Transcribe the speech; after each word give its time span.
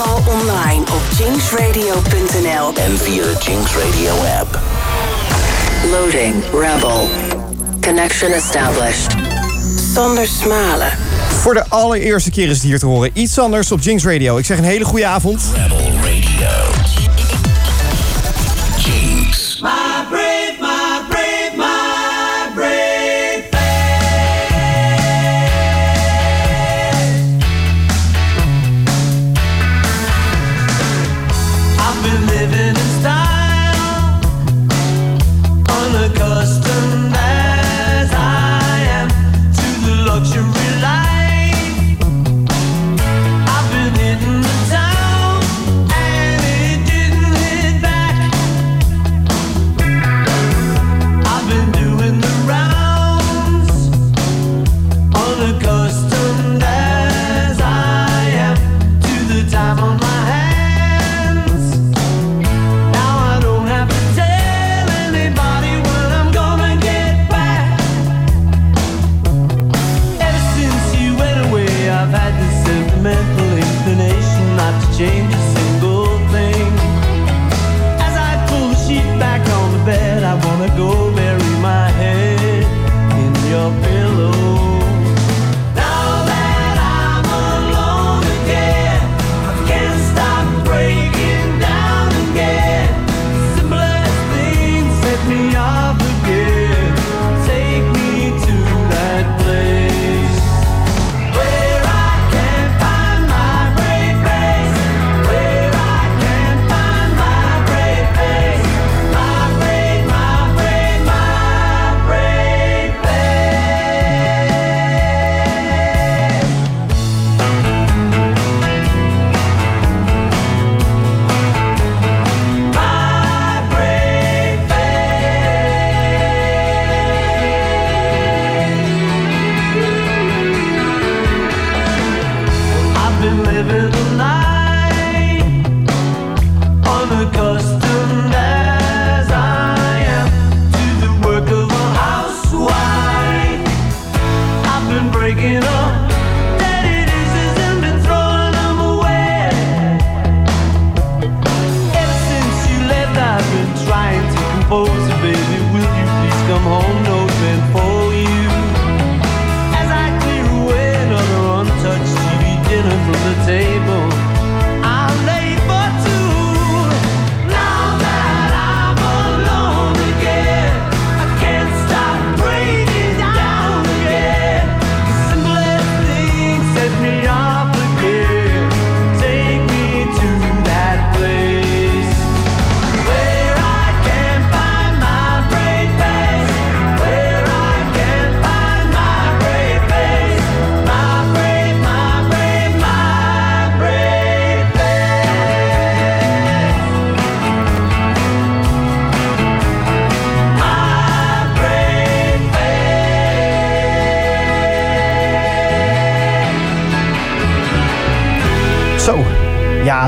Overal 0.00 0.40
online 0.40 0.80
op 0.80 1.02
jinxradio.nl 1.18 2.74
en 2.74 2.98
via 2.98 3.22
de 3.22 3.36
Jinx 3.40 3.70
Radio 3.76 4.12
app. 4.40 4.58
Loading 5.90 6.42
Rebel. 6.52 7.08
Connection 7.80 8.32
established. 8.32 9.14
Sander 9.94 10.26
Smalen. 10.26 10.92
Voor 11.28 11.54
de 11.54 11.64
allereerste 11.68 12.30
keer 12.30 12.48
is 12.48 12.54
het 12.54 12.62
hier 12.62 12.78
te 12.78 12.86
horen. 12.86 13.10
Iets 13.12 13.38
anders 13.38 13.72
op 13.72 13.80
Jinx 13.80 14.04
Radio. 14.04 14.36
Ik 14.36 14.44
zeg 14.44 14.58
een 14.58 14.64
hele 14.64 14.84
goede 14.84 15.06
avond. 15.06 15.42
Rebel 15.54 15.99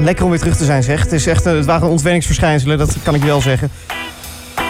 lekker 0.05 0.25
om 0.25 0.31
weer 0.31 0.39
terug 0.39 0.57
te 0.57 0.65
zijn, 0.65 0.83
zeg. 0.83 1.03
Het, 1.03 1.13
is 1.13 1.27
echt, 1.27 1.47
eh, 1.47 1.55
het 1.55 1.65
waren 1.65 1.89
ontwenningsverschijnselen, 1.89 2.79
dat 2.79 2.97
kan 3.03 3.15
ik 3.15 3.23
wel 3.23 3.41
zeggen. 3.41 3.71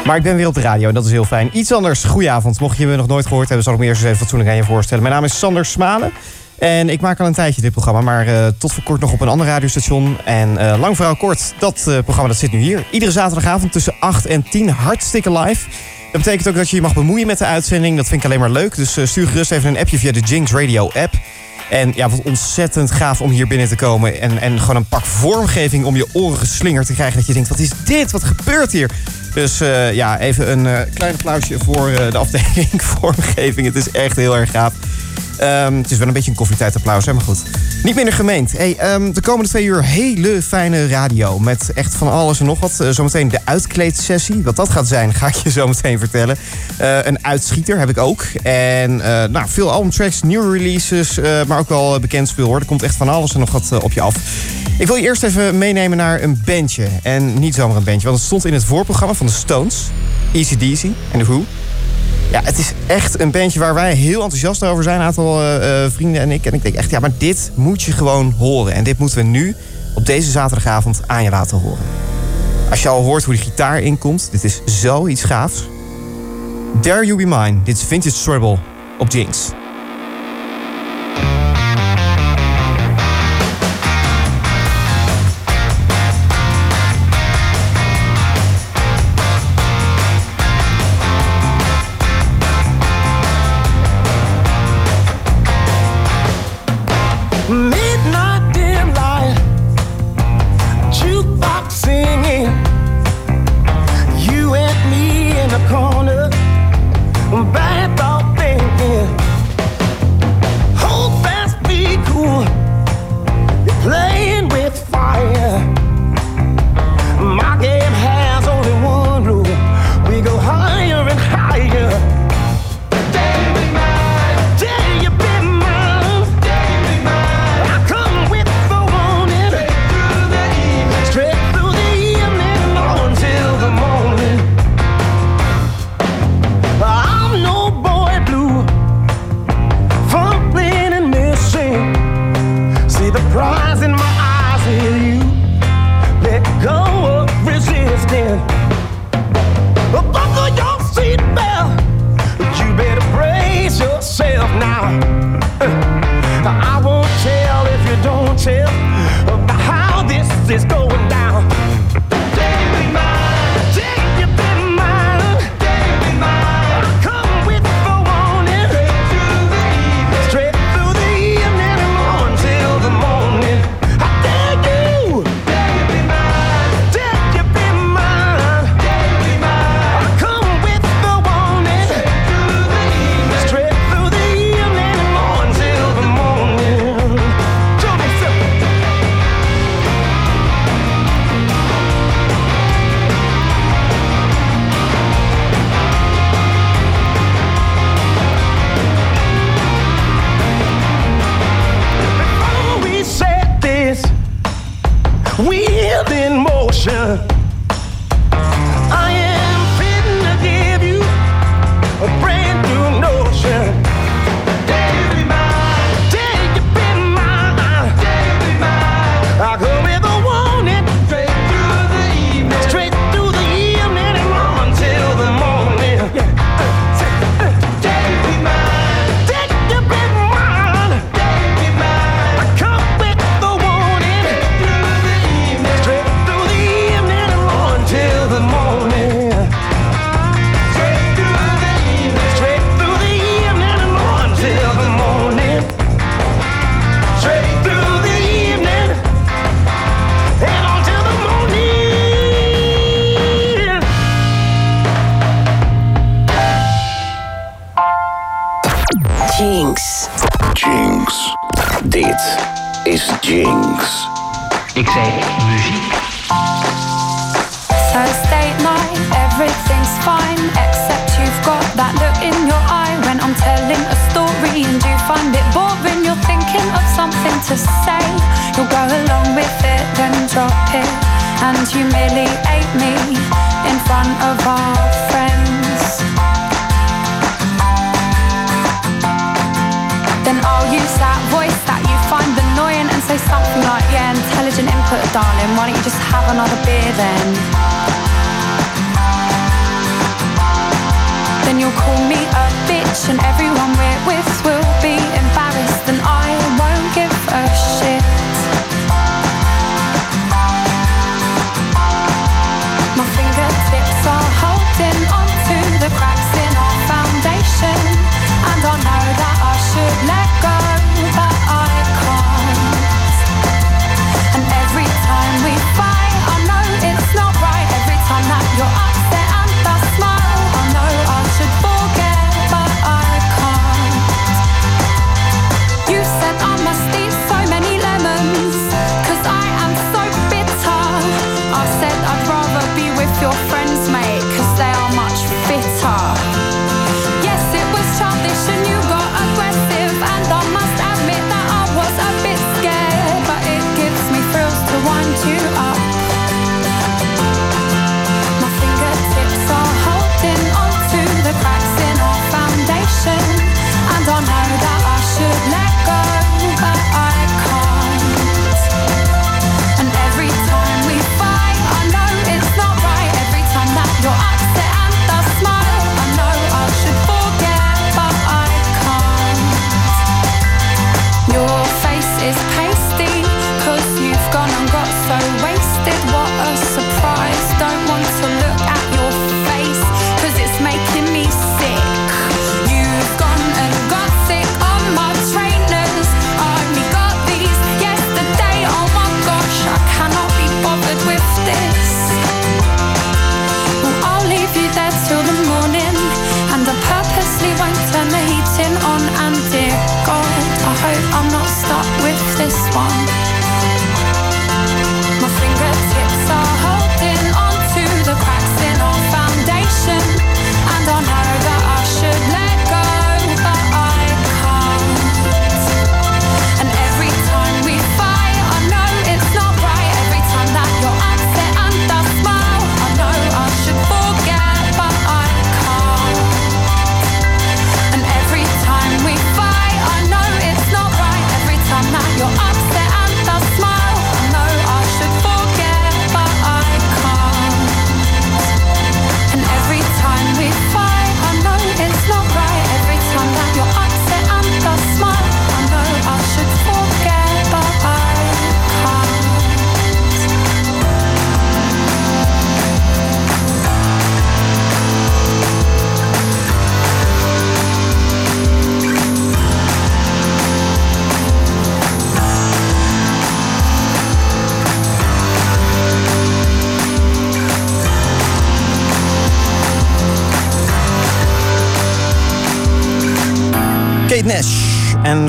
Maar 0.04 0.16
ik 0.16 0.22
ben 0.22 0.36
weer 0.36 0.46
op 0.46 0.54
de 0.54 0.60
radio 0.60 0.88
en 0.88 0.94
dat 0.94 1.04
is 1.04 1.10
heel 1.10 1.24
fijn. 1.24 1.50
Iets 1.52 1.72
anders, 1.72 2.04
goedenavond. 2.04 2.60
Mocht 2.60 2.76
je 2.76 2.86
me 2.86 2.96
nog 2.96 3.06
nooit 3.06 3.26
gehoord 3.26 3.46
hebben, 3.46 3.64
zal 3.64 3.72
ik 3.72 3.78
me 3.78 3.86
eerst 3.86 4.00
eens 4.00 4.06
even 4.06 4.20
fatsoenlijk 4.20 4.50
aan 4.50 4.56
je 4.56 4.64
voorstellen. 4.64 5.02
Mijn 5.02 5.14
naam 5.14 5.24
is 5.24 5.38
Sander 5.38 5.64
Smalen. 5.64 6.12
En 6.58 6.88
ik 6.88 7.00
maak 7.00 7.20
al 7.20 7.26
een 7.26 7.32
tijdje 7.32 7.60
dit 7.60 7.72
programma, 7.72 8.00
maar 8.00 8.26
eh, 8.26 8.46
tot 8.58 8.72
voor 8.72 8.82
kort 8.82 9.00
nog 9.00 9.12
op 9.12 9.20
een 9.20 9.28
ander 9.28 9.46
radiostation. 9.46 10.16
En 10.24 10.58
eh, 10.58 10.80
lang 10.80 10.96
verhaal 10.96 11.16
kort, 11.16 11.54
dat 11.58 11.82
programma 11.84 12.28
dat 12.28 12.36
zit 12.36 12.52
nu 12.52 12.58
hier. 12.58 12.84
Iedere 12.90 13.12
zaterdagavond 13.12 13.72
tussen 13.72 13.94
8 14.00 14.26
en 14.26 14.42
10, 14.42 14.68
hartstikke 14.68 15.38
live. 15.38 15.68
Dat 16.12 16.22
betekent 16.22 16.48
ook 16.48 16.54
dat 16.54 16.70
je 16.70 16.76
je 16.76 16.82
mag 16.82 16.94
bemoeien 16.94 17.26
met 17.26 17.38
de 17.38 17.44
uitzending. 17.44 17.96
Dat 17.96 18.06
vind 18.06 18.20
ik 18.20 18.26
alleen 18.26 18.40
maar 18.40 18.50
leuk. 18.50 18.76
Dus 18.76 18.96
eh, 18.96 19.06
stuur 19.06 19.28
gerust 19.28 19.50
even 19.50 19.68
een 19.68 19.78
appje 19.78 19.98
via 19.98 20.12
de 20.12 20.20
Jinx 20.20 20.52
Radio 20.52 20.90
app. 20.94 21.14
En 21.70 21.92
ja, 21.94 22.08
wat 22.08 22.22
ontzettend 22.22 22.90
gaaf 22.90 23.20
om 23.20 23.30
hier 23.30 23.46
binnen 23.46 23.68
te 23.68 23.76
komen. 23.76 24.20
En, 24.20 24.38
en 24.40 24.60
gewoon 24.60 24.76
een 24.76 24.88
pak 24.88 25.04
vormgeving 25.04 25.84
om 25.84 25.96
je 25.96 26.06
oren 26.12 26.38
geslingerd 26.38 26.86
te 26.86 26.92
krijgen. 26.92 27.16
Dat 27.16 27.26
je 27.26 27.32
denkt, 27.32 27.48
wat 27.48 27.58
is 27.58 27.70
dit? 27.84 28.10
Wat 28.10 28.24
gebeurt 28.24 28.72
hier? 28.72 28.90
Dus 29.34 29.60
eh, 29.60 29.94
ja, 29.94 30.18
even 30.18 30.50
een 30.50 30.66
eh, 30.66 30.80
klein 30.94 31.12
applausje 31.12 31.58
voor 31.58 31.90
de 32.10 32.18
afdeling 32.18 32.82
vormgeving. 32.98 33.66
Het 33.66 33.76
is 33.76 33.90
echt 33.90 34.16
heel 34.16 34.36
erg 34.36 34.50
gaaf. 34.50 34.72
Ehm, 35.36 35.76
het 35.76 35.90
is 35.90 35.98
wel 35.98 36.06
een 36.06 36.12
beetje 36.12 36.30
een 36.30 36.36
koffietijdapplaus, 36.36 37.06
hè, 37.06 37.12
maar 37.12 37.22
goed. 37.22 37.42
Niet 37.82 37.94
minder 37.94 38.14
gemeend. 38.14 38.52
Hey, 38.52 38.76
ehm, 38.76 39.12
de 39.12 39.20
komende 39.20 39.48
twee 39.48 39.64
uur 39.64 39.84
hele 39.84 40.42
fijne 40.42 40.86
radio. 40.86 41.38
Met 41.38 41.70
echt 41.74 41.94
van 41.94 42.10
alles 42.10 42.40
en 42.40 42.46
nog 42.46 42.60
wat. 42.60 42.80
Eh, 42.80 42.88
zometeen 42.88 43.28
de 43.28 43.38
uitkleedsessie. 43.44 44.42
Wat 44.42 44.56
dat 44.56 44.68
gaat 44.68 44.88
zijn, 44.88 45.14
ga 45.18 45.26
ik 45.26 45.34
je 45.34 45.50
zo 45.50 45.66
meteen 45.66 45.98
vertellen. 45.98 46.36
Eh, 46.76 47.04
een 47.04 47.24
uitschieter 47.24 47.78
heb 47.78 47.88
ik 47.88 47.98
ook. 47.98 48.22
En 48.42 49.00
eh, 49.00 49.28
nou, 49.28 49.48
veel 49.48 49.70
albumtracks, 49.70 50.22
nieuwe 50.22 50.58
releases. 50.58 51.18
maar 51.46 51.58
ook 51.58 51.68
wel 51.68 52.00
bekend 52.00 52.28
spul 52.28 52.46
hoor. 52.46 52.60
Er 52.60 52.66
komt 52.66 52.82
echt 52.82 52.96
van 52.96 53.08
alles 53.08 53.34
en 53.34 53.40
nog 53.40 53.50
wat 53.50 53.82
op 53.82 53.92
je 53.92 54.00
af. 54.00 54.14
Ik 54.78 54.86
wil 54.86 54.96
je 54.96 55.02
eerst 55.02 55.22
even 55.22 55.58
meenemen 55.58 55.96
naar 55.96 56.22
een 56.22 56.42
bandje. 56.44 56.88
En 57.02 57.38
niet 57.38 57.54
zomaar 57.54 57.76
een 57.76 57.84
bandje, 57.84 58.06
want 58.06 58.16
het 58.16 58.26
stond 58.26 58.44
in 58.44 58.52
het 58.52 58.64
voorprogramma 58.64 59.14
van 59.14 59.26
de 59.26 59.32
Stones. 59.32 59.90
Easy 60.32 60.56
Deasy 60.56 60.90
en 61.12 61.18
The 61.18 61.24
Who. 61.24 61.44
Ja, 62.32 62.40
het 62.44 62.58
is 62.58 62.72
echt 62.86 63.20
een 63.20 63.30
bandje 63.30 63.58
waar 63.58 63.74
wij 63.74 63.94
heel 63.94 64.22
enthousiast 64.22 64.64
over 64.64 64.82
zijn. 64.82 65.00
Een 65.00 65.06
aantal 65.06 65.40
eh, 65.40 65.84
eh, 65.84 65.90
vrienden 65.90 66.20
en 66.20 66.30
ik. 66.30 66.46
En 66.46 66.52
ik 66.52 66.62
denk 66.62 66.74
echt, 66.74 66.90
ja, 66.90 66.98
maar 66.98 67.10
dit 67.18 67.50
moet 67.54 67.82
je 67.82 67.92
gewoon 67.92 68.34
horen. 68.38 68.72
En 68.72 68.84
dit 68.84 68.98
moeten 68.98 69.16
we 69.18 69.24
nu 69.24 69.54
op 69.94 70.06
deze 70.06 70.30
zaterdagavond 70.30 71.00
aan 71.06 71.22
je 71.22 71.30
laten 71.30 71.58
horen. 71.58 71.84
Als 72.70 72.82
je 72.82 72.88
al 72.88 73.02
hoort 73.02 73.24
hoe 73.24 73.34
de 73.34 73.40
gitaar 73.40 73.80
inkomt, 73.80 74.28
dit 74.30 74.44
is 74.44 74.60
zoiets 74.64 75.22
gaafs. 75.22 75.68
Dare 76.80 77.06
You 77.06 77.16
Be 77.16 77.26
Mine, 77.26 77.62
dit 77.64 77.76
is 77.76 77.82
Vintage 77.82 78.22
Trouble 78.22 78.58
op 78.98 79.10
Jinx. 79.10 79.50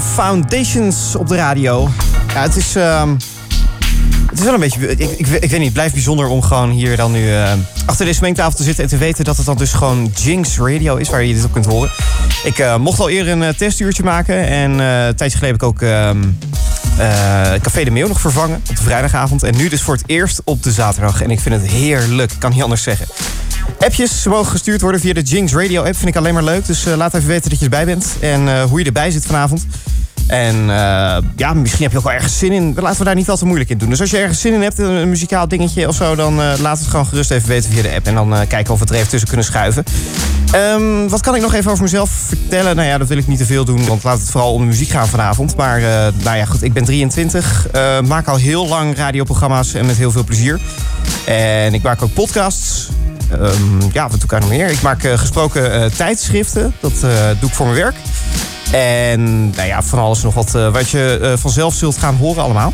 Foundations 0.02 1.16
op 1.16 1.28
de 1.28 1.36
radio. 1.36 1.90
Ja, 2.34 2.42
het 2.42 2.56
is, 2.56 2.76
ehm, 2.76 3.10
het 4.30 4.40
is 4.40 4.44
wel 4.44 4.54
een 4.54 4.60
beetje... 4.60 4.92
Ik, 4.92 5.00
ik, 5.00 5.28
ik 5.28 5.28
weet 5.28 5.52
niet, 5.52 5.64
het 5.64 5.74
blijft 5.74 5.94
bijzonder 5.94 6.28
om 6.28 6.42
gewoon 6.42 6.70
hier 6.70 6.98
dan 6.98 7.12
nu 7.12 7.34
eh, 7.34 7.52
achter 7.86 8.06
deze 8.06 8.22
mengtafel 8.22 8.58
te 8.58 8.64
zitten... 8.64 8.84
en 8.84 8.90
te 8.90 8.98
weten 8.98 9.24
dat 9.24 9.38
het 9.38 9.46
dan 9.46 9.58
dus 9.58 9.74
gewoon 9.74 10.12
Jinx 10.16 10.58
Radio 10.58 10.96
is, 10.96 11.10
waar 11.10 11.24
je 11.24 11.34
dit 11.34 11.46
op 11.46 11.52
kunt 11.52 11.66
horen. 11.66 11.92
Ik 12.44 12.60
eh, 12.60 12.78
mocht 12.78 13.00
al 13.00 13.10
eerder 13.10 13.34
een 13.34 13.44
eh, 13.44 13.54
testuurtje 13.54 14.04
maken 14.04 14.48
en 14.48 14.72
een 14.72 15.16
tijdje 15.16 15.38
geleden 15.38 15.48
heb 15.48 15.56
ik 15.56 15.64
ook... 15.64 15.82
ehm, 15.82 16.22
eh, 16.98 17.54
Café 17.62 17.84
de 17.84 17.92
Meeuw 17.92 18.08
nog 18.08 18.22
vervangen 18.22 18.62
op 18.70 18.76
de 18.76 18.84
vrijdagavond. 18.84 19.44
En 19.44 19.58
nu 19.58 19.70
dus 19.70 19.82
voor 19.82 19.94
het 19.94 20.04
eerst 20.06 20.42
op 20.44 20.64
de 20.64 20.72
zaterdag. 20.72 21.22
En 21.22 21.32
ik 21.32 21.40
vind 21.40 21.62
het 21.62 21.72
heerlijk, 21.72 22.32
kan 22.40 22.52
niet 22.52 22.64
anders 22.64 22.84
zeggen. 22.84 23.08
Appjes 23.80 24.26
mogen 24.26 24.52
gestuurd 24.52 24.82
worden 24.82 25.00
via 25.00 25.14
de 25.14 25.22
Jinx 25.22 25.54
Radio 25.54 25.84
app. 25.84 25.96
Vind 25.96 26.10
ik 26.10 26.16
alleen 26.16 26.34
maar 26.34 26.44
leuk. 26.44 26.66
Dus 26.66 26.86
eh, 26.86 26.96
laat 26.96 27.14
even 27.14 27.28
weten 27.28 27.50
dat 27.50 27.60
je 27.60 27.66
erbij 27.66 27.86
bent. 27.86 28.16
En 28.20 28.48
eh, 28.48 28.64
hoe 28.64 28.80
je 28.80 28.86
erbij 28.86 29.12
zit 29.12 29.26
vanavond. 29.26 29.66
En 30.28 30.56
eh, 30.56 31.18
ja, 31.36 31.54
misschien 31.54 31.84
heb 31.84 31.92
je 31.92 31.98
ook 31.98 32.04
wel 32.04 32.14
ergens 32.14 32.38
zin 32.38 32.52
in. 32.52 32.74
Laten 32.80 33.00
we 33.00 33.06
daar 33.06 33.16
niet 33.16 33.30
al 33.30 33.38
te 33.38 33.46
moeilijk 33.46 33.70
in 33.70 33.78
doen. 33.78 33.90
Dus 33.90 34.02
als 34.02 34.10
je 34.10 34.18
ergens 34.18 34.42
zin 34.42 34.54
in 34.54 34.62
hebt, 34.62 34.80
een, 34.80 34.92
een 34.92 35.10
muzikaal 35.10 35.48
dingetje 35.48 35.88
of 35.88 35.96
zo... 35.96 36.16
dan 36.16 36.36
laat 36.36 36.80
het 36.80 36.88
gewoon 36.88 37.06
gerust 37.06 37.32
even 37.32 37.48
weten 37.48 37.72
via 37.72 37.82
de 37.82 37.94
app. 37.96 38.08
En 38.08 38.14
dan 38.14 38.48
kijken 38.48 38.74
of 38.74 38.80
we 38.80 38.86
het 38.86 38.90
er 38.90 38.96
even 38.96 39.10
tussen 39.10 39.28
kunnen 39.28 39.46
schuiven. 39.46 39.84
Ehm, 40.52 41.08
wat 41.08 41.22
kan 41.22 41.36
ik 41.36 41.42
nog 41.42 41.54
even 41.54 41.72
over 41.72 41.84
mezelf 41.84 42.10
vertellen? 42.10 42.76
Nou 42.76 42.88
ja, 42.88 42.98
dat 42.98 43.08
wil 43.08 43.18
ik 43.18 43.28
niet 43.28 43.38
te 43.38 43.46
veel 43.46 43.66
doen, 43.66 43.86
want 43.86 44.04
laat 44.04 44.20
het 44.20 44.30
vooral 44.30 44.54
om 44.54 44.62
de 44.62 44.68
muziek 44.68 44.90
gaan 44.90 45.08
vanavond. 45.08 45.56
Maar 45.56 45.82
nou 46.24 46.38
ja, 46.38 46.46
goed, 46.46 46.64
ik 46.64 46.74
ben 46.74 46.84
23. 46.84 47.68
eh, 47.72 48.02
maak 48.02 48.28
al 48.28 48.36
heel 48.36 48.68
lang 48.68 48.98
radioprogramma's 48.98 49.74
en 49.74 49.86
met 49.86 49.98
heel 49.98 50.12
veel 50.12 50.24
plezier. 50.24 50.60
En 51.26 51.74
ik 51.74 51.82
maak 51.82 52.02
ook 52.02 52.14
podcasts. 52.14 52.90
Ehm, 53.32 53.82
ja, 53.92 54.10
wat 54.10 54.20
doe 54.22 54.24
ik 54.24 54.40
nog 54.40 54.50
meer? 54.50 54.70
Ik 54.70 54.82
maak 54.82 55.04
eh, 55.04 55.18
gesproken 55.18 55.74
eh, 55.74 55.86
tijdschriften. 55.86 56.74
Dat 56.80 56.94
eh, 57.04 57.28
doe 57.40 57.50
ik 57.50 57.56
voor 57.56 57.66
mijn 57.66 57.78
werk. 57.78 57.96
En 58.74 59.50
nou 59.50 59.68
ja, 59.68 59.84
van 59.84 60.00
alles 60.00 60.22
nog 60.22 60.34
wat, 60.34 60.56
eh, 60.56 60.72
wat 60.72 60.90
je 60.90 61.20
eh, 61.22 61.34
vanzelf 61.38 61.74
zult 61.74 61.98
gaan 61.98 62.16
horen 62.16 62.44
allemaal. 62.44 62.74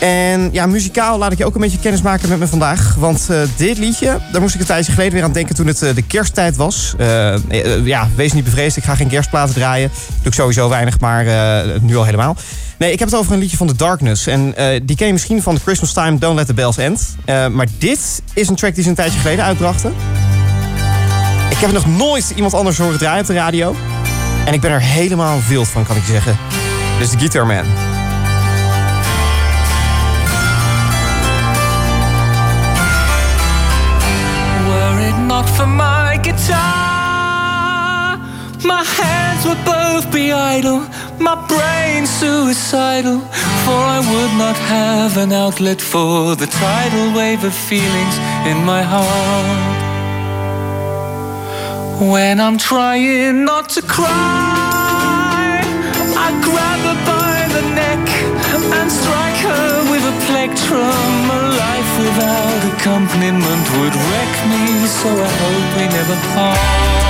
En 0.00 0.48
ja, 0.52 0.66
muzikaal 0.66 1.18
laat 1.18 1.32
ik 1.32 1.38
je 1.38 1.44
ook 1.44 1.54
een 1.54 1.60
beetje 1.60 1.78
kennis 1.78 2.02
maken 2.02 2.28
met 2.28 2.38
me 2.38 2.46
vandaag. 2.46 2.94
Want 2.98 3.26
eh, 3.30 3.40
dit 3.56 3.78
liedje, 3.78 4.18
daar 4.32 4.40
moest 4.40 4.54
ik 4.54 4.60
een 4.60 4.66
tijdje 4.66 4.92
geleden 4.92 5.12
weer 5.12 5.22
aan 5.22 5.32
denken 5.32 5.54
toen 5.54 5.66
het 5.66 5.78
de 5.78 6.02
kersttijd 6.06 6.56
was. 6.56 6.94
Ja, 7.84 8.08
wees 8.14 8.32
niet 8.32 8.44
bevreesd, 8.44 8.76
ik 8.76 8.84
ga 8.84 8.94
geen 8.94 9.08
kerstplaten 9.08 9.54
draaien. 9.54 9.90
Doe 10.08 10.26
ik 10.26 10.34
sowieso 10.34 10.68
weinig, 10.68 11.00
maar 11.00 11.24
nu 11.80 11.96
al 11.96 12.04
helemaal. 12.04 12.36
Nee, 12.78 12.92
ik 12.92 12.98
heb 12.98 13.08
het 13.08 13.18
over 13.18 13.32
een 13.32 13.38
liedje 13.38 13.56
van 13.56 13.66
The 13.66 13.76
Darkness. 13.76 14.26
En 14.26 14.54
die 14.82 14.96
ken 14.96 15.06
je 15.06 15.12
misschien 15.12 15.42
van 15.42 15.54
The 15.54 15.60
Christmas 15.60 15.92
Time, 15.92 16.18
Don't 16.18 16.36
Let 16.36 16.46
the 16.46 16.54
Bells 16.54 16.76
End. 16.76 17.16
Maar 17.26 17.66
dit 17.78 18.22
is 18.32 18.48
een 18.48 18.56
track 18.56 18.74
die 18.74 18.82
ze 18.82 18.88
een 18.88 18.94
tijdje 18.94 19.18
geleden 19.18 19.44
uitbrachten. 19.44 19.92
Ik 21.50 21.58
heb 21.58 21.72
nog 21.72 21.86
nooit 21.86 22.32
iemand 22.34 22.54
anders 22.54 22.78
horen 22.78 22.98
draaien 22.98 23.20
op 23.20 23.26
de 23.26 23.34
radio. 23.34 23.76
En 24.44 24.54
ik 24.54 24.60
ben 24.60 24.70
er 24.70 24.80
helemaal 24.80 25.40
wild 25.48 25.68
van, 25.68 25.84
kan 25.84 25.96
ik 25.96 26.04
zeggen. 26.04 26.38
Dus 26.98 27.10
de 27.10 27.18
Guitar 27.18 27.46
Man. 27.46 27.64
Were 34.68 35.06
it 35.08 35.18
not 35.26 35.50
for 35.50 35.68
my 35.68 36.18
guitar, 36.22 38.18
my 38.62 38.84
hands 38.98 39.44
would 39.44 39.64
both 39.64 40.10
be 40.10 40.32
idle, 40.58 40.80
my 41.18 41.36
brain 41.46 42.06
suicidal. 42.06 43.20
For 43.64 43.74
I 43.74 44.00
would 44.10 44.32
not 44.36 44.56
have 44.56 45.20
an 45.20 45.32
outlet 45.32 45.82
for 45.82 46.36
the 46.36 46.46
tidal 46.46 47.12
wave 47.12 47.46
of 47.46 47.54
feelings 47.54 48.16
in 48.44 48.64
my 48.64 48.82
heart. 48.82 49.91
When 52.10 52.40
I'm 52.40 52.58
trying 52.58 53.44
not 53.44 53.68
to 53.70 53.82
cry, 53.82 55.62
I 56.26 56.28
grab 56.42 56.80
her 56.88 56.98
by 57.06 57.46
the 57.54 57.62
neck 57.78 58.02
and 58.74 58.90
strike 58.90 59.38
her 59.46 59.88
with 59.88 60.02
a 60.02 60.16
plectrum. 60.26 61.30
A 61.30 61.42
life 61.62 61.92
without 62.02 62.62
accompaniment 62.74 63.64
would 63.78 63.94
wreck 63.94 64.34
me, 64.50 64.84
so 64.88 65.10
I 65.14 65.30
hope 65.42 65.68
we 65.78 65.86
never 65.94 66.16
part. 66.34 67.01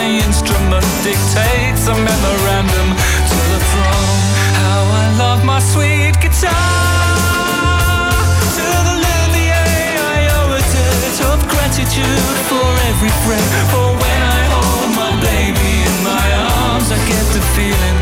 My 0.00 0.06
instrument 0.06 0.86
dictates 1.04 1.84
a 1.86 1.94
memorandum 1.94 2.88
to 3.30 3.38
the 3.52 3.60
throne. 3.70 4.20
How 4.60 4.80
I 5.02 5.06
love 5.22 5.44
my 5.44 5.60
sweet 5.72 6.14
guitar. 6.24 6.48
To 8.56 8.64
the 8.86 8.96
Lumiere 9.04 10.00
I 10.16 10.20
owe 10.38 10.56
a 10.56 10.62
debt 10.74 11.18
of 11.30 11.38
gratitude 11.52 12.36
for 12.48 12.68
every 12.90 13.12
breath. 13.24 13.50
For 13.72 13.88
when 14.02 14.20
I 14.38 14.42
hold 14.54 14.90
my 15.02 15.12
baby 15.20 15.72
in 15.88 15.96
my 16.12 16.26
arms, 16.48 16.88
I 16.96 16.98
get 17.10 17.24
the 17.36 17.42
feeling 17.54 17.99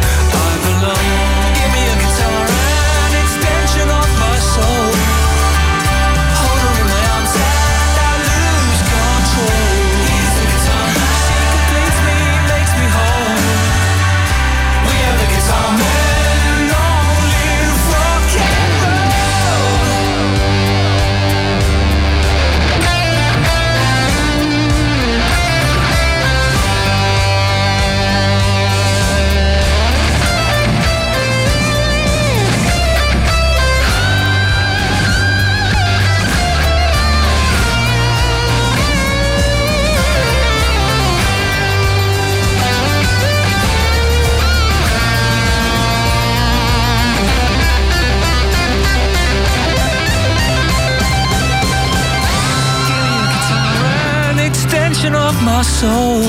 my 55.59 55.63
soul. 55.63 56.23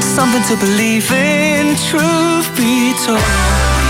Something 0.00 0.42
to 0.50 0.56
believe 0.56 1.08
in, 1.12 1.76
truth 1.76 2.48
be 2.56 2.92
told. 3.06 3.81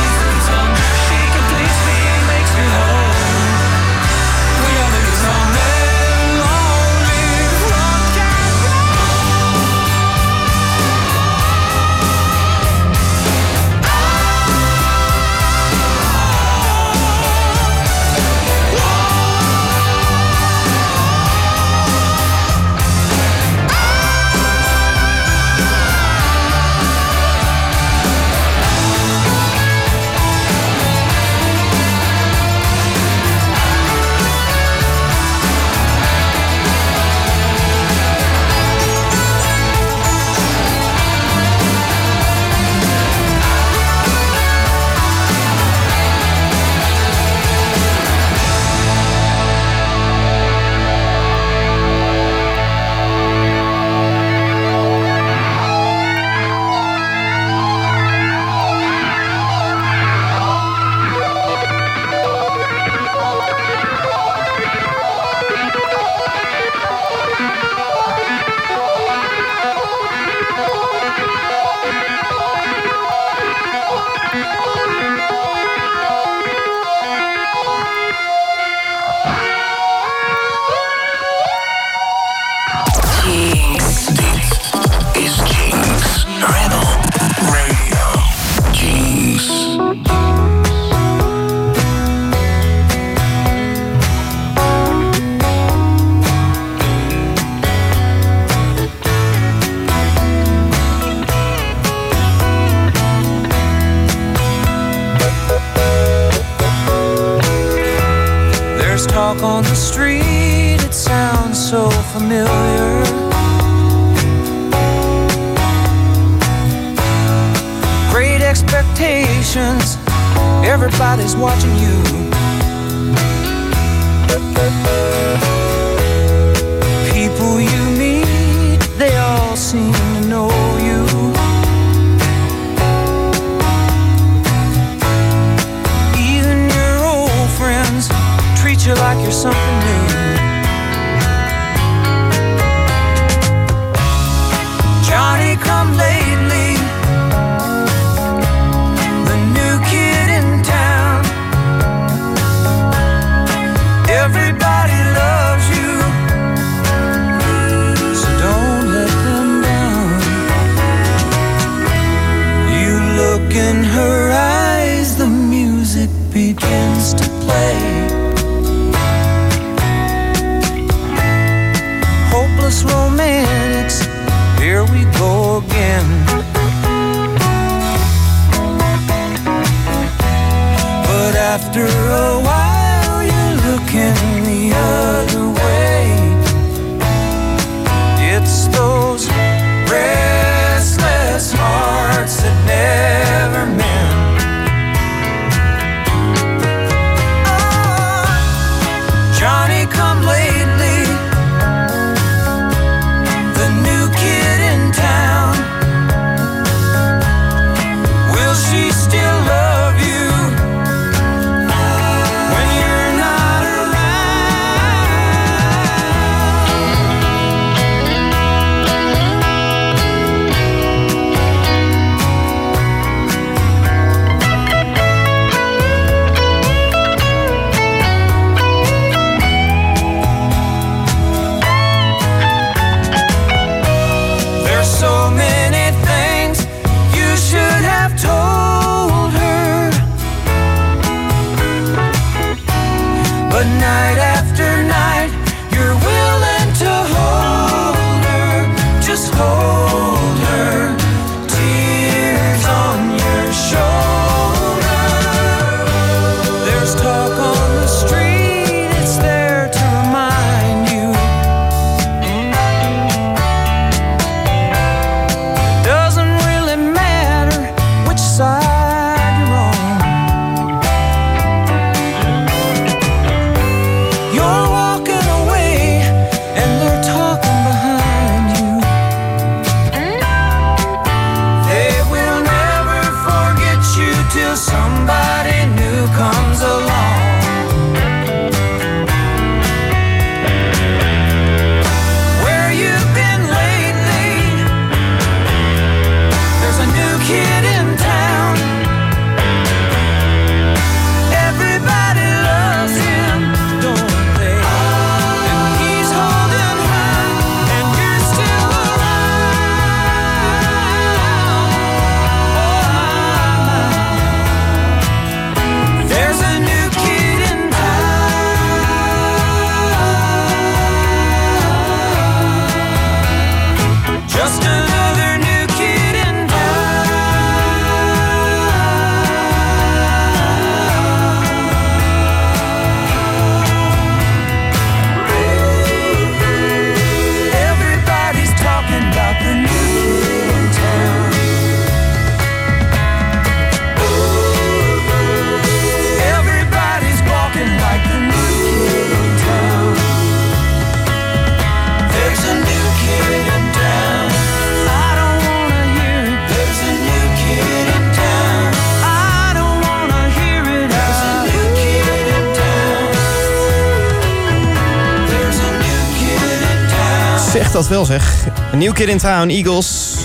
Zeg 367.52 367.70
dat 367.70 367.88
wel 367.88 368.04
zeg. 368.04 368.46
Een 368.72 368.78
nieuw 368.78 368.92
Kid 368.92 369.08
in 369.08 369.18
Town, 369.18 369.48
Eagles. 369.48 370.16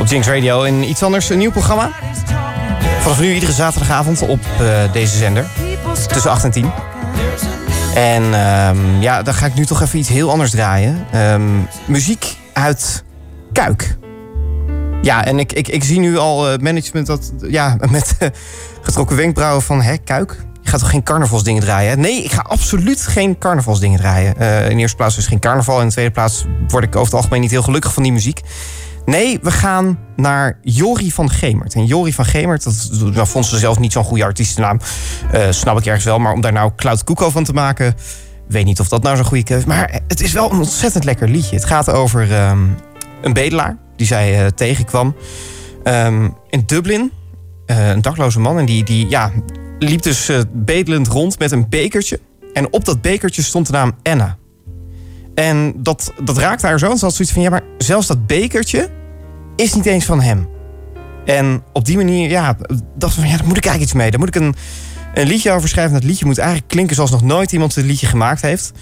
Op 0.00 0.06
Jinx 0.06 0.26
Radio. 0.26 0.62
En 0.62 0.82
iets 0.82 1.02
anders, 1.02 1.30
een 1.30 1.38
nieuw 1.38 1.50
programma. 1.50 1.90
Vanaf 3.00 3.20
nu 3.20 3.34
iedere 3.34 3.52
zaterdagavond 3.52 4.22
op 4.22 4.40
eh, 4.60 4.92
deze 4.92 5.16
zender. 5.16 5.46
Tussen 6.12 6.30
8 6.30 6.44
en 6.44 6.50
10. 6.50 6.70
En 7.94 8.22
ehm, 8.34 9.00
ja, 9.00 9.22
dan 9.22 9.34
ga 9.34 9.46
ik 9.46 9.54
nu 9.54 9.66
toch 9.66 9.82
even 9.82 9.98
iets 9.98 10.08
heel 10.08 10.30
anders 10.30 10.50
draaien. 10.50 11.06
Ehm, 11.12 11.60
muziek 11.86 12.36
uit 12.52 13.04
Kuik. 13.52 13.96
Ja, 15.02 15.24
en 15.24 15.38
ik, 15.38 15.52
ik, 15.52 15.68
ik 15.68 15.84
zie 15.84 15.98
nu 15.98 16.18
al 16.18 16.50
eh, 16.50 16.58
management 16.58 17.06
dat, 17.06 17.32
ja, 17.48 17.76
met 17.90 18.14
eh, 18.18 18.28
getrokken 18.82 19.16
wenkbrauwen 19.16 19.62
van, 19.62 19.82
hè, 19.82 19.96
Kuik? 19.96 20.45
Je 20.66 20.72
gaat 20.72 20.80
toch 20.80 20.90
geen 20.90 21.02
carnavalsdingen 21.02 21.62
draaien? 21.62 22.00
Nee, 22.00 22.24
ik 22.24 22.32
ga 22.32 22.40
absoluut 22.40 23.00
geen 23.00 23.38
carnavalsdingen 23.38 23.98
draaien. 23.98 24.36
Eh, 24.36 24.62
in 24.70 24.74
de 24.74 24.80
eerste 24.80 24.96
plaats 24.96 25.16
is 25.16 25.26
geen 25.26 25.38
carnaval. 25.38 25.80
In 25.80 25.86
de 25.86 25.92
tweede 25.92 26.10
plaats 26.10 26.44
word 26.68 26.84
ik 26.84 26.96
over 26.96 27.04
het 27.04 27.14
algemeen 27.14 27.40
niet 27.40 27.50
heel 27.50 27.62
gelukkig 27.62 27.92
van 27.92 28.02
die 28.02 28.12
muziek. 28.12 28.40
Nee, 29.04 29.38
we 29.42 29.50
gaan 29.50 29.98
naar 30.16 30.58
Jori 30.62 31.12
van 31.12 31.30
Gemert. 31.30 31.74
En 31.74 31.84
Jori 31.84 32.12
van 32.12 32.24
Gemert, 32.24 32.64
dat, 33.14 33.28
vond 33.28 33.46
ze 33.46 33.58
zelf 33.58 33.78
niet 33.78 33.92
zo'n 33.92 34.04
goede 34.04 34.24
artiestennaam. 34.24 34.80
Eh, 35.32 35.46
snap 35.50 35.78
ik 35.78 35.86
ergens 35.86 36.04
wel, 36.04 36.18
maar 36.18 36.32
om 36.32 36.40
daar 36.40 36.52
nou 36.52 36.70
Cloud 36.76 37.04
Cuckoo 37.04 37.30
van 37.30 37.44
te 37.44 37.52
maken... 37.52 37.94
weet 38.48 38.64
niet 38.64 38.80
of 38.80 38.88
dat 38.88 39.02
nou 39.02 39.16
zo'n 39.16 39.24
goede 39.24 39.44
keuze 39.44 39.62
is. 39.62 39.68
Maar 39.68 40.00
het 40.08 40.20
is 40.20 40.32
wel 40.32 40.52
een 40.52 40.58
ontzettend 40.58 41.04
lekker 41.04 41.28
liedje. 41.28 41.56
Het 41.56 41.64
gaat 41.64 41.90
over 41.90 42.32
ehm, 42.32 42.66
een 43.22 43.32
bedelaar 43.32 43.76
die 43.96 44.06
zij 44.06 44.44
eh, 44.44 44.46
tegenkwam. 44.46 45.16
Ehm, 45.82 46.28
in 46.48 46.62
Dublin 46.66 47.12
een 47.66 48.02
dakloze 48.02 48.40
man. 48.40 48.58
En 48.58 48.66
die, 48.66 48.84
die 48.84 49.08
ja, 49.08 49.30
liep 49.78 50.02
dus 50.02 50.28
eh, 50.28 50.40
bedelend 50.52 51.08
rond 51.08 51.38
met 51.38 51.52
een 51.52 51.68
bekertje. 51.68 52.20
En 52.52 52.72
op 52.72 52.84
dat 52.84 53.00
bekertje 53.00 53.42
stond 53.42 53.66
de 53.66 53.72
naam 53.72 53.92
Anna. 54.02 54.36
En 55.34 55.74
dat, 55.76 56.12
dat 56.24 56.38
raakte 56.38 56.66
haar 56.66 56.78
zo. 56.78 56.90
En 56.90 56.98
ze 56.98 57.04
had 57.04 57.14
zoiets 57.14 57.34
van, 57.34 57.42
ja, 57.42 57.50
maar 57.50 57.62
zelfs 57.78 58.06
dat 58.06 58.26
bekertje 58.26 58.88
is 59.56 59.74
niet 59.74 59.86
eens 59.86 60.04
van 60.04 60.20
hem. 60.20 60.48
En 61.24 61.62
op 61.72 61.84
die 61.84 61.96
manier, 61.96 62.30
ja, 62.30 62.56
dacht 62.94 63.14
ze 63.14 63.20
van, 63.20 63.28
ja, 63.28 63.36
daar 63.36 63.46
moet 63.46 63.56
ik 63.56 63.64
eigenlijk 63.64 63.92
iets 63.92 63.92
mee. 63.92 64.10
Daar 64.10 64.20
moet 64.20 64.28
ik 64.28 64.34
een, 64.34 64.54
een 65.14 65.26
liedje 65.26 65.52
over 65.52 65.68
schrijven. 65.68 65.94
En 65.94 66.00
dat 66.00 66.08
liedje 66.08 66.26
moet 66.26 66.38
eigenlijk 66.38 66.68
klinken 66.68 66.94
zoals 66.94 67.10
nog 67.10 67.22
nooit 67.22 67.52
iemand 67.52 67.76
een 67.76 67.86
liedje 67.86 68.06
gemaakt 68.06 68.42
heeft. 68.42 68.72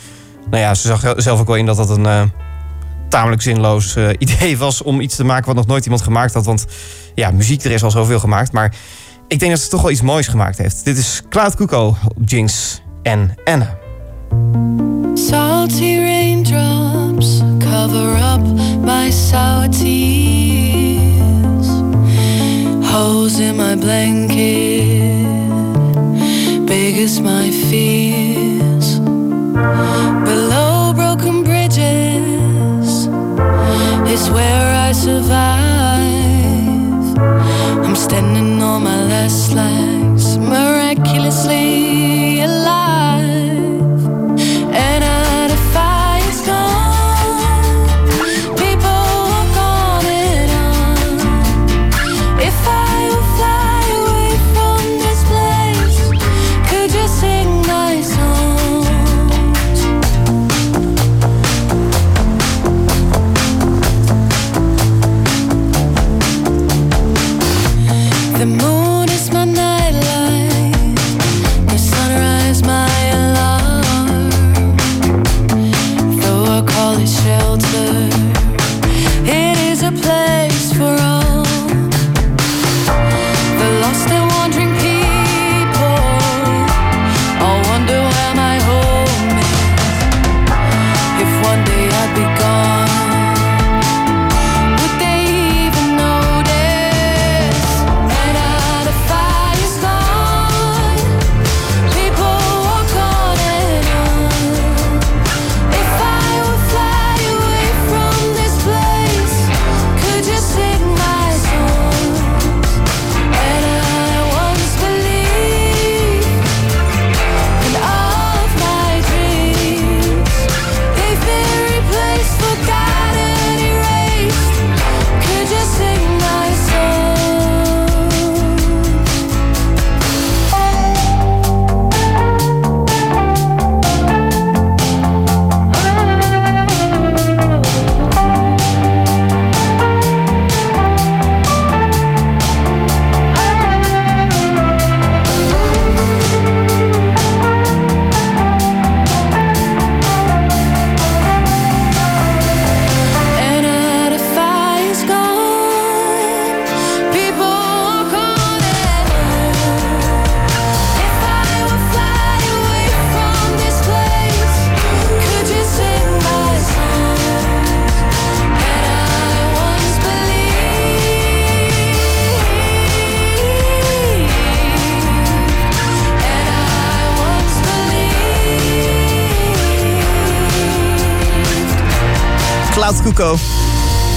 Nou 0.51 0.63
ja, 0.63 0.75
ze 0.75 0.87
zag 0.87 1.15
zelf 1.17 1.41
ook 1.41 1.47
wel 1.47 1.57
in 1.57 1.67
dat 1.67 1.77
dat 1.77 1.91
een 1.91 2.07
eh, 2.07 2.23
tamelijk 3.09 3.43
zinloos 3.43 3.97
eh, 3.97 4.09
idee 4.19 4.59
was... 4.59 4.83
om 4.83 5.01
iets 5.01 5.17
te 5.17 5.25
maken 5.25 5.47
wat 5.47 5.57
nog 5.57 5.67
nooit 5.67 5.85
iemand 5.85 6.03
gemaakt 6.03 6.35
had. 6.35 6.45
Want 6.45 6.67
ja, 7.15 7.31
muziek, 7.31 7.65
er 7.65 7.71
is 7.71 7.83
al 7.83 7.91
zoveel 7.91 8.19
gemaakt. 8.19 8.53
Maar 8.53 8.75
ik 9.29 9.39
denk 9.39 9.51
dat 9.51 9.61
ze 9.61 9.69
toch 9.69 9.83
wel 9.83 9.91
iets 9.91 10.03
moois 10.03 10.27
gemaakt 10.27 10.59
heeft. 10.59 10.85
Dit 10.85 10.99
is 10.99 11.23
Cloud 11.29 11.55
Cuckoo 11.55 11.97
Jinx 12.25 12.83
en 13.03 13.35
Anna. 13.45 13.77
Salty 15.15 15.99
raindrops 15.99 17.43
cover 17.59 18.17
up 18.35 18.47
my 18.81 19.11
sour 19.11 19.69
tears. 19.69 21.67
Holes 22.91 23.39
in 23.39 23.57
my 23.57 23.77
blanket, 23.77 24.37
big 26.67 27.05
as 27.05 27.21
my 27.21 27.53
fears. 27.53 29.01
Below 30.25 30.95
broken 30.95 31.43
bridges 31.43 33.09
is 34.07 34.31
where 34.31 34.89
I 34.89 34.93
survive. 34.93 35.74
I'm 37.95 38.01
standing 38.01 38.61
on 38.61 38.83
my 38.83 39.05
last 39.05 39.53
legs, 39.53 40.37
miraculously 40.37 41.94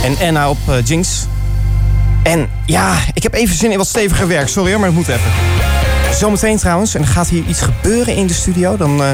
en 0.04 0.18
Anna 0.22 0.50
op 0.50 0.58
eh, 0.68 0.76
Jinx. 0.84 1.26
En 2.24 2.50
ja, 2.66 2.98
ik 3.14 3.24
heb 3.24 3.34
even 3.34 3.56
zin 3.56 3.72
in 3.72 3.78
wat 3.78 3.88
steviger 3.88 4.28
werk. 4.28 4.48
Sorry 4.48 4.70
hoor, 4.72 4.80
maar 4.80 4.90
het 4.90 4.98
moet 4.98 5.08
even. 5.08 5.32
Zometeen 6.14 6.58
trouwens, 6.58 6.96
en 6.96 7.02
er 7.02 7.08
gaat 7.08 7.28
hier 7.28 7.44
iets 7.48 7.62
gebeuren 7.62 8.16
in 8.16 8.28
de 8.28 8.34
studio... 8.34 8.78
dan 8.78 9.04
eh, 9.04 9.10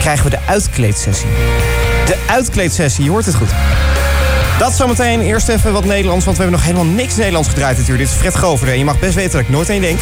krijgen 0.00 0.24
we 0.24 0.30
de 0.30 0.38
uitkleedsessie. 0.46 1.28
De 2.06 2.16
uitkleedsessie, 2.26 3.04
je 3.04 3.10
hoort 3.10 3.26
het 3.26 3.34
goed. 3.34 3.50
Dat 4.58 4.72
zometeen. 4.72 5.20
Eerst 5.20 5.48
even 5.48 5.72
wat 5.72 5.84
Nederlands, 5.84 6.24
want 6.24 6.36
we 6.36 6.42
hebben 6.42 6.60
nog 6.60 6.70
helemaal 6.70 6.94
niks 6.94 7.16
Nederlands 7.16 7.48
gedraaid 7.48 7.76
natuurlijk. 7.76 8.08
Dit 8.08 8.12
is 8.16 8.20
Fred 8.20 8.36
Goverde 8.36 8.72
en 8.72 8.78
je 8.78 8.84
mag 8.84 8.98
best 8.98 9.14
weten 9.14 9.32
dat 9.32 9.40
ik 9.40 9.48
nooit 9.48 9.68
één 9.68 9.80
denk. 9.80 9.98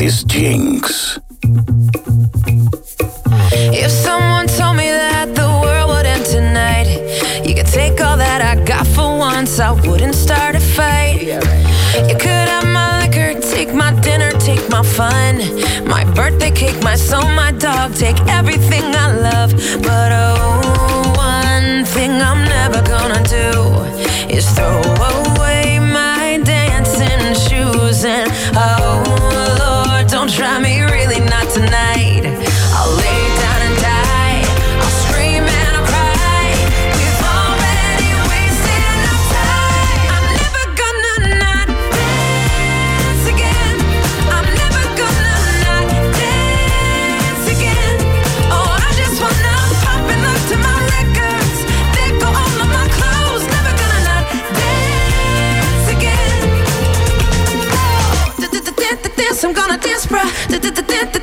Dit 0.00 0.08
is 0.08 0.22
Jinx. 0.26 1.18
If 3.70 3.90
someone 3.90 4.46
told 4.46 4.76
me 4.76 4.88
that 4.88 5.34
the 5.34 5.46
world 5.62 5.90
would 5.90 6.06
end 6.06 6.24
tonight, 6.24 6.88
you 7.44 7.54
could 7.54 7.66
take 7.66 8.00
all 8.00 8.16
that 8.16 8.40
I 8.40 8.64
got 8.64 8.86
for 8.86 9.18
once, 9.18 9.60
I 9.60 9.72
wouldn't 9.72 10.14
start 10.14 10.54
a 10.54 10.60
fight. 10.60 11.20
You 12.08 12.16
could 12.16 12.48
have 12.48 12.64
my 12.64 13.04
liquor, 13.04 13.38
take 13.40 13.74
my 13.74 13.92
dinner, 14.00 14.30
take 14.38 14.66
my 14.70 14.82
fun, 14.82 15.36
my 15.84 16.04
birthday 16.14 16.50
cake, 16.50 16.82
my 16.82 16.96
soul, 16.96 17.28
my 17.34 17.52
dog, 17.52 17.94
take 17.94 18.18
everything 18.26 18.84
I 19.04 19.08
love. 19.28 19.52
But 19.82 20.12
oh, 20.12 21.12
one 21.14 21.84
thing 21.84 22.12
I'm 22.22 22.42
never 22.48 22.80
gonna 22.88 23.22
do 23.28 23.52
is 24.34 24.48
throw 24.56 24.80
away 24.80 25.39
try 30.30 30.60
me, 30.60 30.80
really 30.82 31.20
not 31.20 31.50
tonight. 31.50 32.09
Bruh. 60.10 60.30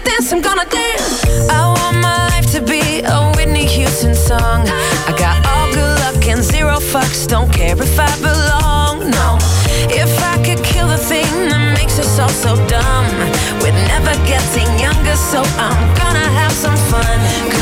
Dance, 0.07 0.31
I'm 0.31 0.41
gonna 0.41 0.65
dance. 0.65 1.25
I 1.49 1.61
want 1.75 1.97
my 2.01 2.17
life 2.31 2.49
to 2.53 2.61
be 2.61 3.03
a 3.03 3.31
Whitney 3.35 3.65
Houston 3.65 4.15
song. 4.15 4.63
I 5.09 5.13
got 5.17 5.35
all 5.45 5.67
good 5.73 5.93
luck 6.03 6.25
and 6.27 6.41
zero 6.41 6.79
fucks. 6.79 7.27
Don't 7.27 7.51
care 7.51 7.75
if 7.79 7.99
I 7.99 8.11
belong. 8.19 9.11
No, 9.11 9.37
if 9.91 10.13
I 10.23 10.35
could 10.45 10.63
kill 10.63 10.87
the 10.87 10.97
thing 10.97 11.29
that 11.49 11.77
makes 11.77 11.99
us 11.99 12.19
all 12.19 12.29
so 12.29 12.55
dumb, 12.67 13.05
we're 13.61 13.79
never 13.93 14.13
getting 14.25 14.69
younger, 14.79 15.15
so 15.15 15.39
I'm 15.59 15.81
gonna 15.99 16.29
have 16.39 16.53
some 16.53 16.77
fun. 16.89 17.56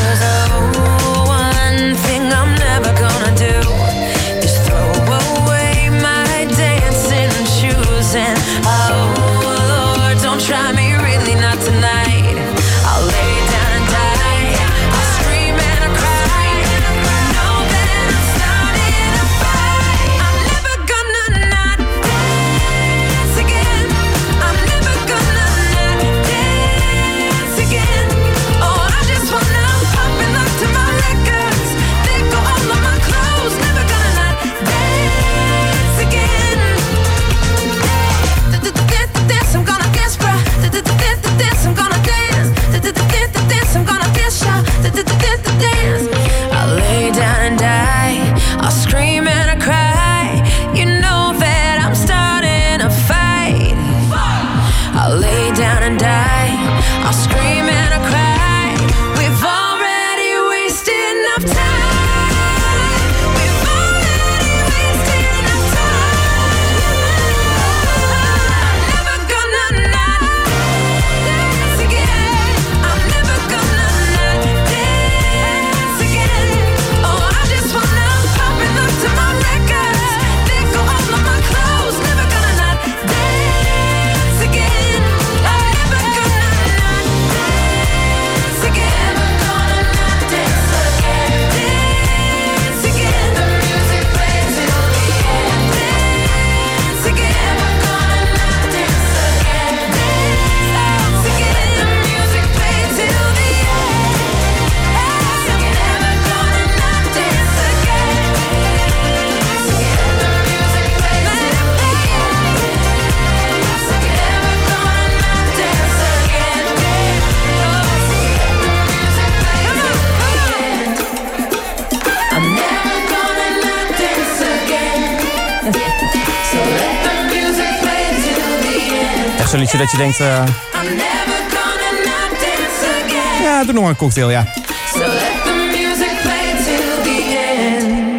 Echt 129.46 129.54
zo'n 129.54 129.64
liedje 129.64 129.78
dat 129.78 129.90
je 129.90 129.96
denkt, 129.96 130.20
eh, 130.20 130.26
I'm 130.26 130.96
never 130.96 131.42
gonna 131.48 131.90
not 132.04 132.30
dance 132.30 132.86
again. 133.04 133.42
ja, 133.42 133.64
doe 133.64 133.72
nog 133.72 133.82
maar 133.82 133.90
een 133.90 133.96
cocktail, 133.96 134.30
ja. 134.30 134.46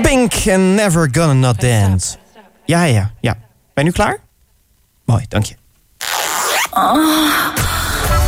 Pink 0.01 0.33
and 0.33 0.75
Never 0.75 1.09
Gonna 1.11 1.33
Not 1.33 1.61
Dance. 1.61 2.17
Ja, 2.65 2.83
ja, 2.83 3.11
ja. 3.19 3.33
Ben 3.33 3.39
je 3.73 3.83
nu 3.83 3.91
klaar? 3.91 4.17
Mooi, 5.05 5.25
dank 5.27 5.45
je. 5.45 5.55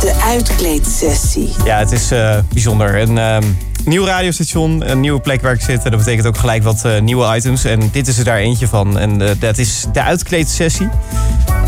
De 0.00 0.20
uitkleedsessie. 0.24 1.54
Ja, 1.64 1.78
het 1.78 1.92
is 1.92 2.10
eh, 2.10 2.38
bijzonder. 2.52 3.00
Een 3.00 3.18
ehm, 3.18 3.44
nieuw 3.84 4.04
radiostation, 4.04 4.90
een 4.90 5.00
nieuwe 5.00 5.20
plek 5.20 5.42
waar 5.42 5.52
ik 5.52 5.60
zit. 5.60 5.84
En 5.84 5.90
dat 5.90 5.98
betekent 5.98 6.26
ook 6.26 6.38
gelijk 6.38 6.62
wat 6.62 6.84
eh, 6.84 7.00
nieuwe 7.00 7.36
items. 7.36 7.64
En 7.64 7.88
dit 7.92 8.08
is 8.08 8.18
er 8.18 8.24
daar 8.24 8.38
eentje 8.38 8.68
van. 8.68 8.98
En 8.98 9.22
eh, 9.22 9.30
dat 9.38 9.58
is 9.58 9.86
de 9.92 10.02
uitkleedsessie. 10.02 10.88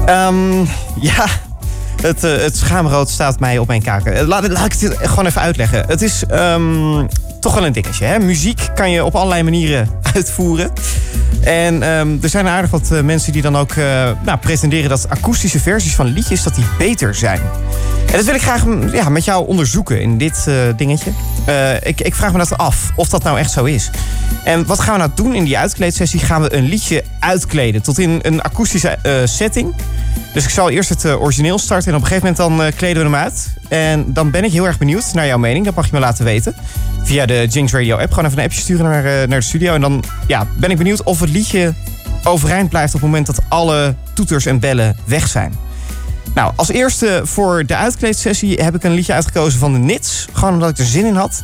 Ehm, 0.06 0.58
ja, 1.00 1.26
het, 2.02 2.24
eh, 2.24 2.36
het 2.36 2.56
schaamrood 2.56 3.10
staat 3.10 3.40
mij 3.40 3.58
op 3.58 3.66
mijn 3.66 3.82
kaken. 3.82 4.14
Eh, 4.14 4.26
Laat, 4.26 4.48
laat 4.48 4.64
ik 4.64 4.80
het 4.80 4.96
gewoon 5.02 5.26
even 5.26 5.40
uitleggen. 5.40 5.84
Het 5.86 6.02
is 6.02 6.24
ehm, 6.28 7.06
toch 7.40 7.54
wel 7.54 7.66
een 7.66 7.72
dingetje. 7.72 8.04
Hè? 8.04 8.18
Muziek 8.18 8.68
kan 8.74 8.90
je 8.90 9.04
op 9.04 9.14
allerlei 9.14 9.42
manieren 9.42 9.88
uitvoeren. 10.14 10.72
En 11.42 11.83
ehm, 11.83 12.16
er 12.22 12.28
zijn 12.28 12.48
aardig 12.48 12.70
wat 12.70 12.90
eh, 12.90 13.00
mensen 13.00 13.33
die 13.33 13.42
dan 13.42 13.57
ook 13.57 13.70
eh, 13.70 14.11
nou, 14.24 14.38
pretenderen 14.38 14.88
dat 14.88 15.09
akoestische 15.09 15.61
versies 15.61 15.94
van 15.94 16.07
liedjes 16.07 16.42
dat 16.42 16.55
die 16.55 16.64
beter 16.78 17.14
zijn. 17.14 17.40
En 18.07 18.18
dat 18.18 18.24
wil 18.24 18.35
ik 18.35 18.42
graag 18.42 18.66
mm, 18.66 18.88
ja, 18.92 19.09
met 19.09 19.24
jou 19.24 19.46
onderzoeken 19.46 20.00
in 20.00 20.18
dit 20.18 20.44
eh, 20.48 20.55
dingetje. 20.76 21.11
Ik, 21.83 22.00
ik 22.00 22.14
vraag 22.14 22.33
me 22.33 22.38
dat 22.38 22.59
af 22.59 22.90
of 22.94 23.09
dat 23.09 23.22
nou 23.22 23.38
echt 23.38 23.50
zo 23.50 23.64
is. 23.64 23.90
En 24.44 24.66
wat 24.66 24.81
gaan 24.81 24.92
we 24.92 24.98
nou 24.98 25.11
doen 25.14 25.35
in 25.35 25.44
die 25.44 25.59
uitkleedsessie? 25.59 26.20
Gaan 26.20 26.42
we 26.42 26.55
een 26.55 26.64
liedje 26.64 27.05
uitkleden 27.18 27.83
tot 27.83 27.98
in 27.98 28.18
een 28.22 28.42
akoestische 28.42 28.98
setting. 29.24 29.74
Dus 30.33 30.44
ik 30.44 30.50
zal 30.50 30.70
eerst 30.70 30.88
het 30.88 31.05
origineel 31.05 31.59
starten 31.59 31.88
en 31.88 31.94
op 31.94 32.00
een 32.02 32.07
gegeven 32.07 32.35
moment 32.37 32.59
dan 32.59 32.72
kleden 32.78 32.96
we 32.96 33.11
hem 33.11 33.18
uit. 33.18 33.55
En 33.68 34.12
dan 34.12 34.31
ben 34.31 34.44
ik 34.44 34.52
heel 34.52 34.66
erg 34.66 34.78
benieuwd 34.78 35.14
naar 35.14 35.26
jouw 35.26 35.38
mening. 35.38 35.64
Dat 35.64 35.74
mag 35.74 35.87
je 35.87 35.90
me 35.92 35.98
laten 35.98 36.24
weten. 36.24 36.55
Via 37.02 37.26
de 37.26 37.46
Jinx 37.50 37.72
Radio 37.72 37.96
app. 37.96 38.12
Gewoon 38.12 38.24
even 38.24 38.38
een 38.38 38.44
appje 38.44 38.61
sturen 38.61 38.85
naar, 38.85 39.02
naar 39.02 39.38
de 39.38 39.44
studio. 39.44 39.74
En 39.74 39.81
dan 39.81 40.05
ja, 40.26 40.46
ben 40.57 40.70
ik 40.70 40.76
benieuwd 40.76 41.02
of 41.02 41.20
het 41.20 41.31
liedje 41.32 41.74
overeind 42.24 42.68
blijft 42.68 42.94
op 42.94 43.00
het 43.00 43.10
moment 43.10 43.26
dat 43.26 43.40
alle 43.48 43.94
toeters 44.14 44.46
en 44.46 44.58
bellen 44.58 44.96
weg 45.04 45.28
zijn. 45.28 45.54
Nou, 46.34 46.52
als 46.56 46.68
eerste 46.68 47.20
voor 47.24 47.66
de 47.66 47.76
uitkleedsessie 47.76 48.62
heb 48.62 48.74
ik 48.74 48.84
een 48.84 48.92
liedje 48.92 49.12
uitgekozen 49.12 49.58
van 49.58 49.72
de 49.72 49.78
Nits. 49.78 50.26
Gewoon 50.32 50.54
omdat 50.54 50.70
ik 50.70 50.78
er 50.78 50.85
zin 50.85 51.06
in 51.06 51.14
had. 51.14 51.42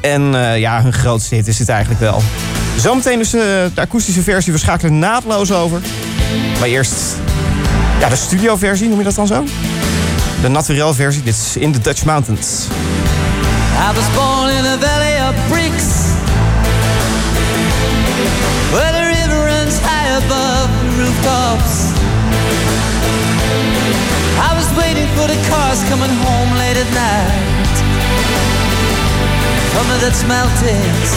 En 0.00 0.34
eh, 0.34 0.58
ja, 0.58 0.82
hun 0.82 0.92
grootste 0.92 1.34
hit 1.34 1.46
is 1.46 1.58
het 1.58 1.68
eigenlijk 1.68 2.00
wel. 2.00 2.22
Zometeen 2.76 3.18
dus 3.18 3.32
eh, 3.34 3.40
de 3.74 3.80
akoestische 3.80 4.22
versie. 4.22 4.52
We 4.52 4.58
schakelen 4.58 4.98
naadloos 4.98 5.52
over. 5.52 5.80
Maar 6.58 6.68
eerst 6.68 6.94
Ja, 8.00 8.08
de 8.08 8.16
studioversie, 8.16 8.88
noem 8.88 8.98
je 8.98 9.04
dat 9.04 9.14
dan 9.14 9.26
zo? 9.26 9.44
De 10.42 10.48
naturel 10.48 10.94
versie, 10.94 11.22
dit 11.22 11.34
is 11.34 11.56
In 11.56 11.72
the 11.72 11.80
Dutch 11.80 12.04
Mountains. 12.04 12.66
I 13.90 13.94
was 13.94 14.04
born 14.14 14.50
in 14.50 14.64
a 14.64 14.78
valley 14.78 15.28
of 15.28 15.34
rooftops 21.46 21.94
I 24.38 24.52
was 24.54 24.68
waiting 24.76 25.06
for 25.16 25.26
the 25.26 25.38
cars 25.48 25.82
coming 25.88 26.10
home 26.10 26.50
late 26.58 26.76
at 26.76 26.90
night. 26.92 27.76
The 29.72 29.98
Dutch 30.02 30.26
mountains. 30.26 31.10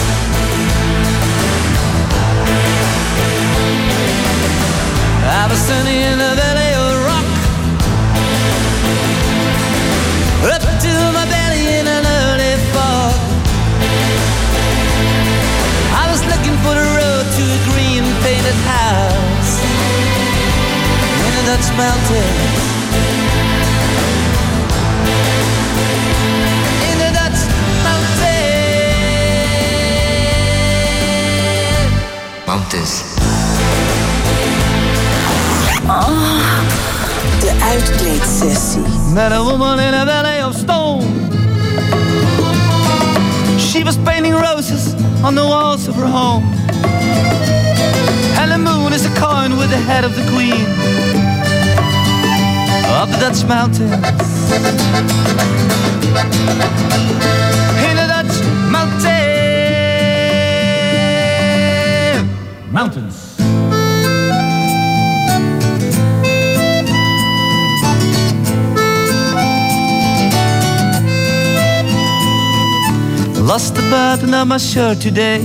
I 5.26 5.46
was 5.50 5.58
standing 5.58 6.00
in 6.00 6.18
a 6.20 6.32
valley 6.40 6.72
of 6.84 6.92
rock. 7.08 7.30
Up 10.54 10.62
to 10.84 10.92
my 11.16 11.26
belly 11.32 11.64
in 11.78 11.86
an 11.86 12.04
early 12.06 12.54
fog. 12.72 13.18
I 16.02 16.04
was 16.12 16.22
looking 16.30 16.56
for 16.64 16.74
the 16.80 16.86
road 16.98 17.24
to 17.36 17.42
a 17.42 17.60
green 17.70 18.04
painted 18.22 18.58
house 18.64 18.89
In 21.50 21.56
the 21.56 21.62
Dutch 21.62 21.76
mountains 21.76 22.62
In 26.90 26.98
the 26.98 27.10
Dutch 27.12 27.40
mountains 27.82 28.30
Mountains. 32.46 33.02
De 37.40 37.52
uitkleedsessie. 37.60 39.12
Met 39.12 39.32
a 39.32 39.42
woman 39.42 39.78
in 39.78 39.94
a 39.94 40.04
valley 40.04 40.42
of 40.44 40.54
stone. 40.54 41.02
She 43.58 43.84
was 43.84 43.96
painting 43.96 44.34
roses 44.34 44.94
on 45.22 45.34
the 45.34 45.44
walls 45.44 45.88
of 45.88 45.96
her 45.96 46.06
home. 46.06 46.44
And 48.38 48.50
the 48.50 48.58
moon 48.58 48.92
is 48.92 49.04
a 49.04 49.10
coin 49.20 49.56
with 49.56 49.70
the 49.70 49.92
head 49.92 50.04
of 50.04 50.14
the 50.14 50.22
queen 50.30 51.29
of 52.90 53.10
the 53.10 53.16
Dutch 53.18 53.44
mountains. 53.44 53.92
In 57.86 57.94
the 57.96 58.06
Dutch 58.08 58.36
mountains. 58.70 59.10
Mountains. 62.72 63.16
Lost 73.38 73.74
the 73.74 73.82
button 73.90 74.34
of 74.34 74.46
my 74.48 74.58
shirt 74.58 75.00
today. 75.00 75.40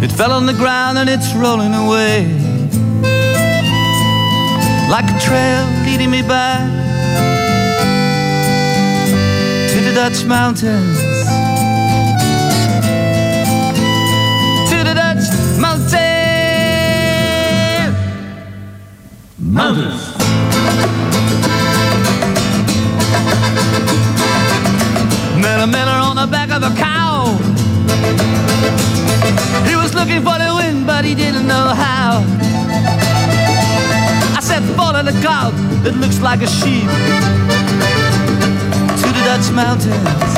It 0.00 0.12
fell 0.12 0.32
on 0.32 0.46
the 0.46 0.52
ground 0.52 0.98
and 0.98 1.08
it's 1.08 1.34
rolling 1.34 1.74
away. 1.74 2.47
Like 4.88 5.04
a 5.14 5.18
trail 5.20 5.66
leading 5.84 6.10
me 6.10 6.22
back 6.22 6.66
to 9.68 9.80
the 9.84 9.92
Dutch 9.94 10.24
mountains. 10.24 10.98
To 14.70 14.76
the 14.88 14.94
Dutch 14.94 15.28
mountains. 15.60 15.98
Mountains. 19.38 20.16
Met 25.42 25.60
a 25.60 25.66
miller 25.66 25.98
on 26.08 26.16
the 26.16 26.26
back 26.26 26.48
of 26.50 26.62
a 26.62 26.74
cow. 26.74 27.36
He 29.68 29.76
was 29.76 29.94
looking 29.94 30.22
for 30.22 30.38
the 30.38 30.54
wind, 30.56 30.86
but 30.86 31.04
he 31.04 31.14
didn't 31.14 31.46
know 31.46 31.74
how. 31.74 32.24
I 34.58 34.60
said, 34.60 34.76
follow 34.76 35.02
the 35.04 35.12
cloud 35.20 35.52
that 35.84 35.94
looks 35.94 36.18
like 36.18 36.42
a 36.42 36.48
sheep 36.48 36.82
to 38.98 39.06
the 39.14 39.22
Dutch 39.22 39.52
mountains. 39.54 40.34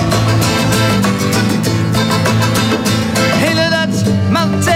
In 3.41 3.57
the 3.57 3.69
Dutch 3.73 4.05
mountains. 4.31 4.67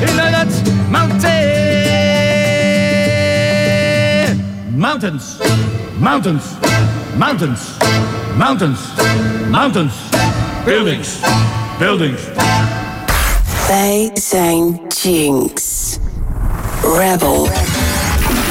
In 0.00 0.16
the 0.16 0.28
Dutch 0.30 0.90
mountains. 0.90 1.31
Mountains, 5.02 5.36
mountains, 5.98 6.44
mountains, 7.16 7.60
mountains, 8.36 8.80
mountains, 9.50 9.94
buildings, 10.64 11.08
buildings. 11.78 12.20
Wij 13.68 14.10
zijn 14.14 14.80
Jinx. 14.88 15.98
Rebel 16.82 17.48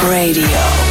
Radio. 0.10 0.91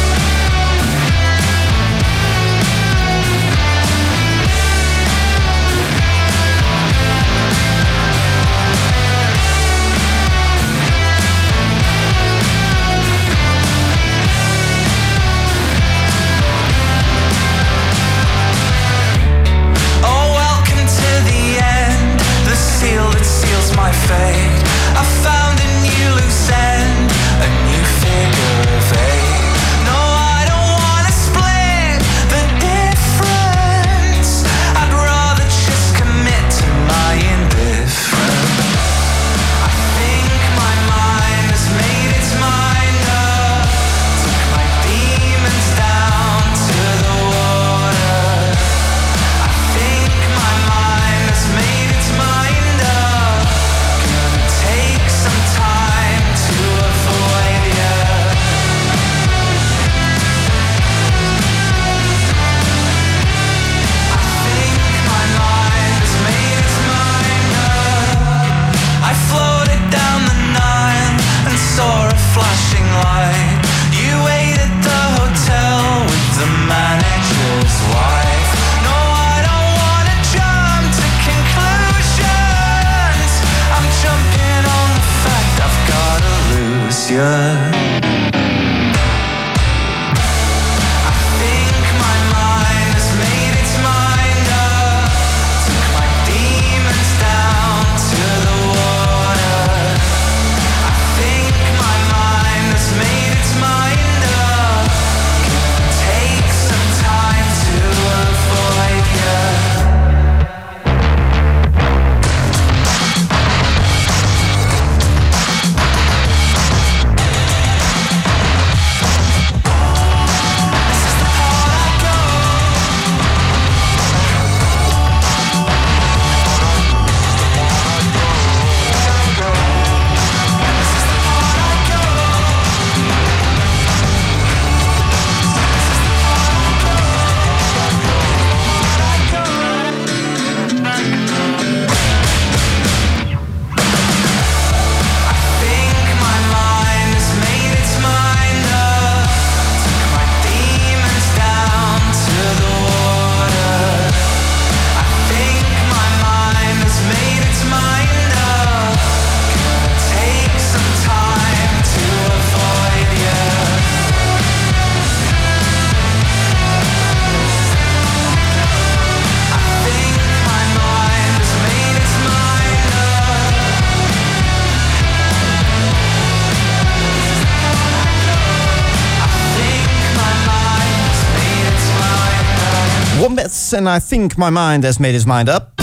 Wombats, 183.21 183.73
and 183.73 183.87
I 183.87 183.99
think 183.99 184.35
my 184.35 184.49
mind 184.49 184.83
has 184.83 184.99
made 184.99 185.13
his 185.13 185.27
mind 185.27 185.47
up. 185.47 185.80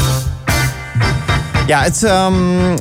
Ja, 1.68 1.82
het, 1.82 2.00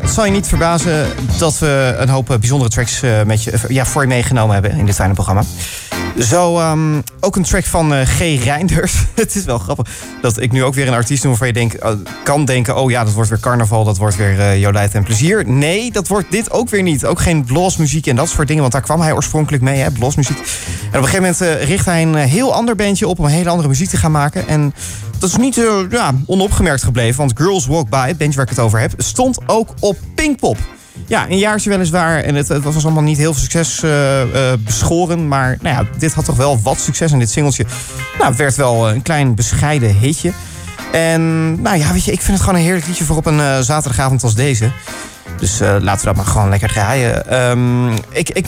het 0.02 0.10
zal 0.10 0.26
je 0.26 0.32
niet 0.32 0.48
verbazen 0.48 1.08
dat 1.38 1.60
we 1.60 1.96
een 1.98 2.10
hoop 2.10 2.30
eh, 2.32 2.38
bijzondere 2.38 2.70
tracks 2.70 3.02
eh, 3.02 3.24
met 3.24 3.44
je, 3.44 3.60
ja, 3.68 3.86
voor 3.86 4.02
je 4.02 4.08
meegenomen 4.08 4.54
hebben 4.54 4.72
in 4.72 4.86
dit 4.86 4.96
fijne 4.96 5.14
programma. 5.14 5.44
Zo 6.20 6.60
ehm, 6.60 7.02
ook 7.20 7.36
een 7.36 7.44
track 7.44 7.66
van 7.66 7.94
eh, 7.94 8.08
G. 8.08 8.20
Reinders. 8.20 8.94
het 9.16 9.36
is 9.36 9.44
wel 9.44 9.58
grappig 9.58 9.88
dat 10.22 10.42
ik 10.42 10.52
nu 10.52 10.64
ook 10.64 10.74
weer 10.74 10.88
een 10.88 10.94
artiest 10.94 11.24
noem 11.24 11.38
waarvan 11.38 11.48
je 11.48 11.54
denk, 11.54 11.98
kan 12.24 12.46
denken... 12.46 12.78
oh 12.78 12.92
ja, 12.92 13.04
dat 13.04 13.14
wordt 13.14 13.30
weer 13.30 13.40
carnaval, 13.40 13.84
dat 13.84 13.98
wordt 13.98 14.16
weer 14.16 14.38
uh, 14.38 14.60
Jolijt 14.60 14.94
en 14.94 15.04
plezier. 15.04 15.48
Nee, 15.48 15.92
dat 15.92 16.08
wordt 16.08 16.32
dit 16.32 16.52
ook 16.52 16.70
weer 16.70 16.84
niet. 16.84 17.06
Ook 17.06 17.20
geen 17.20 17.44
bluesmuziek 17.44 18.08
en 18.08 18.16
dat 18.16 18.30
soort 18.30 18.48
dingen, 18.48 18.62
want 18.62 18.74
daar 18.74 18.82
kwam 18.82 19.02
hij 19.02 19.14
oorspronkelijk 19.14 19.64
mee, 19.64 19.80
hè, 19.80 19.92
bluesmuziek. 19.92 20.38
En 20.38 20.44
op 21.00 21.06
een 21.06 21.10
gegeven 21.10 21.22
moment 21.22 21.68
richt 21.68 21.86
hij 21.86 22.02
een 22.02 22.16
heel 22.16 22.54
ander 22.54 22.76
bandje 22.76 23.08
op 23.08 23.20
om 23.20 23.26
een 23.26 23.32
hele 23.32 23.50
andere 23.50 23.68
muziek 23.68 23.90
te 23.90 23.98
gaan 23.98 24.12
maken. 24.12 24.48
En 24.48 24.74
dat 25.20 25.30
is 25.30 25.36
niet 25.36 25.58
eh, 25.58 25.80
ja, 25.90 26.14
onopgemerkt 26.26 26.84
gebleven, 26.84 27.18
want 27.18 27.32
Girls 27.36 27.66
Walk 27.66 27.90
By, 27.90 28.08
het 28.08 28.18
bandje 28.18 28.36
waar 28.36 28.50
ik 28.50 28.56
het 28.56 28.66
over 28.66 28.80
heb, 28.80 28.94
stond 28.98 29.40
ook 29.46 29.74
op 29.80 29.98
Pinkpop. 30.16 30.58
Ja, 31.08 31.30
een 31.30 31.38
jaartje 31.38 31.70
weliswaar. 31.70 32.24
En 32.24 32.36
het, 32.36 32.48
het 32.48 32.64
was 32.64 32.84
allemaal 32.84 33.04
niet 33.04 33.18
heel 33.18 33.34
veel 33.34 33.42
succes 33.42 33.84
eh, 33.84 34.22
eh, 34.22 34.60
beschoren. 34.60 35.28
Maar 35.28 35.58
nou 35.62 35.76
ja, 35.76 35.90
dit 35.98 36.14
had 36.14 36.26
toch 36.26 36.36
wel 36.36 36.60
wat 36.62 36.80
succes. 36.80 37.12
En 37.12 37.20
dit 37.20 37.30
singeltje 37.30 37.66
nou, 38.20 38.34
werd 38.36 38.56
wel 38.56 38.90
een 38.90 39.02
klein 39.02 39.36
bescheiden 39.36 39.96
hitje. 39.96 40.32
En 40.92 41.62
nou 41.62 41.78
ja, 41.78 41.94
weet 41.94 42.06
je, 42.06 42.12
ik 42.12 42.22
vind 42.22 42.38
het 42.38 42.46
gewoon 42.46 42.56
een 42.56 42.66
heerlijk 42.66 42.88
liedje 42.88 43.04
voor 43.04 43.18
op 43.18 43.26
een 43.26 43.40
eh, 43.40 43.60
zaterdagavond 43.60 44.24
als 44.24 44.36
deze. 44.36 44.72
Dus 45.38 45.60
eh, 45.60 45.76
laten 45.80 46.00
we 46.00 46.06
dat 46.06 46.16
maar 46.16 46.26
gewoon 46.26 46.50
lekker 46.50 46.70
draaien. 46.70 47.30
Ehm, 47.30 47.92
ik, 48.10 48.30
ik 48.30 48.46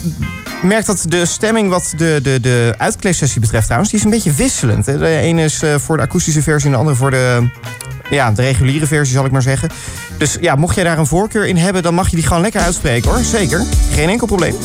merk 0.64 0.86
dat 0.86 1.06
de 1.08 1.26
stemming 1.26 1.70
wat 1.70 1.94
de, 1.98 2.20
de, 2.24 2.40
de 2.40 2.74
uitkleedsessie 2.78 3.42
betreft 3.42 3.64
trouwens... 3.64 3.92
die 3.92 4.00
is 4.00 4.06
een 4.06 4.12
beetje 4.12 4.32
wisselend. 4.32 4.86
De 4.86 5.08
ene 5.08 5.44
is 5.44 5.62
eh, 5.62 5.76
voor 5.76 5.98
de 5.98 6.04
akoestische 6.04 6.42
versie 6.42 6.66
en 6.66 6.72
de 6.72 6.80
andere 6.80 6.98
voor 6.98 7.12
de, 7.12 7.50
ja, 8.10 8.32
de 8.32 8.42
reguliere 8.42 8.88
versie, 8.88 9.16
zal 9.16 9.26
ik 9.26 9.32
maar 9.32 9.42
zeggen. 9.42 9.70
Dus 10.18 10.38
ja, 10.42 10.56
mocht 10.56 10.76
jij 10.76 10.84
daar 10.84 10.98
een 10.98 11.08
voorkeur 11.08 11.48
in 11.48 11.58
hebben... 11.58 11.84
dan 11.84 11.94
mag 11.94 12.10
je 12.10 12.16
die 12.16 12.26
gewoon 12.26 12.42
lekker 12.42 12.62
uitspreken 12.62 13.10
hoor. 13.12 13.24
Zeker. 13.24 13.64
Geen 13.92 14.10
enkel 14.10 14.28
probleem. 14.28 14.56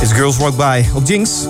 It's 0.00 0.12
Girls 0.12 0.36
Walk 0.36 0.56
By 0.56 0.84
op 0.94 1.06
Jinx. 1.06 1.46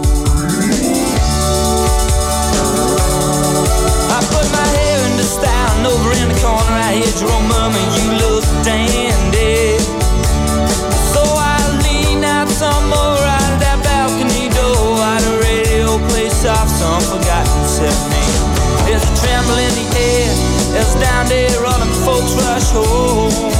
Home. 22.71 23.53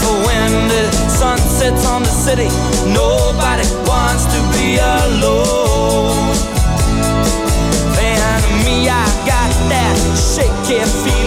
For 0.00 0.14
when 0.26 0.52
the 0.68 0.90
sun 1.08 1.38
sets 1.38 1.86
on 1.86 2.02
the 2.02 2.14
city, 2.26 2.48
nobody 2.92 3.66
wants 3.86 4.24
to 4.34 4.40
be 4.54 4.78
alone. 4.78 6.34
And 7.98 8.44
me, 8.64 8.88
I 8.88 9.06
got 9.26 9.50
that 9.72 9.96
shaky 10.16 10.84
feeling 11.02 11.17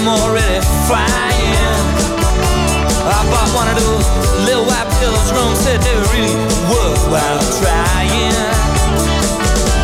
I'm 0.00 0.08
already 0.08 0.64
flying. 0.88 1.76
I 3.04 3.20
bought 3.28 3.52
one 3.52 3.68
of 3.68 3.76
those 3.76 4.08
little 4.48 4.64
white 4.64 4.88
pills. 4.96 5.28
Rome 5.28 5.52
said 5.52 5.76
they 5.84 5.92
were 5.92 6.08
really 6.16 6.40
worthwhile 6.72 7.44
trying. 7.60 8.32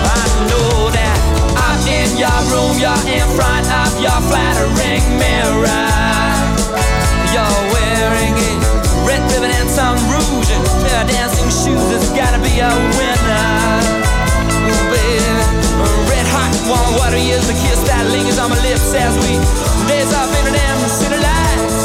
I 0.09 0.25
know 0.49 0.89
that 0.89 1.21
I'm 1.61 1.85
in 1.85 2.17
your 2.17 2.33
room, 2.49 2.81
you're 2.81 2.97
in 3.13 3.29
front 3.37 3.69
of 3.69 3.93
your 4.01 4.17
flattering 4.25 5.05
mirror. 5.21 5.85
You're 7.37 7.61
wearing 7.77 8.33
a 8.41 8.53
red 9.05 9.21
ribbon 9.37 9.53
and 9.53 9.69
some 9.69 10.01
rouge 10.09 10.49
and 10.49 10.65
pair 10.81 11.05
of 11.05 11.13
dancing 11.13 11.53
shoes. 11.53 11.85
It's 11.93 12.09
gotta 12.17 12.41
be 12.41 12.57
a 12.65 12.73
winner. 12.73 13.53
Baby, 14.65 15.29
red 16.09 16.25
hot 16.33 16.57
warm 16.65 17.05
water 17.05 17.21
is 17.21 17.45
the 17.45 17.57
kiss 17.69 17.85
that 17.85 18.09
lingers 18.09 18.41
on 18.41 18.49
my 18.49 18.57
lips 18.65 18.97
as 18.97 19.13
we 19.21 19.66
days 19.89 20.13
I've 20.13 20.31
been 20.33 20.55
an 20.55 20.89
city 20.89 21.17
light. 21.17 21.76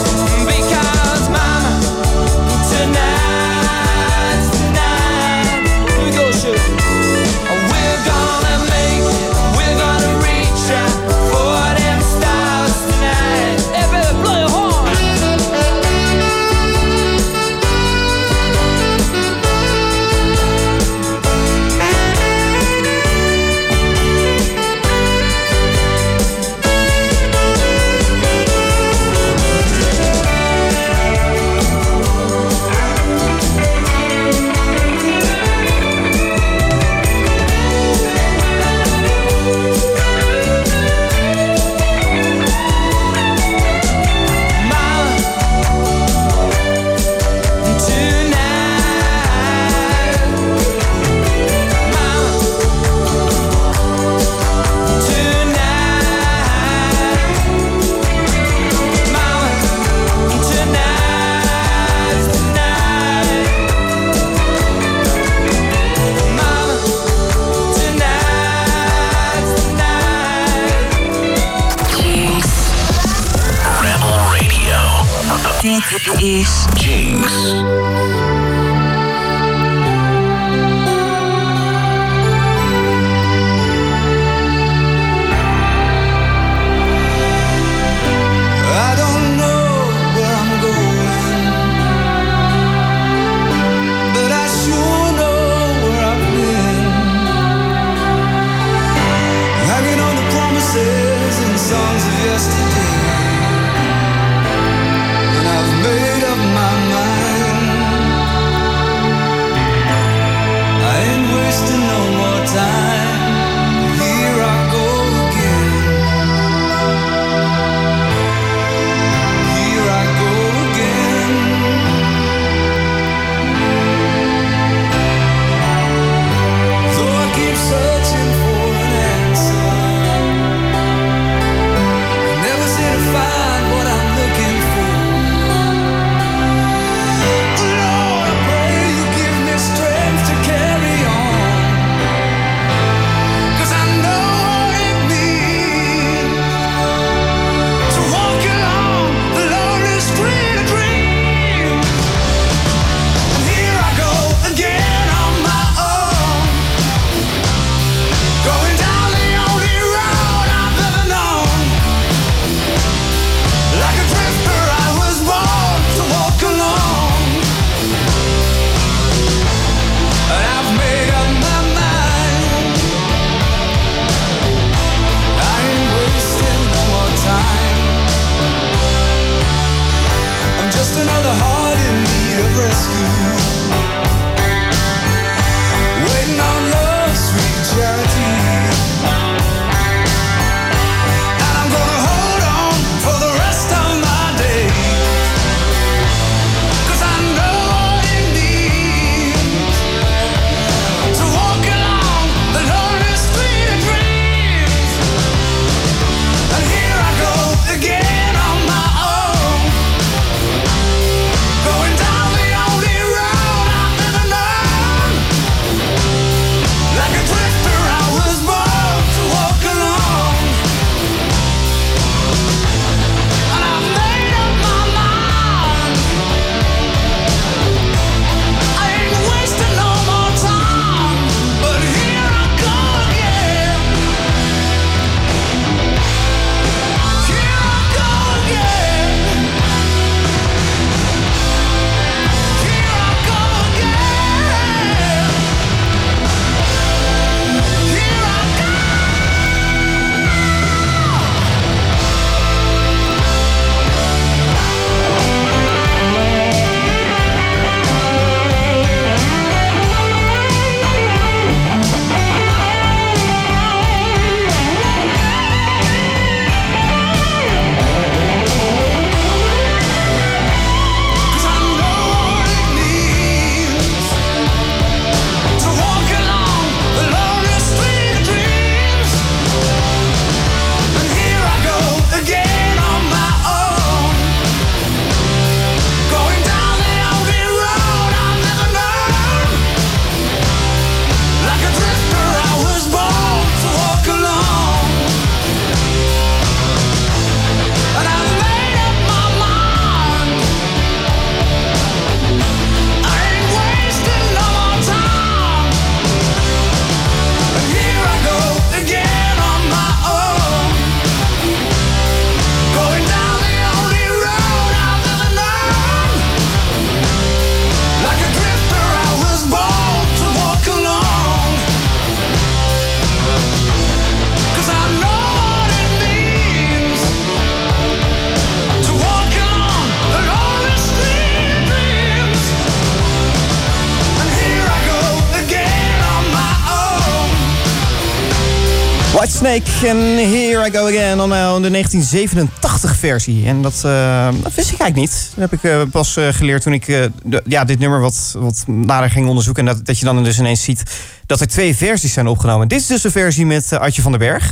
Whitesnake 339.52 339.88
en 339.88 339.98
Here 340.32 340.68
I 340.68 340.72
Go 340.72 340.88
Again. 340.88 341.20
Allemaal 341.20 341.56
in 341.56 341.62
de 341.62 341.70
1987 341.70 342.96
versie. 342.96 343.46
En 343.48 343.62
dat, 343.62 343.82
eh, 343.86 344.30
dat 344.44 344.54
wist 344.54 344.72
ik 344.72 344.80
eigenlijk 344.80 344.96
niet. 344.96 345.32
Dat 345.36 345.50
heb 345.50 345.54
ik 345.60 345.72
eh, 345.72 345.82
pas 345.92 346.18
eh, 346.18 346.28
geleerd 346.32 346.62
toen 346.62 346.74
ik 346.74 346.88
eh, 346.88 347.04
de- 347.24 347.44
ja, 347.46 347.64
dit 347.64 347.80
nummer 347.80 348.00
wat, 348.00 348.36
wat 348.38 348.64
nader 348.68 349.10
ging 349.10 349.28
onderzoeken. 349.28 349.68
En 349.68 349.74
dat, 349.76 349.86
dat 349.86 350.00
je 350.00 350.06
dan 350.06 350.24
dus 350.24 350.40
ineens 350.40 350.64
ziet 350.64 350.84
dat 351.26 351.42
er 351.42 351.48
twee 351.48 351.76
versies 351.76 352.14
zijn 352.14 352.28
opgenomen. 352.28 352.68
Dit 352.68 352.80
is 352.80 352.88
dus 352.88 353.02
de 353.02 353.12
versie 353.12 353.46
met 353.46 353.72
eh, 353.72 353.80
Artje 353.80 354.02
van 354.02 354.12
den 354.12 354.20
Berg. 354.20 354.52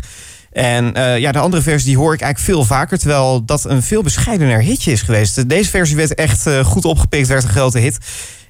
En 0.51 0.93
eh, 0.93 1.17
ja, 1.17 1.31
de 1.31 1.39
andere 1.39 1.63
versie 1.63 1.87
die 1.87 1.97
hoor 1.97 2.13
ik 2.13 2.21
eigenlijk 2.21 2.51
veel 2.53 2.65
vaker. 2.75 2.97
Terwijl 2.99 3.45
dat 3.45 3.65
een 3.65 3.83
veel 3.83 4.01
bescheidener 4.03 4.61
hitje 4.61 4.91
is 4.91 5.01
geweest. 5.01 5.49
Deze 5.49 5.69
versie 5.69 5.95
werd 5.95 6.15
echt 6.15 6.47
eh, 6.47 6.65
goed 6.65 6.85
opgepikt, 6.85 7.27
werd 7.27 7.43
een 7.43 7.49
grote 7.49 7.79
hit. 7.79 7.97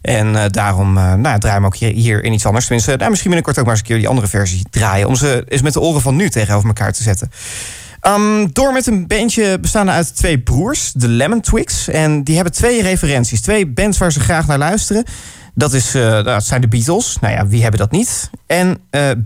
En 0.01 0.35
eh, 0.35 0.49
daarom 0.49 0.97
eh, 0.97 1.13
nou, 1.13 1.39
draaien 1.39 1.61
we 1.61 1.67
ook 1.67 1.75
hier, 1.75 2.23
in 2.23 2.33
iets 2.33 2.45
anders. 2.45 2.65
Tenminste, 2.65 2.95
nou, 2.95 3.09
misschien 3.09 3.31
binnenkort 3.31 3.59
ook 3.59 3.65
maar 3.65 3.73
eens 3.73 3.81
een 3.81 3.89
keer 3.89 3.97
die 3.97 4.07
andere 4.07 4.27
versie 4.27 4.65
draaien. 4.69 5.07
Om 5.07 5.15
ze 5.15 5.43
eens 5.47 5.61
met 5.61 5.73
de 5.73 5.79
oren 5.79 6.01
van 6.01 6.15
nu 6.15 6.29
tegenover 6.29 6.67
elkaar 6.67 6.93
te 6.93 7.03
zetten. 7.03 7.31
Ehm, 7.99 8.47
door 8.51 8.73
met 8.73 8.87
een 8.87 9.07
bandje 9.07 9.59
bestaande 9.59 9.91
uit 9.91 10.15
twee 10.15 10.39
broers, 10.39 10.91
de 10.91 11.07
Lemon 11.07 11.41
Twigs. 11.41 11.87
En 11.87 12.23
die 12.23 12.35
hebben 12.35 12.53
twee 12.53 12.81
referenties. 12.81 13.41
Twee 13.41 13.67
bands 13.67 13.97
waar 13.97 14.11
ze 14.11 14.19
graag 14.19 14.47
naar 14.47 14.57
luisteren. 14.57 15.03
Dat, 15.53 15.73
is, 15.73 15.95
eh, 15.95 16.01
nou, 16.01 16.23
dat 16.23 16.45
zijn 16.45 16.61
de 16.61 16.67
Beatles. 16.67 17.17
Nou 17.21 17.33
ja, 17.33 17.47
wie 17.47 17.61
hebben 17.61 17.79
dat 17.79 17.91
niet? 17.91 18.29
En 18.47 18.77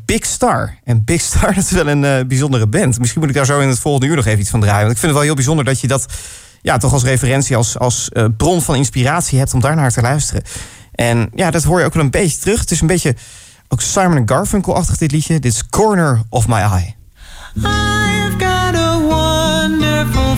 Big 0.05 0.25
Star. 0.25 0.77
En 0.83 1.03
Big 1.03 1.21
Star, 1.21 1.53
dat 1.55 1.63
is 1.63 1.71
wel 1.71 1.87
een 1.87 2.27
bijzondere 2.27 2.67
band. 2.67 2.99
Misschien 2.99 3.21
moet 3.21 3.29
ik 3.29 3.35
daar 3.35 3.45
zo 3.45 3.59
in 3.59 3.67
het 3.67 3.79
volgende 3.79 4.07
uur 4.07 4.15
nog 4.15 4.25
even 4.25 4.39
iets 4.39 4.49
van 4.49 4.61
draaien. 4.61 4.81
Want 4.81 4.91
ik 4.91 4.97
vind 4.97 5.11
het 5.11 5.13
wel 5.13 5.23
heel 5.23 5.35
bijzonder 5.35 5.65
dat 5.65 5.79
je 5.79 5.87
dat 5.87 6.05
ja, 6.63 6.77
toch 6.77 6.93
als 6.93 7.03
referentie, 7.03 7.55
als, 7.55 7.79
als 7.79 8.09
eh, 8.09 8.25
bron 8.37 8.61
van 8.61 8.75
inspiratie 8.75 9.37
hebt 9.37 9.53
om 9.53 9.59
daar 9.59 9.75
naar 9.75 9.91
te 9.91 10.01
luisteren. 10.01 10.43
En 10.91 11.29
ja, 11.35 11.51
dat 11.51 11.63
hoor 11.63 11.79
je 11.79 11.85
ook 11.85 11.93
wel 11.93 12.03
een 12.03 12.11
beetje 12.11 12.37
terug. 12.37 12.59
Het 12.59 12.71
is 12.71 12.81
een 12.81 12.87
beetje 12.87 13.15
ook 13.67 13.81
Simon 13.81 14.21
Garfunkel-achtig 14.25 14.97
dit 14.97 15.11
liedje. 15.11 15.39
Dit 15.39 15.53
is 15.53 15.69
Corner 15.69 16.21
of 16.29 16.47
My 16.47 16.59
Eye. 16.59 16.95
I've 17.55 18.37
got 18.37 18.75
a 18.75 18.99
wonderful 18.99 20.35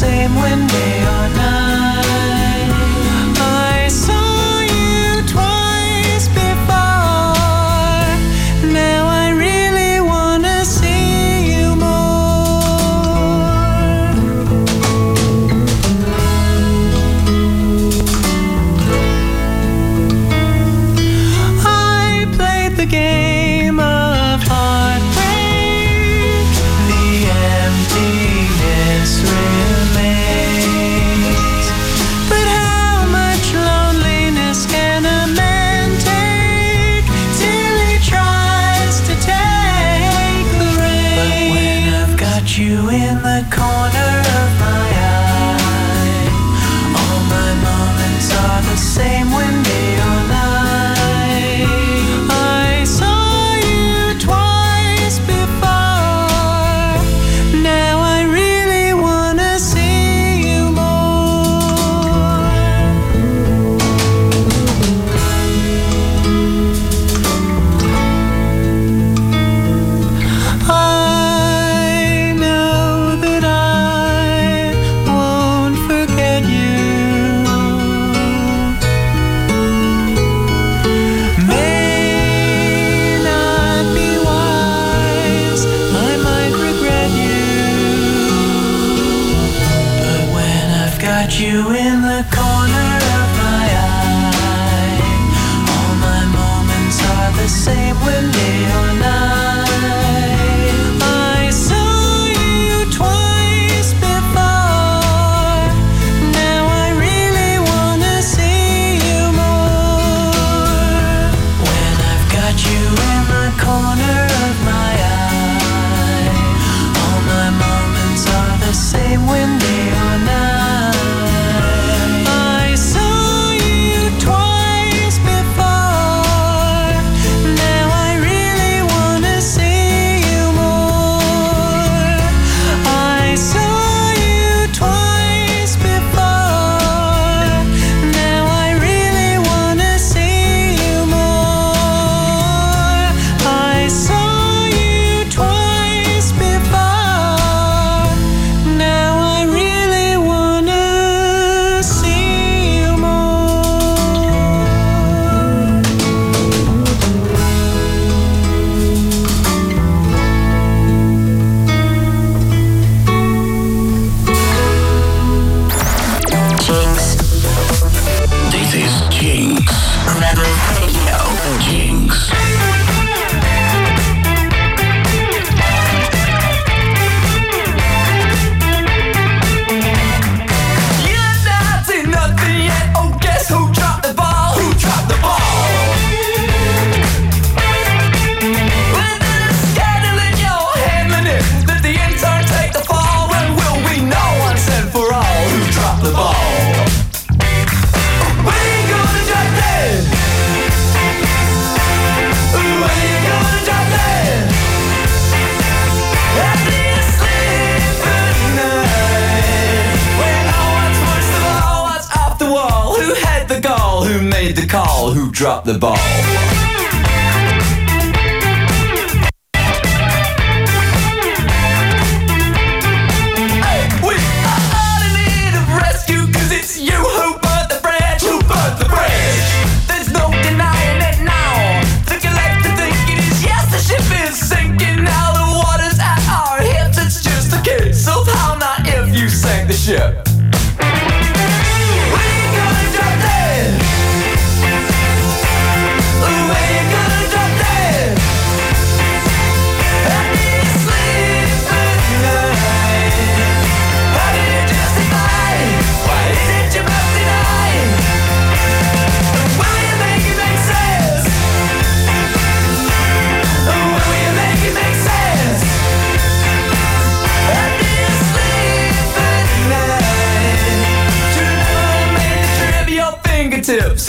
same 0.00 0.34
when 0.36 0.66
day 0.68 0.97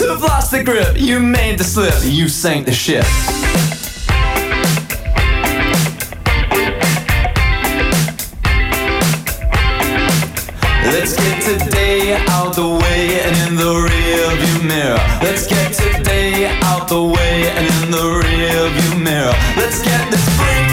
have 0.08 0.22
lost 0.22 0.50
the 0.50 0.62
grip. 0.62 0.98
You 0.98 1.20
made 1.20 1.58
the 1.58 1.64
slip, 1.64 1.94
you 2.02 2.28
sank 2.28 2.66
the 2.66 2.72
ship. 2.72 3.04
Let's 10.84 11.16
get 11.16 11.42
today 11.42 12.16
out 12.28 12.54
the 12.54 12.66
way 12.66 13.20
and 13.20 13.36
in 13.48 13.56
the 13.56 13.72
rear 13.88 14.36
view 14.40 14.68
mirror. 14.68 14.98
Let's 15.22 15.46
get 15.46 15.72
today 15.72 16.46
out 16.62 16.88
the 16.88 17.02
way 17.02 17.50
and 17.50 17.66
in 17.84 17.90
the 17.90 18.06
rear 18.24 18.68
view 18.70 19.04
mirror. 19.04 19.34
Let's 19.56 19.82
get 19.82 20.10
this 20.10 20.26
freak 20.36 20.69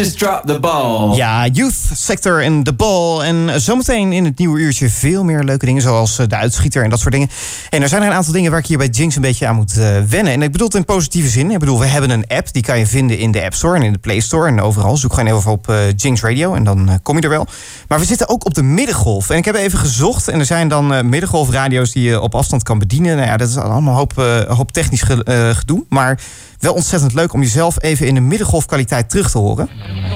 just 0.00 0.18
dropped 0.18 0.46
the 0.46 0.60
ball. 0.60 1.16
Ja, 1.16 1.46
Youth 1.46 1.74
Sector 1.92 2.42
en 2.42 2.62
de 2.64 2.72
Ball. 2.72 3.20
En 3.20 3.60
zometeen 3.60 4.12
in 4.12 4.24
het 4.24 4.38
nieuwe 4.38 4.60
uurtje 4.60 4.90
veel 4.90 5.24
meer 5.24 5.44
leuke 5.44 5.66
dingen... 5.66 5.82
zoals 5.82 6.18
eh, 6.18 6.26
de 6.26 6.36
uitschieter 6.36 6.84
en 6.84 6.90
dat 6.90 6.98
soort 7.00 7.12
dingen. 7.12 7.28
En 7.70 7.82
er 7.82 7.88
zijn 7.88 8.02
er 8.02 8.08
een 8.08 8.14
aantal 8.14 8.32
dingen 8.32 8.50
waar 8.50 8.60
ik 8.60 8.66
hier 8.66 8.78
bij 8.78 8.86
Jinx 8.88 9.16
een 9.16 9.22
beetje 9.22 9.46
aan 9.46 9.54
moet 9.56 9.76
eh, 9.78 9.98
wennen. 10.08 10.32
En 10.32 10.42
ik 10.42 10.52
bedoel 10.52 10.66
het 10.66 10.76
in 10.76 10.84
positieve 10.84 11.28
zin. 11.28 11.50
Ik 11.50 11.58
bedoel, 11.58 11.78
we 11.78 11.86
hebben 11.86 12.10
een 12.10 12.24
app, 12.28 12.52
die 12.52 12.62
kan 12.62 12.78
je 12.78 12.86
vinden 12.86 13.18
in 13.18 13.30
de 13.30 13.42
App 13.44 13.54
Store... 13.54 13.76
en 13.76 13.82
in 13.82 13.92
de 13.92 13.98
Play 13.98 14.20
Store 14.20 14.48
en 14.48 14.60
overal. 14.60 14.96
Zoek 14.96 15.12
gewoon 15.14 15.36
even 15.36 15.50
op 15.50 15.68
eh, 15.68 15.76
Jinx 15.96 16.22
Radio 16.22 16.54
en 16.54 16.64
dan 16.64 16.88
eh, 16.88 16.94
kom 17.02 17.16
je 17.16 17.22
er 17.22 17.28
wel. 17.28 17.46
Maar 17.88 17.98
we 17.98 18.04
zitten 18.04 18.28
ook 18.28 18.46
op 18.46 18.54
de 18.54 18.62
middengolf. 18.62 19.30
En 19.30 19.36
ik 19.36 19.44
heb 19.44 19.54
even 19.54 19.78
gezocht 19.78 20.28
en 20.28 20.38
er 20.38 20.44
zijn 20.46 20.68
dan 20.68 20.94
eh, 20.94 21.02
middengolfradio's... 21.02 21.92
die 21.92 22.02
je 22.02 22.20
op 22.20 22.34
afstand 22.34 22.62
kan 22.62 22.78
bedienen. 22.78 23.16
Nou 23.16 23.28
ja, 23.28 23.36
dat 23.36 23.48
is 23.48 23.56
allemaal 23.56 23.92
een 23.92 23.98
hoop, 23.98 24.18
eh, 24.18 24.56
hoop 24.56 24.72
technisch 24.72 25.02
ge- 25.02 25.24
eh, 25.24 25.50
gedoe. 25.56 25.84
Maar 25.88 26.20
wel 26.60 26.72
ontzettend 26.74 27.14
leuk 27.14 27.32
om 27.32 27.40
jezelf 27.42 27.82
even 27.82 28.06
in 28.06 28.14
de 28.14 28.20
middengolfkwaliteit 28.20 29.10
terug 29.10 29.30
te 29.30 29.38
horen. 29.38 29.68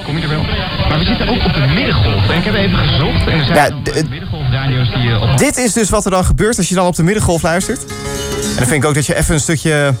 Kom 0.05 0.17
je 0.17 0.23
er 0.23 0.29
wel? 0.29 0.43
Maar 0.89 0.99
we 0.99 1.05
zitten 1.05 1.27
ook 1.27 1.43
op 1.45 1.53
de 1.53 1.59
middengolf. 1.73 2.29
En 2.29 2.37
ik 2.37 2.43
heb 2.43 2.53
even 2.53 2.77
gezocht. 2.77 3.27
En 3.27 3.37
er 3.39 3.45
zijn 3.45 3.57
Ja, 3.57 3.75
ook, 3.75 3.85
d- 3.85 3.89
eh, 3.91 4.09
middengolfradio's 4.09 4.89
die 4.93 5.01
je 5.03 5.19
op... 5.19 5.37
Dit 5.37 5.57
is 5.57 5.73
dus 5.73 5.89
wat 5.89 6.05
er 6.05 6.11
dan 6.11 6.25
gebeurt 6.25 6.57
als 6.57 6.69
je 6.69 6.75
dan 6.75 6.85
op 6.85 6.95
de 6.95 7.03
middengolf 7.03 7.41
luistert. 7.41 7.79
En 7.85 8.55
dan 8.61 8.67
vind 8.67 8.83
ik 8.83 8.85
ook 8.85 8.93
dat 8.95 9.05
je 9.05 9.15
even 9.15 9.33
een 9.33 9.39
stukje 9.39 9.93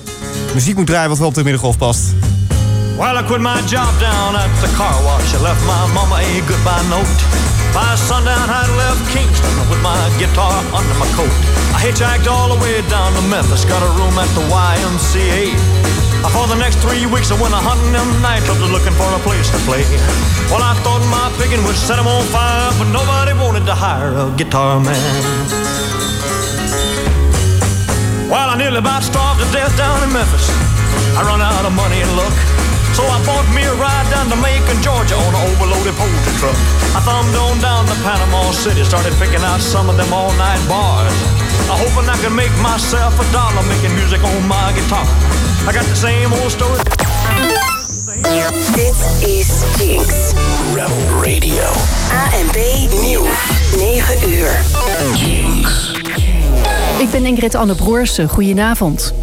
muziek 0.53 0.75
moet 0.75 0.87
draaien 0.87 1.09
wat 1.09 1.17
wel 1.17 1.27
op 1.27 1.33
de 1.33 1.43
middengolf 1.43 1.77
past. 1.77 2.01
Well, 2.97 3.17
I 3.19 3.23
quit 3.25 3.41
my 3.41 3.59
job 3.67 3.91
down 3.99 4.35
at 4.35 4.49
the 4.63 4.69
car 4.77 5.03
wash. 5.03 5.33
I 5.33 5.41
left 5.41 5.61
my 5.65 5.93
mama 5.93 6.15
a 6.15 6.41
goodbye 6.47 6.87
note. 6.89 7.23
By 7.73 7.95
sundown, 8.07 8.47
I 8.49 8.63
left 8.77 9.03
Kingston 9.13 9.55
with 9.69 9.81
my 9.81 9.97
guitar 10.17 10.55
under 10.79 10.95
my 11.01 11.07
coat. 11.15 11.33
I 11.75 11.81
hitchhiked 11.85 12.27
all 12.27 12.47
the 12.55 12.59
way 12.63 12.81
down 12.89 13.13
to 13.15 13.21
Memphis, 13.27 13.65
got 13.65 13.81
a 13.81 13.91
room 13.99 14.17
at 14.17 14.29
the 14.37 14.43
YMCA. 14.47 15.43
Uh, 16.23 16.29
For 16.29 16.47
the 16.47 16.55
next 16.55 16.77
three 16.79 17.05
weeks, 17.05 17.31
I 17.31 17.37
went 17.41 17.53
a 17.53 17.57
hunting 17.59 17.91
them 17.91 18.07
nightclubs 18.21 18.61
looking 18.71 18.93
for 18.93 19.09
a 19.11 19.21
place 19.27 19.49
to 19.51 19.59
play. 19.67 19.83
Well, 20.51 20.63
I 20.63 20.73
thought 20.85 21.01
my 21.09 21.27
picking 21.41 21.63
would 21.65 21.75
set 21.75 21.97
'em 21.99 22.07
on 22.07 22.23
fire, 22.31 22.71
but 22.79 22.87
nobody 22.93 23.33
wanted 23.33 23.65
to 23.65 23.75
hire 23.75 24.13
a 24.13 24.29
guitar 24.39 24.79
man. 24.79 25.01
Well, 28.29 28.49
I 28.49 28.55
nearly 28.57 28.79
about 28.79 29.03
starved 29.03 29.39
to 29.43 29.47
death 29.51 29.75
down 29.77 30.01
in 30.03 30.11
Memphis. 30.13 30.49
I 31.17 31.21
run 31.23 31.41
out 31.41 31.65
of 31.65 31.73
money 31.73 32.01
and 32.01 32.11
luck. 32.17 32.33
So 32.95 33.03
I 33.03 33.19
bought 33.27 33.47
me 33.53 33.63
a 33.63 33.75
ride 33.75 34.07
down 34.09 34.29
to 34.31 34.37
Macon, 34.37 34.81
Georgia 34.81 35.15
on 35.19 35.31
an 35.35 35.43
overloaded 35.51 35.95
poultry 35.99 36.33
truck. 36.39 36.55
I 36.95 37.01
thumbed 37.03 37.35
on 37.35 37.59
down 37.59 37.85
to 37.91 37.95
Panama 38.07 38.51
City, 38.51 38.83
started 38.85 39.13
picking 39.19 39.43
out 39.43 39.59
some 39.59 39.89
of 39.89 39.97
them 39.97 40.11
all-night 40.13 40.61
bars. 40.71 41.11
I 41.69 41.75
hoping 41.75 42.07
I 42.07 42.15
could 42.23 42.31
make 42.31 42.55
myself 42.63 43.19
a 43.19 43.25
dollar 43.33 43.63
making 43.67 43.93
music 43.95 44.23
on 44.23 44.47
my 44.47 44.71
guitar. 44.71 45.05
I 45.67 45.71
got 45.73 45.83
the 45.85 45.95
same 45.95 46.33
old 46.33 46.51
story. 46.51 46.79
Dit 48.75 49.27
is 49.27 49.63
Jinx. 49.77 50.33
Rebel 50.73 51.23
Radio. 51.23 51.63
A 52.11 52.31
en 52.33 52.47
B 52.51 52.57
nieuws. 53.01 53.49
9 53.77 54.29
uur. 54.29 54.61
Jinx. 55.15 55.91
Ik 56.99 57.11
ben 57.11 57.25
Ingrid 57.25 57.55
Anne 57.55 57.75
Broersen. 57.75 58.29
Goedenavond. 58.29 59.13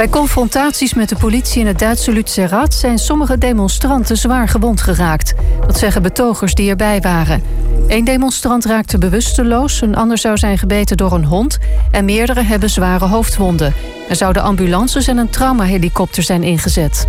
Bij 0.00 0.08
confrontaties 0.08 0.94
met 0.94 1.08
de 1.08 1.16
politie 1.16 1.60
in 1.60 1.66
het 1.66 1.78
Duitse 1.78 2.12
Lutzerat 2.12 2.74
zijn 2.74 2.98
sommige 2.98 3.38
demonstranten 3.38 4.16
zwaar 4.16 4.48
gewond 4.48 4.80
geraakt. 4.80 5.34
Dat 5.66 5.78
zeggen 5.78 6.02
betogers 6.02 6.54
die 6.54 6.70
erbij 6.70 7.00
waren. 7.00 7.42
Eén 7.88 8.04
demonstrant 8.04 8.64
raakte 8.64 8.98
bewusteloos, 8.98 9.80
een 9.80 9.96
ander 9.96 10.18
zou 10.18 10.36
zijn 10.36 10.58
gebeten 10.58 10.96
door 10.96 11.12
een 11.12 11.24
hond 11.24 11.58
en 11.90 12.04
meerdere 12.04 12.42
hebben 12.42 12.70
zware 12.70 13.06
hoofdwonden. 13.06 13.74
Er 14.08 14.16
zouden 14.16 14.42
ambulances 14.42 15.06
en 15.06 15.16
een 15.16 15.30
traumahelikopter 15.30 16.22
zijn 16.22 16.42
ingezet. 16.42 17.06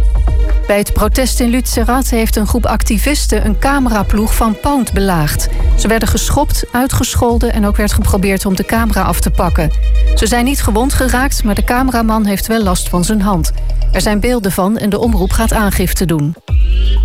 Bij 0.72 0.80
het 0.80 0.94
protest 0.94 1.40
in 1.40 1.50
Lutzerat 1.50 2.10
heeft 2.10 2.36
een 2.36 2.48
groep 2.48 2.66
activisten 2.66 3.46
een 3.46 3.60
cameraploeg 3.60 4.36
van 4.36 4.60
Pound 4.60 4.94
belaagd. 4.94 5.50
Ze 5.78 5.88
werden 5.88 6.08
geschopt, 6.08 6.66
uitgescholden 6.72 7.54
en 7.54 7.66
ook 7.66 7.76
werd 7.76 7.94
geprobeerd 7.94 8.46
om 8.46 8.56
de 8.56 8.66
camera 8.66 9.02
af 9.02 9.20
te 9.20 9.30
pakken. 9.30 9.72
Ze 10.16 10.28
zijn 10.28 10.46
niet 10.46 10.62
gewond 10.62 10.94
geraakt, 10.94 11.44
maar 11.44 11.56
de 11.56 11.64
cameraman 11.64 12.26
heeft 12.26 12.48
wel 12.48 12.64
last 12.64 12.90
van 12.90 13.04
zijn 13.04 13.22
hand. 13.22 13.52
Er 13.92 14.02
zijn 14.02 14.20
beelden 14.20 14.52
van 14.52 14.78
en 14.78 14.90
de 14.90 15.00
omroep 15.00 15.32
gaat 15.32 15.54
aangifte 15.54 16.06
doen. 16.06 16.36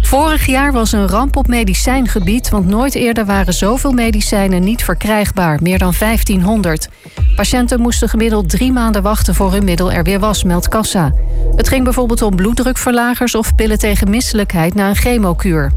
Vorig 0.06 0.46
jaar 0.46 0.72
was 0.72 0.92
een 0.92 1.08
ramp 1.08 1.36
op 1.36 1.46
medicijngebied, 1.46 2.48
want 2.48 2.66
nooit 2.66 2.94
eerder 2.94 3.24
waren 3.24 3.54
zoveel 3.54 3.92
medicijnen 3.92 4.64
niet 4.64 4.84
verkrijgbaar, 4.84 5.58
meer 5.62 5.78
dan 5.78 5.92
1500. 5.98 6.88
Patiënten 7.36 7.80
moesten 7.80 8.08
gemiddeld 8.08 8.48
drie 8.48 8.72
maanden 8.72 9.02
wachten 9.02 9.34
voor 9.34 9.52
hun 9.52 9.64
middel 9.64 9.92
er 9.92 10.02
weer 10.02 10.18
was, 10.20 10.44
meldt 10.44 10.68
Kassa. 10.68 11.12
Het 11.56 11.68
ging 11.68 11.84
bijvoorbeeld 11.84 12.22
om 12.22 12.36
bloeddrukverlagers 12.36 13.34
of 13.34 13.54
pillen 13.54 13.78
tegen 13.78 14.10
misselijkheid 14.10 14.74
na 14.74 14.88
een 14.88 14.96
chemokuur. 14.96 15.72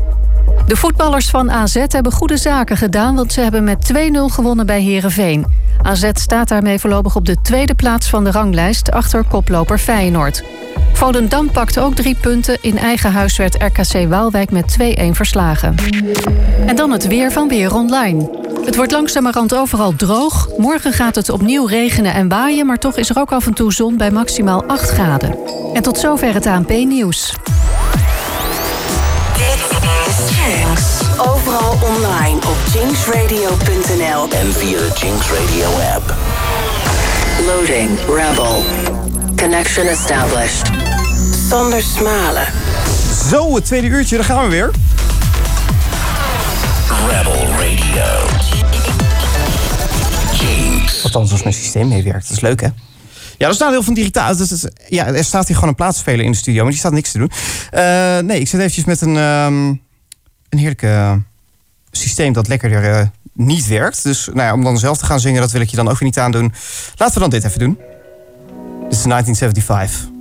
De 0.68 0.76
voetballers 0.76 1.30
van 1.30 1.52
AZ 1.52 1.84
hebben 1.88 2.12
goede 2.12 2.38
zaken 2.38 2.78
gedaan, 2.78 3.16
want 3.16 3.34
ze 3.34 3.42
hebben 3.42 3.64
met 3.64 3.92
2-0 3.94 3.98
gewonnen 4.26 4.66
bij 4.66 4.82
Herenveen. 4.82 5.46
AZ 5.82 6.10
staat 6.14 6.48
daarmee 6.48 6.80
voorlopig 6.80 7.16
op 7.16 7.26
de 7.26 7.42
tweede 7.42 7.76
plaats 7.76 8.10
van 8.10 8.24
de 8.24 8.32
ranglijst... 8.32 8.92
achter 8.92 9.24
koploper 9.24 9.78
Feyenoord. 9.78 10.44
Volendam 11.00 11.52
pakte 11.52 11.82
ook 11.82 11.96
drie 11.96 12.16
punten. 12.16 12.58
In 12.62 12.78
eigen 12.78 13.12
huis 13.12 13.38
werd 13.38 13.56
RKC 13.56 14.10
Waalwijk 14.10 14.52
met 14.52 14.78
2-1 14.82 14.84
verslagen. 15.12 15.76
En 16.66 16.76
dan 16.76 16.92
het 16.92 17.08
weer 17.08 17.32
van 17.32 17.48
Weer 17.48 17.74
Online. 17.74 18.30
Het 18.66 18.76
wordt 18.76 18.92
langzamerhand 18.92 19.56
overal 19.56 19.96
droog. 19.96 20.50
Morgen 20.58 20.94
gaat 20.94 21.16
het 21.16 21.30
opnieuw 21.30 21.66
regenen 21.66 22.14
en 22.14 22.28
waaien... 22.28 22.66
maar 22.66 22.78
toch 22.78 22.98
is 22.98 23.10
er 23.10 23.20
ook 23.20 23.32
af 23.32 23.46
en 23.46 23.54
toe 23.54 23.74
zon 23.74 23.98
bij 23.98 24.12
maximaal 24.12 24.64
8 24.64 24.90
graden. 24.90 25.38
En 25.74 25.82
tot 25.82 25.98
zover 25.98 26.34
het 26.34 26.46
ANP-nieuws. 26.46 27.34
Dit 29.34 29.80
is 30.08 30.38
Jinx. 30.38 31.02
Overal 31.18 31.72
online 31.72 32.38
op 32.38 32.58
jinxradio.nl 32.74 34.40
En 34.40 34.54
via 34.54 34.78
de 34.78 34.92
Jinx 34.96 35.32
Radio 35.32 35.70
app. 35.96 36.16
Loading 37.46 37.90
Rebel. 38.08 38.64
Connection 39.36 39.88
established. 39.88 40.89
Sander 41.50 41.82
Smalen. 41.82 42.48
Zo, 43.30 43.56
het 43.56 43.66
tweede 43.66 43.88
uurtje, 43.88 44.16
daar 44.16 44.26
gaan 44.26 44.44
we 44.44 44.50
weer. 44.50 44.72
Rebel 47.10 47.48
Radio. 47.48 48.28
Jinx. 50.34 51.04
Althans, 51.04 51.32
als 51.32 51.44
mijn 51.44 51.56
systeem 51.56 51.88
meewerkt. 51.88 52.28
Dat 52.28 52.38
is 52.38 52.40
leuk, 52.40 52.62
hè? 52.62 52.68
Ja, 53.38 53.46
dat 53.46 53.54
is 53.54 53.58
nadeel 53.58 53.84
van 53.84 53.94
digitaal. 53.94 54.38
Dat 54.38 54.52
is, 54.52 54.66
ja, 54.88 55.06
er 55.06 55.24
staat 55.24 55.46
hier 55.46 55.56
gewoon 55.56 55.70
een 55.70 55.76
plaatspeler 55.76 56.26
in 56.26 56.32
de 56.32 56.38
studio, 56.38 56.62
maar 56.62 56.72
die 56.72 56.80
staat 56.80 56.92
niks 56.92 57.12
te 57.12 57.18
doen. 57.18 57.32
Eh, 57.72 58.20
nee, 58.20 58.40
ik 58.40 58.48
zit 58.48 58.60
eventjes 58.60 58.86
met 58.86 59.02
een, 59.02 59.18
ehm, 59.18 59.68
een 60.50 60.58
heerlijk 60.58 60.82
eh, 60.82 61.14
systeem 61.92 62.34
dat 62.34 62.48
lekkerder 62.48 62.92
eh, 62.92 63.08
niet 63.34 63.68
werkt. 63.68 64.04
Dus 64.04 64.26
nou 64.26 64.40
ja, 64.40 64.54
om 64.54 64.64
dan 64.64 64.78
zelf 64.78 64.98
te 64.98 65.06
gaan 65.06 65.20
zingen, 65.20 65.42
dat 65.42 65.52
wil 65.52 65.62
ik 65.62 65.70
je 65.70 65.76
dan 65.76 65.88
ook 65.88 66.00
weer 66.00 66.08
niet 66.08 66.20
aandoen. 66.20 66.54
Laten 66.96 67.14
we 67.14 67.20
dan 67.20 67.30
dit 67.30 67.44
even 67.44 67.60
doen. 67.60 67.78
Dit 68.90 68.98
is 68.98 69.04
1975. 69.04 70.19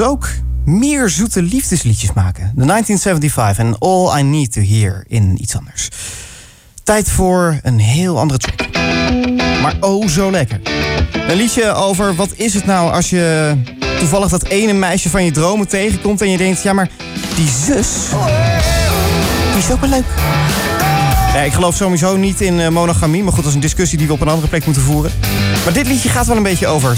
Ze 0.00 0.06
ook. 0.06 0.28
Meer 0.64 1.08
zoete 1.08 1.42
liefdesliedjes 1.42 2.12
maken. 2.12 2.52
De 2.54 2.64
1975 2.64 3.64
en 3.64 3.78
All 3.78 4.18
I 4.18 4.22
Need 4.22 4.52
to 4.52 4.60
Hear 4.60 5.04
in 5.08 5.42
iets 5.42 5.56
anders. 5.56 5.88
Tijd 6.82 7.10
voor 7.10 7.58
een 7.62 7.78
heel 7.78 8.18
andere 8.18 8.38
track. 8.38 8.68
Maar 9.62 9.76
oh 9.80 10.08
zo 10.08 10.30
lekker. 10.30 10.60
Een 11.28 11.36
liedje 11.36 11.72
over 11.72 12.14
wat 12.14 12.32
is 12.34 12.54
het 12.54 12.66
nou 12.66 12.92
als 12.92 13.10
je 13.10 13.56
toevallig 13.98 14.28
dat 14.28 14.44
ene 14.44 14.72
meisje 14.72 15.10
van 15.10 15.24
je 15.24 15.30
dromen 15.30 15.68
tegenkomt... 15.68 16.20
en 16.20 16.30
je 16.30 16.36
denkt, 16.36 16.62
ja 16.62 16.72
maar 16.72 16.90
die 17.36 17.48
zus, 17.48 17.88
die 19.50 19.58
is 19.58 19.70
ook 19.70 19.80
wel 19.80 19.90
leuk. 19.90 20.04
Ja, 21.34 21.40
ik 21.40 21.52
geloof 21.52 21.76
sowieso 21.76 22.16
niet 22.16 22.40
in 22.40 22.60
eh, 22.60 22.68
monogamie, 22.68 23.22
maar 23.22 23.32
goed, 23.32 23.42
dat 23.42 23.48
is 23.48 23.54
een 23.54 23.60
discussie 23.60 23.98
die 23.98 24.06
we 24.06 24.12
op 24.12 24.20
een 24.20 24.28
andere 24.28 24.48
plek 24.48 24.64
moeten 24.64 24.82
voeren. 24.82 25.10
Maar 25.64 25.72
dit 25.72 25.86
liedje 25.86 26.08
gaat 26.08 26.26
wel 26.26 26.36
een 26.36 26.42
beetje 26.42 26.66
over 26.66 26.96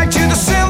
back 0.00 0.10
to 0.10 0.20
the. 0.20 0.69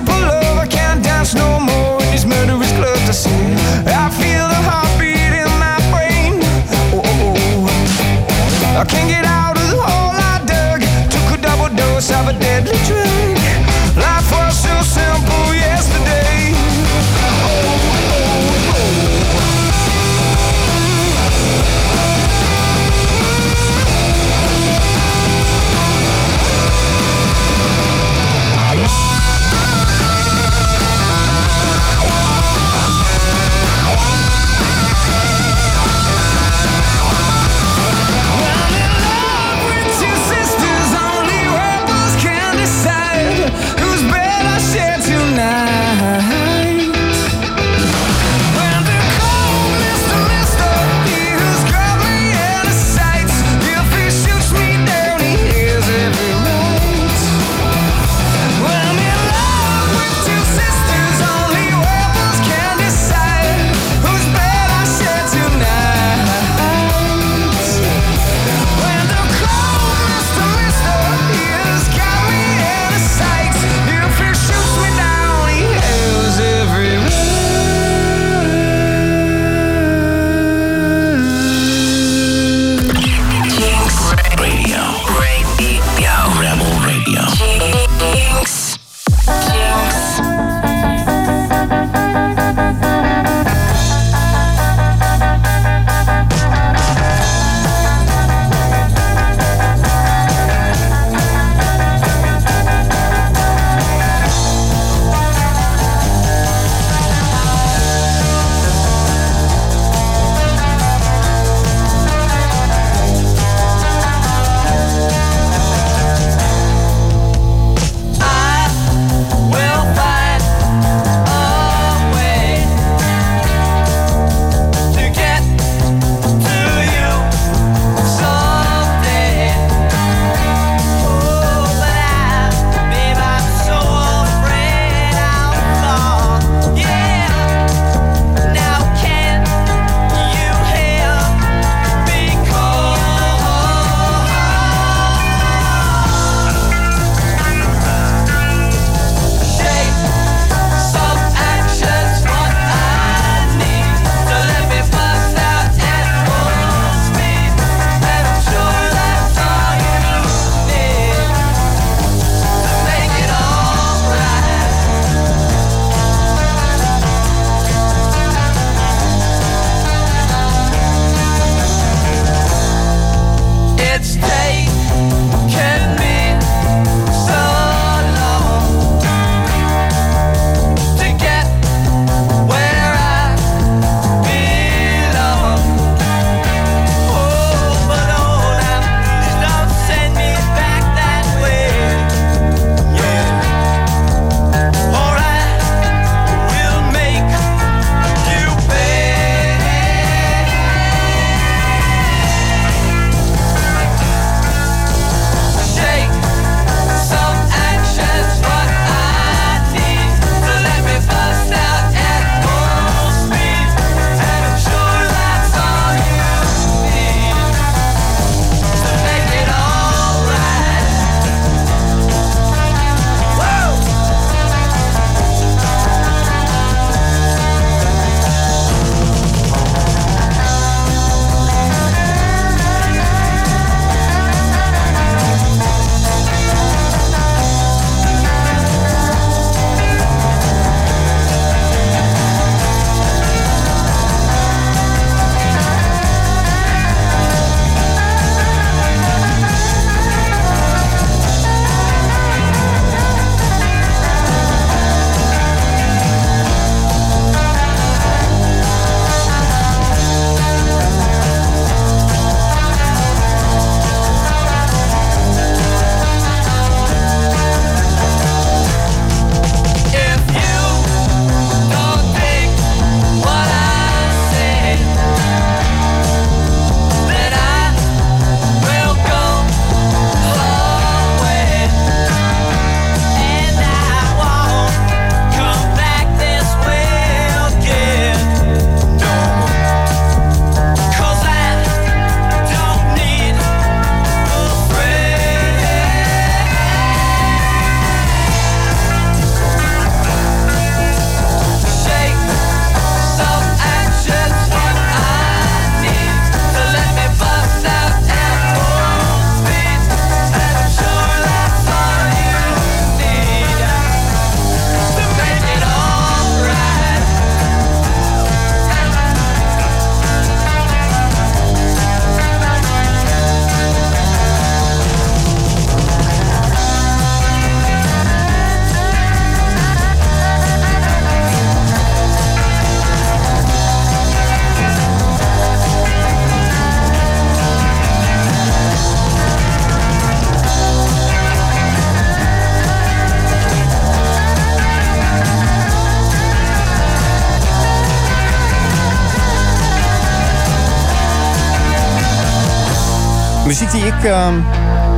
Ehm, 354.05 354.35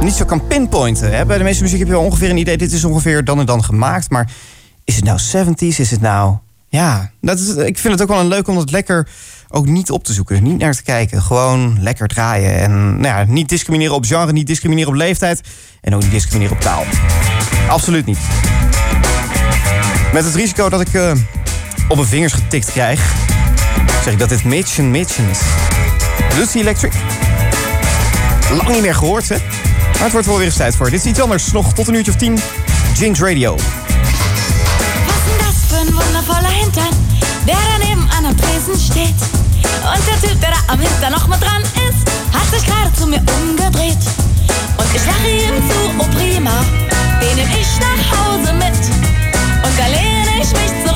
niet 0.05 0.15
zo 0.15 0.24
kan 0.24 0.47
pinpointen. 0.47 1.16
Hè? 1.16 1.27
Bij 1.27 1.39
de 1.39 1.45
meeste 1.45 1.62
muziek 1.62 1.79
heb 1.79 1.89
je 1.89 1.95
wel 1.95 2.05
ongeveer 2.05 2.31
een 2.31 2.37
idee. 2.37 2.57
Dit 2.57 2.73
is 2.73 2.85
ongeveer 2.85 3.24
dan 3.24 3.39
en 3.39 3.47
dan 3.47 3.65
gemaakt. 3.65 4.11
Maar 4.11 4.31
is 4.85 4.97
het 4.97 5.05
nou 5.05 5.19
70s? 5.19 5.77
Is 5.79 5.91
het 5.91 6.01
nou. 6.01 6.37
Ja, 6.69 7.11
dat 7.20 7.39
is, 7.39 7.49
ik 7.49 7.79
vind 7.79 7.93
het 7.93 8.03
ook 8.03 8.09
wel 8.09 8.20
een 8.20 8.29
leuk 8.29 8.49
om 8.49 8.55
dat 8.55 8.70
lekker 8.70 9.09
ook 9.49 9.66
niet 9.66 9.91
op 9.91 10.05
te 10.05 10.12
zoeken. 10.12 10.43
Niet 10.43 10.59
naar 10.59 10.74
te 10.74 10.83
kijken. 10.83 11.23
Gewoon 11.23 11.77
lekker 11.81 12.09
draaien. 12.09 12.59
En 12.59 13.01
nou 13.01 13.19
ja, 13.19 13.24
niet 13.29 13.49
discrimineren 13.49 13.95
op 13.95 14.05
genre, 14.05 14.33
niet 14.33 14.47
discrimineren 14.47 14.91
op 14.91 14.97
leeftijd. 14.97 15.41
En 15.81 15.95
ook 15.95 16.03
niet 16.03 16.11
discrimineren 16.11 16.57
op 16.57 16.62
taal. 16.62 16.85
Absoluut 17.69 18.07
niet. 18.07 18.19
Met 20.12 20.24
het 20.24 20.35
risico 20.35 20.69
dat 20.69 20.81
ik 20.81 20.95
eh, 20.95 21.12
op 21.89 21.97
mijn 21.97 22.09
vingers 22.09 22.33
getikt 22.33 22.73
krijg, 22.73 23.15
zeg 24.05 24.12
ik 24.12 24.19
dat 24.19 24.29
dit 24.29 24.45
Mitch 24.45 24.79
en 24.79 24.91
Mitch 24.91 25.19
is. 25.19 25.41
Lucy 26.37 26.59
Electric. 26.59 26.93
Lang 28.57 28.69
niet 28.69 28.81
meer 28.81 28.95
gehoord, 28.95 29.29
hè? 29.29 29.37
Maar 29.93 30.03
het 30.03 30.12
wordt 30.12 30.27
wel 30.27 30.37
weer 30.37 30.47
eens 30.47 30.57
tijd 30.57 30.77
voor. 30.77 30.91
Dit 30.91 31.01
is 31.01 31.11
iets 31.11 31.20
anders. 31.20 31.53
Nog 31.53 31.73
tot 31.73 31.89
een 31.89 31.95
uurtje 31.95 32.12
of 32.12 32.19
tien. 32.19 32.39
Jinx 32.95 33.20
Radio. 33.20 33.55
Was 33.55 33.65
das 35.39 35.55
für 35.69 35.79
ein 35.81 35.95
wundervoller 35.95 36.53
Hintern, 36.61 36.95
der 37.45 37.57
daneben 37.79 38.11
aan 38.11 38.24
einem 38.24 38.37
Tresen 38.37 38.81
steht. 38.91 39.20
Und 39.95 40.07
der 40.07 40.29
Typ, 40.29 40.41
der 40.41 40.51
da 40.51 40.73
am 40.73 40.81
Hintern 40.81 41.12
noch 41.12 41.29
mit 41.29 41.41
dran 41.41 41.62
ist, 41.62 42.03
hat 42.33 42.49
sich 42.55 42.65
gerade 42.66 42.93
zu 42.99 43.07
mir 43.07 43.23
umgedreht. 43.41 44.03
Und 44.77 44.95
ich 44.95 45.07
lache 45.07 45.29
ihm 45.29 45.57
zu, 45.70 45.79
oh 45.99 46.09
prima, 46.16 46.65
den 47.20 47.37
nehm 47.37 47.49
ich 47.61 47.73
nach 47.81 48.05
Hause 48.15 48.53
mit. 48.53 48.79
Und 49.65 49.79
da 49.79 49.87
lehne 49.87 50.43
ich 50.43 50.53
mich 50.53 50.73
zu. 50.85 50.91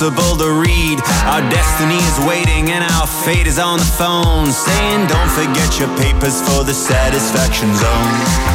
impossible 0.00 0.36
to 0.36 0.52
read. 0.52 1.00
Our 1.26 1.40
destiny 1.50 1.96
is 1.96 2.26
waiting 2.26 2.70
and 2.70 2.84
our 2.84 3.06
fate 3.06 3.46
is 3.46 3.58
on 3.58 3.78
the 3.78 3.84
phone, 3.84 4.46
saying, 4.46 5.06
Don't 5.08 5.30
forget 5.30 5.78
your 5.78 5.88
papers 5.98 6.40
for 6.40 6.64
the 6.64 6.74
satisfaction 6.74 7.74
zone. 7.74 8.47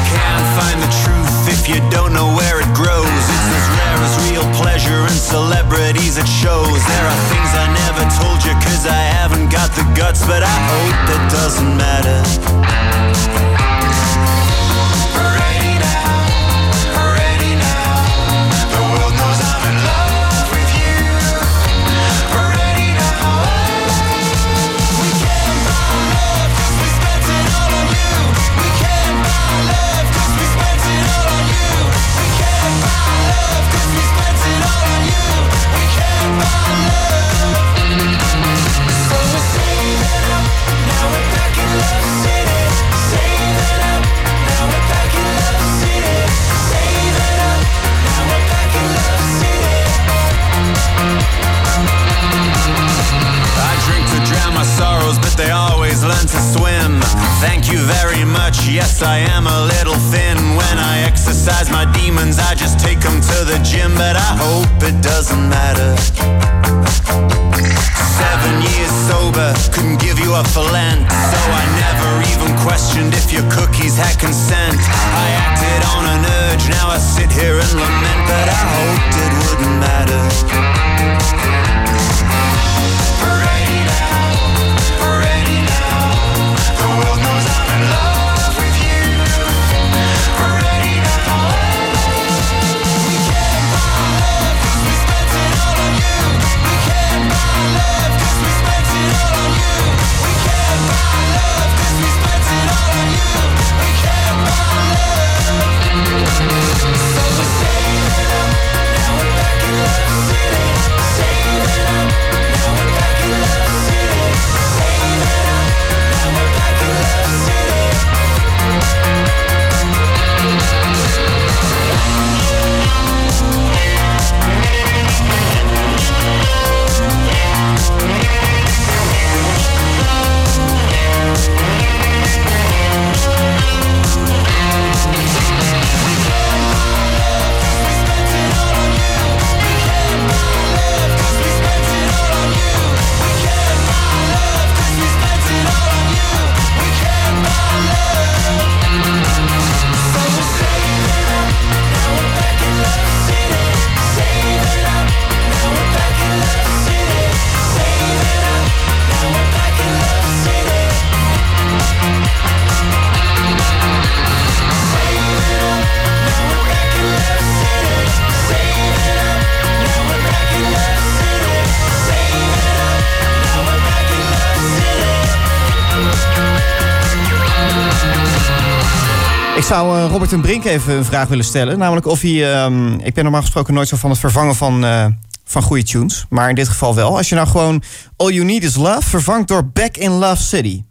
Zou 179.74 179.98
eh, 179.98 180.12
Robert 180.12 180.34
en 180.34 180.42
Brink 180.42 180.66
even 180.66 180.94
een 180.94 181.06
vraag 181.06 181.28
willen 181.28 181.46
stellen. 181.46 181.78
Namelijk 181.78 182.06
of 182.06 182.22
hij... 182.22 182.54
ehm, 182.54 182.94
ik 182.94 183.14
ben 183.14 183.24
normaal 183.24 183.42
gesproken 183.42 183.74
nooit 183.74 183.88
zo 183.88 183.98
van 183.98 184.10
het 184.10 184.20
vervangen 184.20 184.56
van, 184.56 184.86
eh, 184.86 185.06
van 185.46 185.62
goede 185.62 185.84
tunes. 185.84 186.26
Maar 186.30 186.50
in 186.50 186.56
dit 186.56 186.68
geval 186.68 186.96
wel. 186.96 187.18
Als 187.18 187.30
je 187.30 187.36
nou 187.36 187.48
gewoon 187.48 187.84
All 188.16 188.32
You 188.32 188.46
Need 188.46 188.64
Is 188.64 188.76
Love 188.76 189.02
vervangt 189.02 189.48
door 189.48 189.66
Back 189.66 189.98
in 189.98 190.12
Love 190.12 190.44
City. 190.44 190.84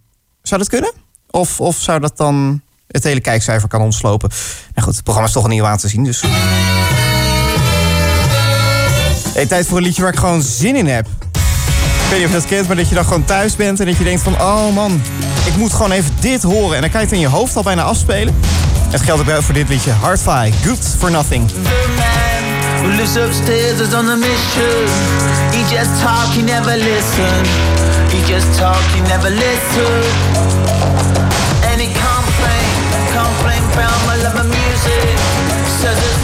Zou 0.43 0.61
dat 0.61 0.71
kunnen? 0.71 0.93
Of, 1.31 1.61
of 1.61 1.77
zou 1.77 2.01
dat 2.01 2.17
dan 2.17 2.61
het 2.89 3.05
hele 3.05 3.21
kijkcijfer 3.21 3.69
kan 3.69 3.81
ontslopen? 3.81 4.29
Nou 4.75 4.87
goed, 4.87 4.95
het 4.95 5.03
programma 5.03 5.29
is 5.29 5.35
toch 5.35 5.49
nieuw 5.49 5.65
aan 5.65 5.79
te 5.79 5.89
zien. 5.89 6.05
Dus... 6.05 6.23
Hey, 9.33 9.47
tijd 9.47 9.67
voor 9.67 9.77
een 9.77 9.83
liedje 9.83 10.03
waar 10.03 10.13
ik 10.13 10.19
gewoon 10.19 10.43
zin 10.43 10.77
in 10.77 10.87
heb. 10.87 11.07
Ik 11.07 12.09
weet 12.11 12.19
niet 12.19 12.27
of 12.27 12.35
je 12.35 12.41
dat 12.41 12.49
kent, 12.49 12.67
maar 12.67 12.77
dat 12.77 12.89
je 12.89 12.95
dan 12.95 13.05
gewoon 13.05 13.25
thuis 13.25 13.57
bent 13.57 13.81
en 13.81 13.87
dat 13.87 13.97
je 13.97 14.05
denkt 14.05 14.23
van... 14.23 14.41
oh 14.41 14.75
man, 14.75 15.01
ik 15.47 15.57
moet 15.57 15.73
gewoon 15.73 15.91
even 15.91 16.13
dit 16.21 16.43
horen. 16.43 16.75
En 16.75 16.81
dan 16.81 16.91
kan 16.91 17.01
je 17.01 17.07
het 17.07 17.15
in 17.15 17.21
je 17.21 17.29
hoofd 17.29 17.57
al 17.57 17.63
bijna 17.63 17.83
afspelen. 17.83 18.35
Het 18.93 19.03
geldt 19.03 19.33
ook 19.33 19.43
voor 19.43 19.55
dit 19.55 19.69
liedje. 19.69 19.91
Hardfire, 19.91 20.53
Good 20.65 20.97
for 20.99 21.11
Nothing. 21.11 21.51
who 22.83 22.89
lives 22.89 23.17
upstairs 23.17 23.81
is 23.81 23.95
on 23.95 24.09
a 24.09 24.17
mission. 24.17 24.87
He 25.51 25.63
just 25.77 26.01
talk, 26.03 26.29
he 26.35 26.43
never 26.43 26.77
listen. 26.77 27.35
He 28.09 28.21
just 28.33 28.59
talk, 28.59 28.83
he 28.95 29.01
never 29.01 29.31
listen. 29.31 29.95
And 31.71 31.81
he 31.81 31.89
complain, 32.07 32.69
complain 33.19 33.63
about 33.73 34.01
my 34.07 34.17
love 34.25 34.39
of 34.43 34.47
music. 34.47 35.17
Says 35.81 35.99
it's 36.11 36.22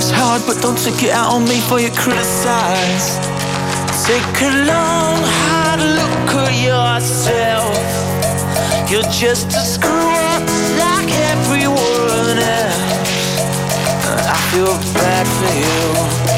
Life's 0.00 0.12
hard, 0.12 0.42
but 0.46 0.62
don't 0.62 0.78
take 0.78 1.02
it 1.02 1.10
out 1.10 1.34
on 1.34 1.44
me 1.44 1.60
for 1.60 1.78
you 1.78 1.90
criticize. 1.90 3.18
Take 4.06 4.40
a 4.40 4.64
long, 4.64 5.20
hard 5.20 5.80
look 5.80 6.36
at 6.40 6.56
yourself. 6.56 7.76
You're 8.90 9.02
just 9.12 9.48
a 9.48 9.60
screw 9.60 9.90
up 9.90 10.48
like 10.80 11.12
everyone 11.36 12.38
else. 12.40 13.44
I 14.24 14.38
feel 14.50 14.72
bad 14.94 15.26
for 15.36 16.24
you. 16.24 16.29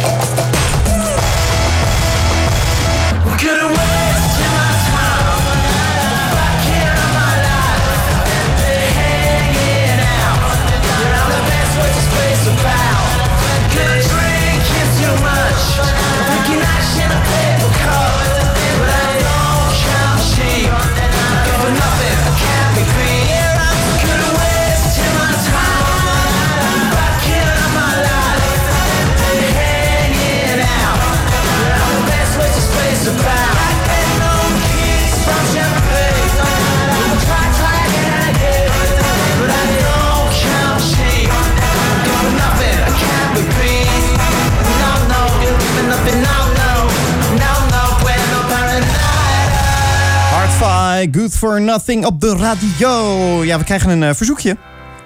Good 51.10 51.36
for 51.36 51.60
Nothing 51.60 52.06
op 52.06 52.20
de 52.20 52.36
radio. 52.36 53.44
Ja, 53.44 53.58
we 53.58 53.64
krijgen 53.64 53.90
een 53.90 54.02
eh, 54.02 54.14
verzoekje. 54.14 54.50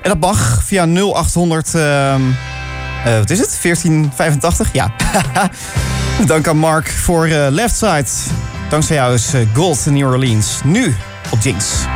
En 0.03 0.09
dat 0.09 0.21
mag 0.21 0.63
via 0.65 0.87
0800... 0.87 1.75
ehm, 1.75 2.21
eh, 3.05 3.19
wat 3.19 3.31
is 3.31 3.39
het? 3.39 3.59
1485? 3.63 4.73
Ja. 4.73 4.93
Dank 6.27 6.49
aan 6.49 6.59
Mark 6.59 6.89
voor 6.89 7.27
eh, 7.27 7.47
Left 7.51 7.77
Side. 7.77 8.07
Dankzij 8.69 8.97
jou 8.97 9.15
is 9.15 9.33
Gold 9.55 9.87
in 9.87 9.93
New 9.93 10.07
Orleans. 10.07 10.61
Nu 10.65 10.95
op 11.31 11.41
Jinx. 11.41 11.87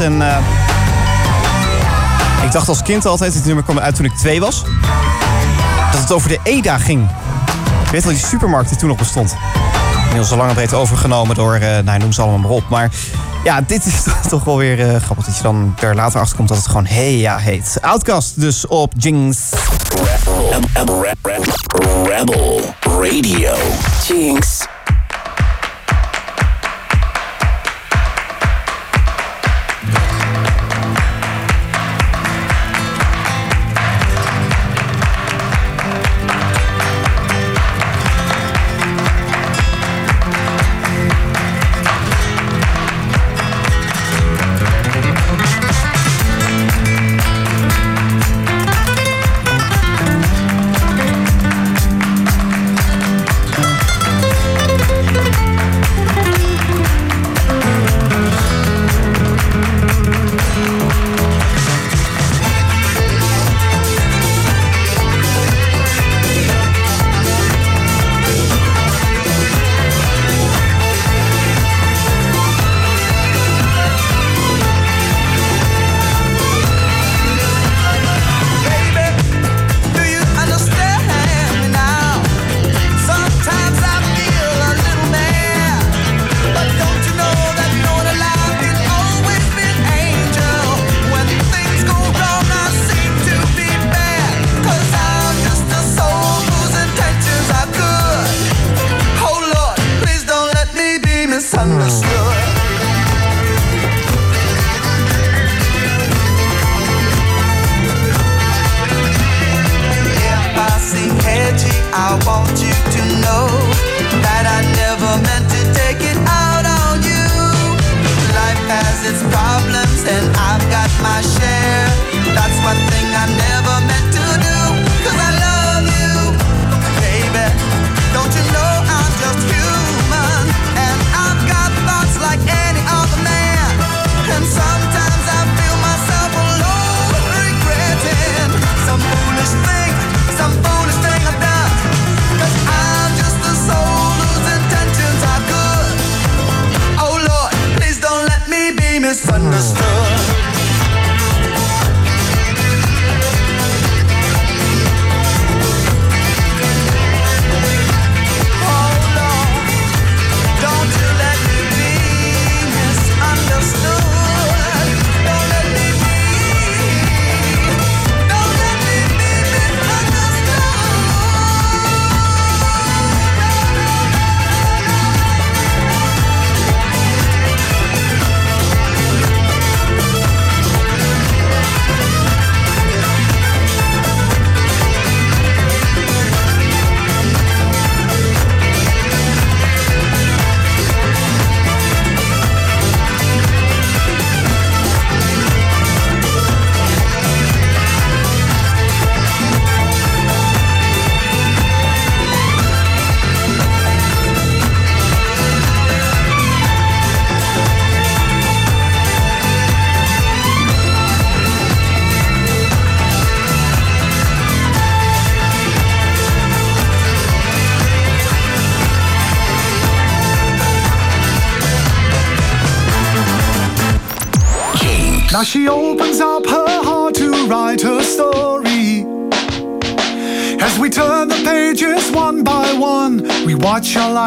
En 0.00 0.22
eh, 0.22 0.38
ik 2.44 2.52
dacht 2.52 2.68
als 2.68 2.82
kind 2.82 3.06
altijd, 3.06 3.32
dit 3.32 3.44
nummer 3.44 3.64
kwam 3.64 3.78
uit 3.78 3.94
toen 3.94 4.04
ik 4.04 4.16
twee 4.16 4.40
was, 4.40 4.64
dat 5.92 6.00
het 6.00 6.12
over 6.12 6.28
de 6.28 6.38
EDA 6.42 6.78
ging. 6.78 7.08
Ik 7.84 7.90
weet 7.90 8.04
wel, 8.04 8.12
die 8.12 8.22
supermarkt 8.26 8.68
die 8.68 8.78
toen 8.78 8.88
nog 8.88 8.98
bestond. 8.98 9.36
Inmiddels 10.00 10.28
zo 10.28 10.36
lang 10.36 10.52
breed 10.52 10.74
overgenomen 10.74 11.34
door, 11.34 11.58
uh, 11.58 11.78
nou 11.78 11.98
noem 11.98 12.12
ze 12.12 12.22
allemaal 12.22 12.38
maar 12.38 12.50
op. 12.50 12.68
Maar 12.68 12.90
ja, 13.44 13.60
dit 13.60 13.86
is 13.86 14.04
toch 14.28 14.44
wel 14.44 14.56
weer 14.56 14.78
uh, 14.78 14.96
grappig 14.96 15.24
dat 15.24 15.36
je 15.36 15.42
dan 15.42 15.74
er 15.80 15.94
later 15.94 16.20
achter 16.20 16.36
komt 16.36 16.48
dat 16.48 16.56
het 16.56 16.66
gewoon 16.66 16.86
Heya 16.86 17.36
heet. 17.36 17.78
Outcast 17.80 18.40
dus 18.40 18.66
op 18.66 18.92
Jinx. 18.96 19.38
Rebel, 20.74 21.02
Rebel, 21.02 21.44
Rebel 22.04 22.60
Radio. 22.82 23.54
Jinx. 24.06 24.59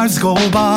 Watch 0.04 0.22
our 0.22 0.34
lives 0.34 0.48
go 0.48 0.50
by. 0.50 0.73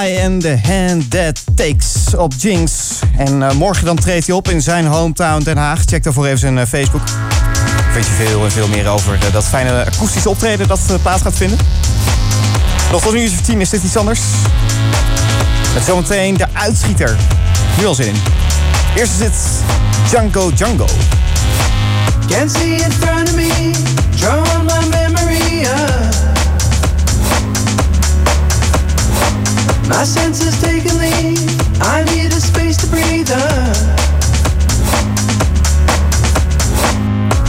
Kai 0.00 0.16
en 0.16 0.38
The 0.38 0.58
Hand 0.62 1.10
That 1.10 1.42
Takes 1.54 2.14
op 2.16 2.32
Jinx. 2.36 2.98
En 3.16 3.42
eh, 3.42 3.52
morgen 3.52 3.84
dan 3.84 3.96
treedt 3.96 4.26
hij 4.26 4.36
op 4.36 4.48
in 4.48 4.62
zijn 4.62 4.86
hometown 4.86 5.42
Den 5.42 5.56
Haag. 5.56 5.82
Check 5.84 6.02
daarvoor 6.02 6.26
even 6.26 6.38
zijn 6.38 6.58
eh, 6.58 6.66
Facebook. 6.66 7.02
Weet 7.94 8.06
je 8.06 8.12
veel 8.12 8.44
en 8.44 8.50
veel 8.50 8.68
meer 8.68 8.88
over 8.88 9.14
eh, 9.14 9.32
dat 9.32 9.44
fijne 9.44 9.84
akoestische 9.84 10.28
optreden 10.28 10.68
dat 10.68 10.80
eh, 10.88 10.94
plaats 11.02 11.22
gaat 11.22 11.36
vinden. 11.36 11.58
Nog 12.92 13.02
tot 13.02 13.12
nu 13.12 13.22
uur 13.22 13.42
10 13.42 13.60
is 13.60 13.70
dit 13.70 13.82
iets 13.82 13.96
anders. 13.96 14.20
Met 15.74 15.84
zometeen 15.84 16.36
de 16.36 16.46
uitschieter. 16.52 17.16
Nu 17.78 17.86
al 17.86 17.94
zin 17.94 18.06
in. 18.06 18.16
Eerst 18.96 19.12
is 19.12 19.18
dit 19.18 19.34
Django 20.08 20.52
Django. 20.52 20.86
Can't 22.28 22.50
see 22.50 22.80
My 29.90 30.04
senses 30.04 30.56
taking 30.62 30.96
lead, 30.98 31.36
I 31.82 32.04
need 32.04 32.30
a 32.32 32.40
space 32.40 32.76
to 32.76 32.86
breathe 32.86 33.28
up. 33.32 33.76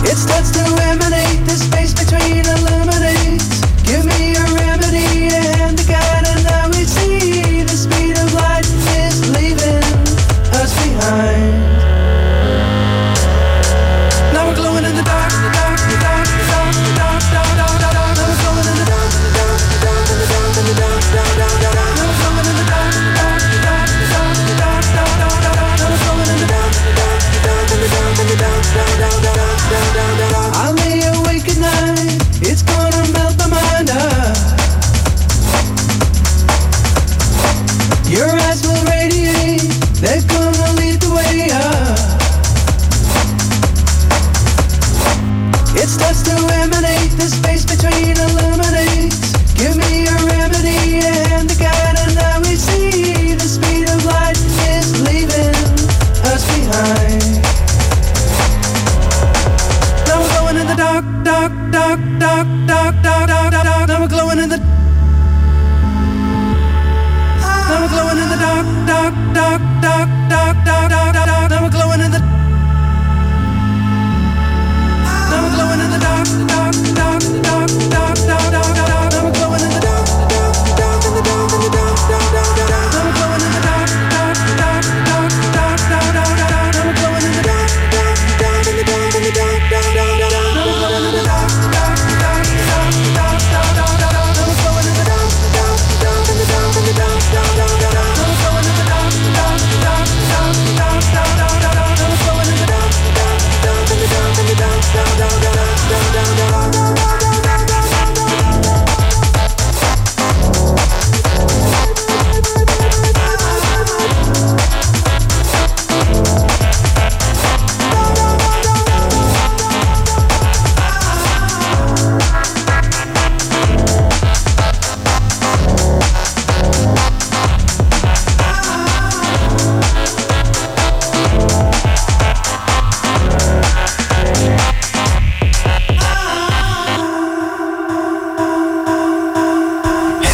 It 0.04 0.18
starts 0.18 0.50
to 0.58 0.64
emanate, 0.90 1.46
the 1.46 1.56
space 1.56 1.94
between 1.94 2.44
illuminates. 2.44 3.20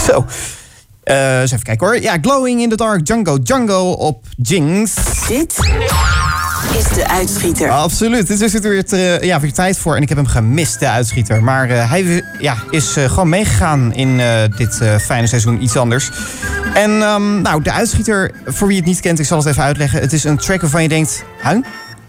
Zo. 0.08 0.26
Eh, 1.04 1.40
eens 1.40 1.52
even 1.52 1.64
kijken 1.64 1.88
hoor. 1.88 2.02
Ja, 2.02 2.18
Glowing 2.22 2.62
in 2.62 2.70
the 2.70 2.76
Dark, 2.76 3.06
Django 3.06 3.40
Django 3.44 3.92
op 3.92 4.26
Jinx. 4.42 4.94
Dit 5.28 5.58
is 6.78 6.88
de 6.96 7.08
uitschieter. 7.08 7.70
Absoluut. 7.70 8.28
Dit 8.28 8.42
is 8.42 8.54
er 8.54 8.62
weer, 8.62 8.86
te- 8.86 9.20
ja, 9.22 9.40
weer 9.40 9.54
tijd 9.54 9.78
voor. 9.78 9.96
En 9.96 10.02
ik 10.02 10.10
heb 10.10 10.18
hem 10.18 10.28
gemist, 10.28 10.80
de 10.80 10.88
uitschieter. 10.90 11.44
Maar 11.44 11.70
eh, 11.70 11.90
hij 11.90 12.24
ja, 12.40 12.56
is 12.70 12.96
eh, 12.98 13.10
gewoon 13.10 13.30
meegegaan 13.30 13.94
in 13.94 14.22
dit 14.58 14.82
fijne 15.02 15.28
seizoen 15.28 15.64
iets 15.64 15.76
anders. 15.78 16.12
En 16.74 17.02
ehm, 17.02 17.42
nou, 17.42 17.62
de 17.62 17.72
uitschieter, 17.72 18.32
voor 18.46 18.68
wie 18.68 18.78
het 18.78 18.86
niet 18.86 19.00
kent, 19.00 19.20
ik 19.20 19.26
zal 19.26 19.38
het 19.38 19.48
even 19.48 19.64
uitleggen. 19.64 20.02
Het 20.02 20.14
is 20.14 20.24
een 20.24 20.38
track 20.38 20.62
waarvan 20.62 20.82
je 20.82 20.90
denkt, 20.90 21.24
huh? 21.44 21.58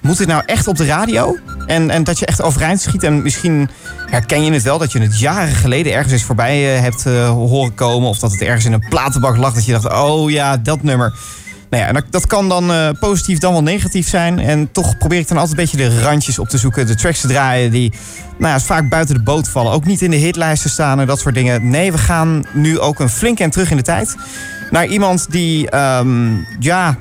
Moet 0.01 0.19
dit 0.19 0.27
nou 0.27 0.43
echt 0.47 0.69
op 0.69 0.77
de 0.77 0.87
radio? 0.87 1.37
En, 1.67 1.91
en 1.91 2.05
dat 2.05 2.19
je 2.19 2.27
echt 2.27 2.43
overeind 2.43 2.81
schiet. 2.81 3.03
En 3.03 3.23
misschien 3.23 3.69
herken 4.11 4.45
je 4.45 4.53
het 4.53 4.63
wel 4.63 4.79
dat 4.79 4.93
je 4.93 5.01
het 5.01 5.19
jaren 5.19 5.55
geleden 5.55 5.93
ergens 5.93 6.13
eens 6.13 6.23
voorbij 6.23 6.75
eh, 6.75 6.81
hebt 6.81 7.07
eh, 7.07 7.29
horen 7.29 7.75
komen. 7.75 8.09
Of 8.09 8.19
dat 8.19 8.33
het 8.33 8.41
ergens 8.41 8.65
in 8.65 8.73
een 8.73 8.89
platenbak 8.89 9.37
lag 9.37 9.55
dat 9.55 9.65
je 9.65 9.73
dacht, 9.73 9.93
oh 9.93 10.31
ja, 10.31 10.57
dat 10.57 10.83
nummer. 10.83 11.15
Nou 11.71 11.83
ja, 11.83 11.89
en 11.89 12.05
dat, 12.11 12.27
kan 12.27 12.49
dan 12.49 12.73
eh, 12.73 12.89
positief 13.01 13.39
dan 13.39 13.53
wel 13.53 13.63
negatief 13.63 14.09
zijn. 14.09 14.39
En 14.39 14.73
toch 14.73 14.99
probeer 14.99 15.19
ik 15.19 15.29
dan 15.29 15.39
altijd 15.39 15.59
een 15.59 15.65
beetje 15.65 15.89
de 15.89 16.01
randjes 16.01 16.39
op 16.39 16.49
te 16.49 16.59
zoeken. 16.59 16.87
De 16.87 16.95
tracks 16.95 17.21
te 17.21 17.27
draaien 17.27 17.71
die 17.71 17.93
nou 18.39 18.53
ja, 18.53 18.61
vaak 18.61 18.89
buiten 18.89 19.15
de 19.15 19.23
boot 19.23 19.49
vallen. 19.49 19.73
Ook 19.73 19.85
niet 19.85 20.03
in 20.03 20.11
de 20.11 20.17
hitlijsten 20.17 20.71
staan 20.71 21.01
en 21.01 21.07
dat 21.07 21.19
soort 21.19 21.35
dingen. 21.35 21.69
Nee, 21.71 21.93
we 21.93 21.99
gaan 21.99 22.47
nu 22.53 22.79
ook 22.79 23.01
een 23.01 23.09
flink 23.09 23.39
en 23.39 23.51
terug 23.51 23.71
in 23.71 23.77
de 23.77 23.83
tijd. 23.83 24.17
Naar 24.71 24.87
iemand 24.87 25.31
die, 25.31 25.71
ehm, 25.71 26.35
ja, 26.59 26.97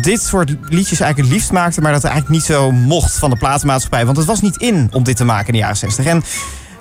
dit 0.00 0.22
soort 0.22 0.50
liedjes 0.50 1.00
eigenlijk 1.00 1.18
het 1.18 1.28
liefst 1.28 1.52
maakte... 1.52 1.80
maar 1.80 1.92
dat 1.92 2.04
eigenlijk 2.04 2.34
niet 2.34 2.44
zo 2.44 2.70
mocht 2.70 3.14
van 3.14 3.30
de 3.30 3.36
platenmaatschappij. 3.36 4.04
Want 4.04 4.16
het 4.16 4.26
was 4.26 4.40
niet 4.40 4.56
in 4.56 4.88
om 4.92 5.02
dit 5.02 5.16
te 5.16 5.24
maken 5.24 5.46
in 5.46 5.52
de 5.52 5.58
jaren 5.58 5.76
60. 5.76 6.04
En 6.04 6.22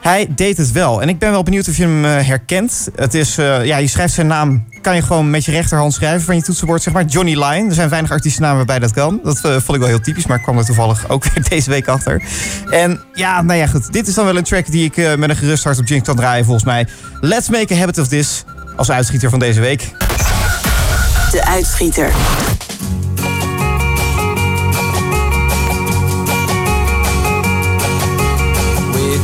hij 0.01 0.27
deed 0.35 0.57
het 0.57 0.71
wel. 0.71 1.01
En 1.01 1.09
ik 1.09 1.19
ben 1.19 1.31
wel 1.31 1.43
benieuwd 1.43 1.67
of 1.67 1.77
je 1.77 1.83
hem 1.83 2.05
eh, 2.05 2.27
herkent. 2.27 2.89
Het 2.95 3.13
is, 3.13 3.37
eh, 3.37 3.65
ja, 3.65 3.77
je 3.77 3.87
schrijft 3.87 4.13
zijn 4.13 4.27
naam, 4.27 4.65
kan 4.81 4.95
je 4.95 5.01
gewoon 5.01 5.29
met 5.29 5.45
je 5.45 5.51
rechterhand 5.51 5.93
schrijven 5.93 6.21
van 6.21 6.35
je 6.35 6.41
toetsenbord, 6.41 6.81
zeg 6.81 6.93
maar. 6.93 7.05
Johnny 7.05 7.33
Lyon. 7.33 7.67
Er 7.67 7.73
zijn 7.73 7.89
weinig 7.89 8.11
artiestennamen 8.11 8.57
waarbij 8.57 8.79
dat 8.79 8.93
kan. 8.93 9.19
Dat 9.23 9.35
eh, 9.35 9.51
vond 9.51 9.69
ik 9.69 9.79
wel 9.79 9.87
heel 9.87 9.99
typisch, 9.99 10.27
maar 10.27 10.37
ik 10.37 10.43
kwam 10.43 10.57
er 10.57 10.65
toevallig 10.65 11.09
ook 11.09 11.23
weer 11.33 11.43
deze 11.49 11.69
week 11.69 11.87
achter. 11.87 12.23
En 12.69 13.01
ja, 13.13 13.41
nou 13.41 13.59
ja, 13.59 13.67
goed. 13.67 13.93
Dit 13.93 14.07
is 14.07 14.13
dan 14.13 14.25
wel 14.25 14.37
een 14.37 14.43
track 14.43 14.71
die 14.71 14.85
ik 14.85 15.17
met 15.17 15.29
een 15.29 15.35
gerust 15.35 15.63
hart 15.63 15.79
op 15.79 15.87
Jinx 15.87 16.05
kan 16.05 16.15
draaien, 16.15 16.45
volgens 16.45 16.65
mij. 16.65 16.87
Let's 17.19 17.49
make 17.49 17.73
a 17.73 17.77
habit 17.77 17.97
of 17.97 18.07
this. 18.07 18.43
Als 18.75 18.91
uitschieter 18.91 19.29
van 19.29 19.39
deze 19.39 19.59
week. 19.59 19.91
De 21.31 21.45
uitschieter. 21.45 22.11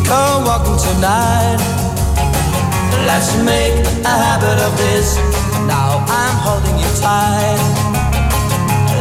Come 0.07 0.45
walking 0.45 0.79
tonight. 0.79 1.59
Let's 3.05 3.35
make 3.43 3.75
a 4.07 4.15
habit 4.23 4.57
of 4.63 4.71
this. 4.79 5.19
Now 5.67 5.99
I'm 6.07 6.37
holding 6.47 6.79
you 6.79 6.91
tight. 6.95 7.59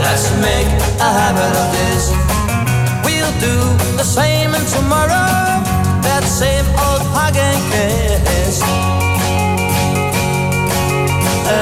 Let's 0.02 0.26
make 0.42 0.66
a 0.98 1.10
habit 1.20 1.52
of 1.62 1.68
this. 1.78 2.02
We'll 3.06 3.34
do 3.38 3.56
the 3.96 4.02
same 4.02 4.50
and 4.54 4.66
tomorrow. 4.76 5.62
That 6.02 6.24
same 6.26 6.66
old 6.84 7.02
hug 7.14 7.36
and 7.38 7.60
kiss. 7.70 8.60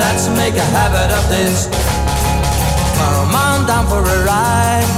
Let's 0.03 0.27
make 0.41 0.57
a 0.57 0.69
habit 0.73 1.11
of 1.13 1.25
this. 1.29 1.69
Come 2.97 3.35
on 3.47 3.67
down 3.69 3.85
for 3.93 4.01
a 4.01 4.19
ride. 4.25 4.91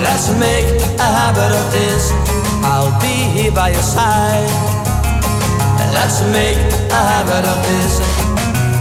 Let's 0.00 0.32
make 0.40 0.68
a 0.98 1.08
habit 1.20 1.52
of 1.60 1.66
this. 1.70 2.49
I'll 2.62 2.92
be 3.00 3.16
here 3.34 3.52
by 3.52 3.70
your 3.70 3.82
side. 3.82 4.48
Let's 5.92 6.22
make 6.32 6.58
a 6.90 7.02
habit 7.12 7.44
of 7.44 7.58
this. 7.68 8.00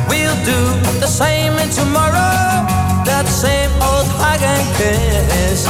We'll 0.10 0.40
do 0.46 0.60
the 1.00 1.08
same 1.08 1.54
in 1.58 1.70
tomorrow. 1.70 2.66
That 3.06 3.26
same 3.28 3.72
old 3.82 4.08
hug 4.20 4.42
and 4.42 4.66
kiss. 4.78 5.68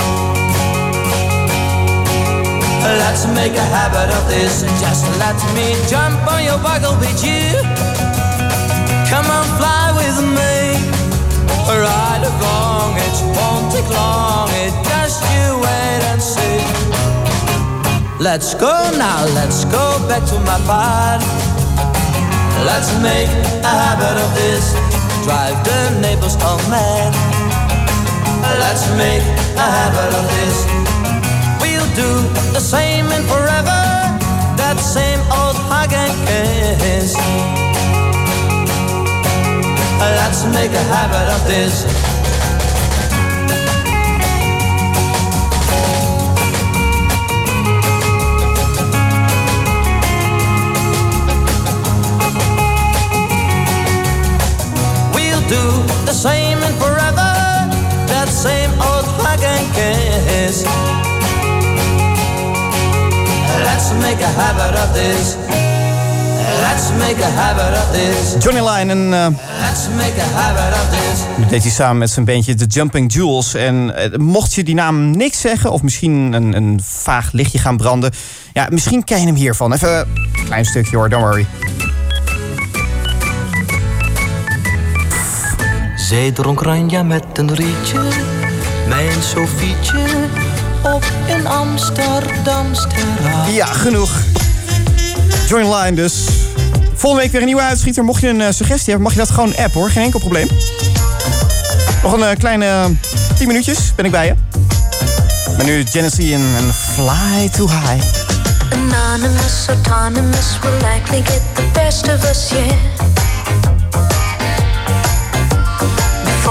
Let's 3.01 3.25
make 3.27 3.53
a 3.53 3.67
habit 3.75 4.09
of 4.17 4.23
this. 4.29 4.61
Just 4.81 5.05
let 5.19 5.37
me 5.55 5.75
jump 5.89 6.19
on 6.31 6.43
your 6.43 6.59
buckle 6.59 6.97
with 6.99 7.23
you. 7.23 7.57
Come 9.09 9.25
on, 9.25 9.45
fly 9.57 9.93
with 9.95 10.19
me. 10.37 10.77
Ride 11.69 12.25
along, 12.25 12.97
it 12.97 13.17
won't 13.35 13.71
take 13.71 13.89
long. 13.89 14.49
It 14.63 14.73
just 14.85 15.21
you 15.33 15.57
wait 15.61 16.01
and 16.11 16.21
see. 16.21 16.68
Let's 18.19 18.53
go 18.53 18.67
now, 18.97 19.23
let's 19.33 19.63
go 19.63 19.95
back 20.09 20.27
to 20.27 20.39
my 20.39 20.59
part. 20.67 21.23
Let's 22.67 22.91
make 22.99 23.31
a 23.63 23.71
habit 23.71 24.19
of 24.19 24.29
this. 24.35 24.75
Drive 25.23 25.55
the 25.63 26.01
neighbors 26.01 26.35
all 26.43 26.59
mad. 26.67 27.15
Let's 28.59 28.91
make 28.99 29.23
a 29.55 29.67
habit 29.71 30.11
of 30.19 30.25
this. 30.35 30.67
We'll 31.63 31.87
do 31.95 32.11
the 32.51 32.59
same 32.59 33.05
and 33.07 33.23
forever. 33.23 33.79
That 34.59 34.75
same 34.83 35.19
old 35.31 35.55
hug 35.71 35.93
and 35.93 36.11
kiss. 36.27 37.15
Let's 40.19 40.43
make 40.51 40.71
a 40.75 40.85
habit 40.91 41.27
of 41.35 41.47
this. 41.47 42.18
The 56.09 56.15
same 56.15 56.57
and 56.63 56.75
forever. 56.81 57.31
That 58.07 58.29
same 58.29 58.71
old 58.81 59.05
hug 59.21 59.43
and 59.43 59.65
kiss. 59.75 60.63
Let's 63.63 63.91
make 64.05 64.19
a 64.21 64.31
habit 64.41 64.73
of 64.83 64.93
this. 64.93 65.37
Let's 66.65 66.91
make 66.97 67.19
a 67.23 67.31
habit 67.41 67.77
of 67.81 67.91
this. 67.91 68.43
Johnny 68.43 68.61
Lyon 68.61 68.89
en 68.89 69.13
eh, 69.13 69.27
Let's 69.61 69.87
make 69.95 70.21
a 70.21 70.29
habit 70.39 70.73
of 70.81 70.89
this. 70.89 71.19
dat 71.39 71.49
deed 71.49 71.61
hij 71.61 71.71
samen 71.71 71.97
met 71.97 72.09
zijn 72.09 72.25
bandje 72.25 72.55
The 72.55 72.65
Jumping 72.65 73.13
Jewels. 73.13 73.53
En 73.53 73.95
eh, 73.95 74.19
mocht 74.19 74.53
je 74.53 74.63
die 74.63 74.75
naam 74.75 75.11
niks 75.11 75.39
zeggen 75.39 75.71
of 75.71 75.81
misschien 75.81 76.33
een, 76.33 76.55
een 76.55 76.79
vaag 76.83 77.31
lichtje 77.31 77.59
gaan 77.59 77.77
branden... 77.77 78.11
ja, 78.53 78.67
misschien 78.69 79.03
ken 79.03 79.19
je 79.19 79.25
hem 79.25 79.35
hiervan. 79.35 79.73
Even 79.73 79.97
een 79.99 80.45
klein 80.45 80.65
stukje 80.65 80.95
hoor, 80.95 81.09
don't 81.09 81.23
worry. 81.23 81.45
Zij 86.09 86.31
dronk 86.31 86.61
ranja 86.61 87.03
met 87.03 87.23
een 87.33 87.55
rietje, 87.55 87.99
mijn 88.87 89.23
Sofietje, 89.23 90.05
op 90.83 91.03
een 91.27 91.47
Amsterdams 91.47 92.81
terras. 92.81 93.49
Ja, 93.49 93.65
genoeg. 93.65 94.11
Johnny 95.47 95.67
Lyon 95.67 95.95
dus. 95.95 96.25
Volgende 96.93 97.23
week 97.23 97.31
weer 97.31 97.41
een 97.41 97.47
nieuwe 97.47 97.61
uitschieter. 97.61 98.03
Mocht 98.03 98.21
je 98.21 98.27
een 98.27 98.41
eh, 98.41 98.51
suggestie 98.51 98.93
hebben, 98.93 99.01
mag 99.01 99.11
je 99.11 99.19
dat 99.19 99.29
gewoon 99.29 99.55
appen 99.55 99.79
hoor. 99.79 99.89
Geen 99.89 100.03
enkel 100.03 100.19
probleem. 100.19 100.47
Nog 102.03 102.13
een 102.13 102.23
eh, 102.23 102.37
kleine 102.37 102.65
eh, 102.65 102.85
10 103.37 103.47
minuutjes 103.47 103.95
ben 103.95 104.05
ik 104.05 104.11
bij 104.11 104.25
je. 104.25 104.33
Maar 105.57 105.65
nu 105.65 105.85
Genesee 105.85 106.33
en, 106.33 106.45
en 106.57 106.73
Fly 106.73 107.49
Too 107.49 107.67
High. 107.67 108.05
Anonymous, 108.71 109.67
autonomous 109.67 110.59
will 110.61 110.89
likely 110.93 111.21
get 111.23 111.41
the 111.53 111.63
best 111.73 112.07
of 112.07 112.29
us, 112.29 112.49
yeah. 112.49 113.18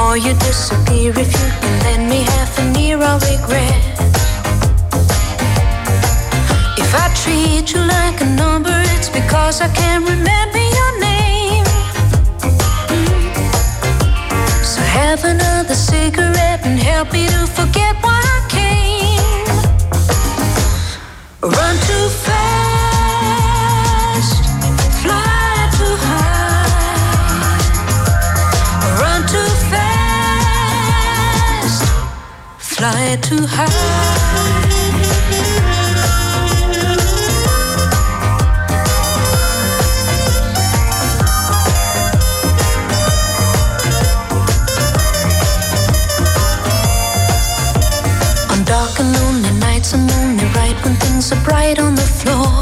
Before 0.08 0.26
you 0.26 0.32
disappear, 0.38 1.12
if 1.18 1.30
you 1.34 1.48
can 1.60 1.82
lend 1.84 2.08
me 2.08 2.22
half 2.22 2.58
an 2.58 2.74
ear, 2.78 2.98
I'll 2.98 3.18
regret. 3.18 3.84
If 6.78 6.94
I 6.94 7.12
treat 7.22 7.74
you 7.74 7.80
like 7.80 8.18
a 8.22 8.24
number, 8.24 8.72
it's 8.96 9.10
because 9.10 9.60
I 9.60 9.68
can't 9.68 10.08
remember 10.08 10.62
your 10.78 10.92
name. 10.98 11.66
So 14.64 14.80
have 14.80 15.24
another 15.24 15.74
cigarette 15.74 16.64
and 16.64 16.78
help 16.78 17.12
me 17.12 17.26
to 17.26 17.46
forget 17.46 17.94
why 18.02 18.22
I 18.36 18.40
came. 18.48 19.58
Run 21.42 21.76
fly 32.98 33.16
too 33.16 33.46
high. 33.46 33.64
On 48.52 48.64
dark 48.64 48.98
and 49.00 49.12
lonely 49.12 49.52
nights, 49.60 49.94
I'm 49.94 50.08
only 50.20 50.44
right 50.56 50.76
when 50.84 50.94
things 50.96 51.32
are 51.32 51.42
bright 51.44 51.78
on 51.78 51.94
the 51.94 52.08
floor. 52.18 52.52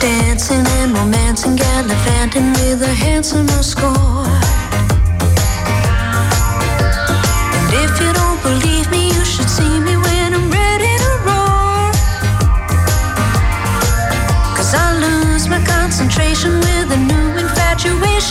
Dancing 0.00 0.66
and 0.78 0.92
romancing, 0.92 1.56
gallivanting 1.56 2.52
with 2.52 2.82
a 2.82 2.94
handsomer 2.94 3.62
score. 3.62 4.39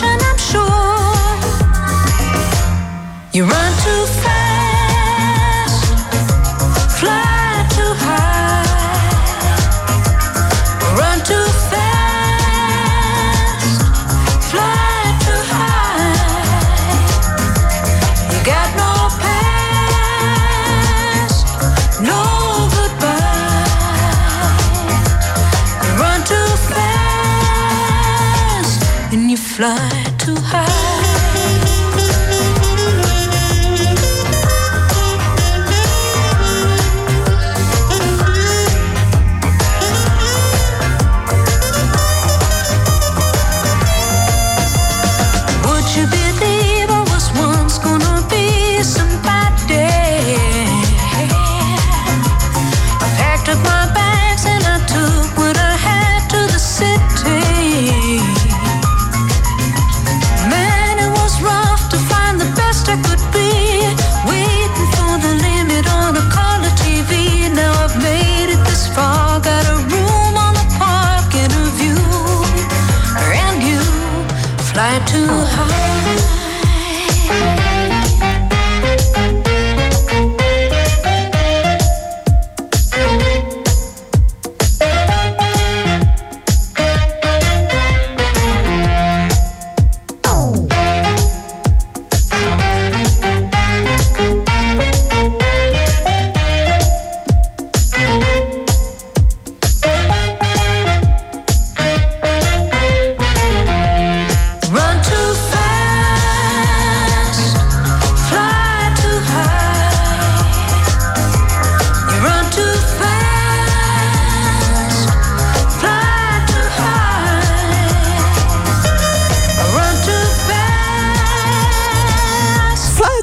I'm 0.02 0.38
sure 0.38 0.70
you're 3.34 3.46
right. 3.48 3.69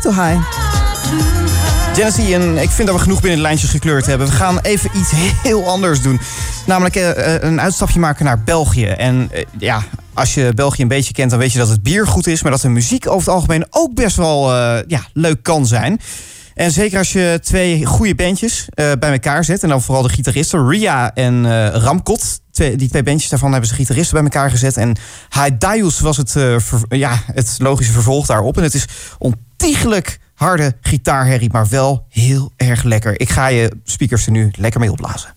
Too 0.06 0.22
high. 0.22 0.38
En 2.32 2.58
ik 2.58 2.70
vind 2.70 2.88
dat 2.88 2.96
we 2.96 3.02
genoeg 3.02 3.20
binnen 3.20 3.38
de 3.38 3.44
lijntjes 3.44 3.70
gekleurd 3.70 4.06
hebben. 4.06 4.26
We 4.26 4.32
gaan 4.32 4.58
even 4.58 4.90
iets 4.94 5.10
heel 5.42 5.68
anders 5.68 6.02
doen. 6.02 6.20
Namelijk 6.66 6.96
eh, 6.96 7.34
eh, 7.34 7.42
een 7.42 7.60
uitstapje 7.60 8.00
maken 8.00 8.24
naar 8.24 8.42
België. 8.42 8.86
En 8.86 9.28
eh, 9.32 9.42
ja, 9.58 9.82
als 10.14 10.34
je 10.34 10.52
België 10.54 10.82
een 10.82 10.88
beetje 10.88 11.12
kent, 11.12 11.30
dan 11.30 11.38
weet 11.38 11.52
je 11.52 11.58
dat 11.58 11.68
het 11.68 11.82
bier 11.82 12.06
goed 12.06 12.26
is. 12.26 12.42
Maar 12.42 12.50
dat 12.50 12.60
de 12.60 12.68
muziek 12.68 13.06
over 13.06 13.18
het 13.18 13.28
algemeen 13.28 13.66
ook 13.70 13.94
best 13.94 14.16
wel 14.16 14.54
ja, 14.86 15.00
leuk 15.12 15.42
kan 15.42 15.66
zijn. 15.66 16.00
En 16.56 16.70
zeker 16.70 16.98
als 16.98 17.12
je 17.12 17.40
twee 17.42 17.84
goede 17.84 18.14
bandjes 18.14 18.68
bij 18.74 18.96
elkaar 18.98 19.44
zet. 19.44 19.62
En 19.62 19.68
dan 19.68 19.82
vooral 19.82 20.02
de 20.02 20.08
gitaristen, 20.08 20.68
Ria 20.68 21.14
en 21.14 21.46
eh, 21.46 21.68
Ramkot. 21.68 22.40
Die 22.52 22.88
twee 22.88 23.02
bandjes 23.02 23.30
daarvan 23.30 23.50
hebben 23.50 23.68
ze 23.68 23.74
gitaristen 23.74 24.14
bij 24.14 24.24
elkaar 24.24 24.50
gezet. 24.50 24.76
En 24.76 24.96
Haidaius 25.28 26.00
was 26.00 26.16
het, 26.16 26.36
ja, 26.88 27.22
het 27.32 27.54
logische 27.58 27.92
vervolg 27.92 28.26
daarop. 28.26 28.56
En 28.56 28.62
het 28.62 28.74
is 28.74 28.86
ontiegelijk 29.58 30.18
harde 30.34 30.76
gitaarherrie, 30.80 31.50
maar 31.52 31.68
wel 31.68 32.06
heel 32.08 32.52
erg 32.56 32.82
lekker. 32.82 33.20
Ik 33.20 33.28
ga 33.28 33.46
je 33.46 33.70
speakers 33.84 34.26
er 34.26 34.32
nu 34.32 34.50
lekker 34.56 34.80
mee 34.80 34.90
opblazen. 34.90 35.34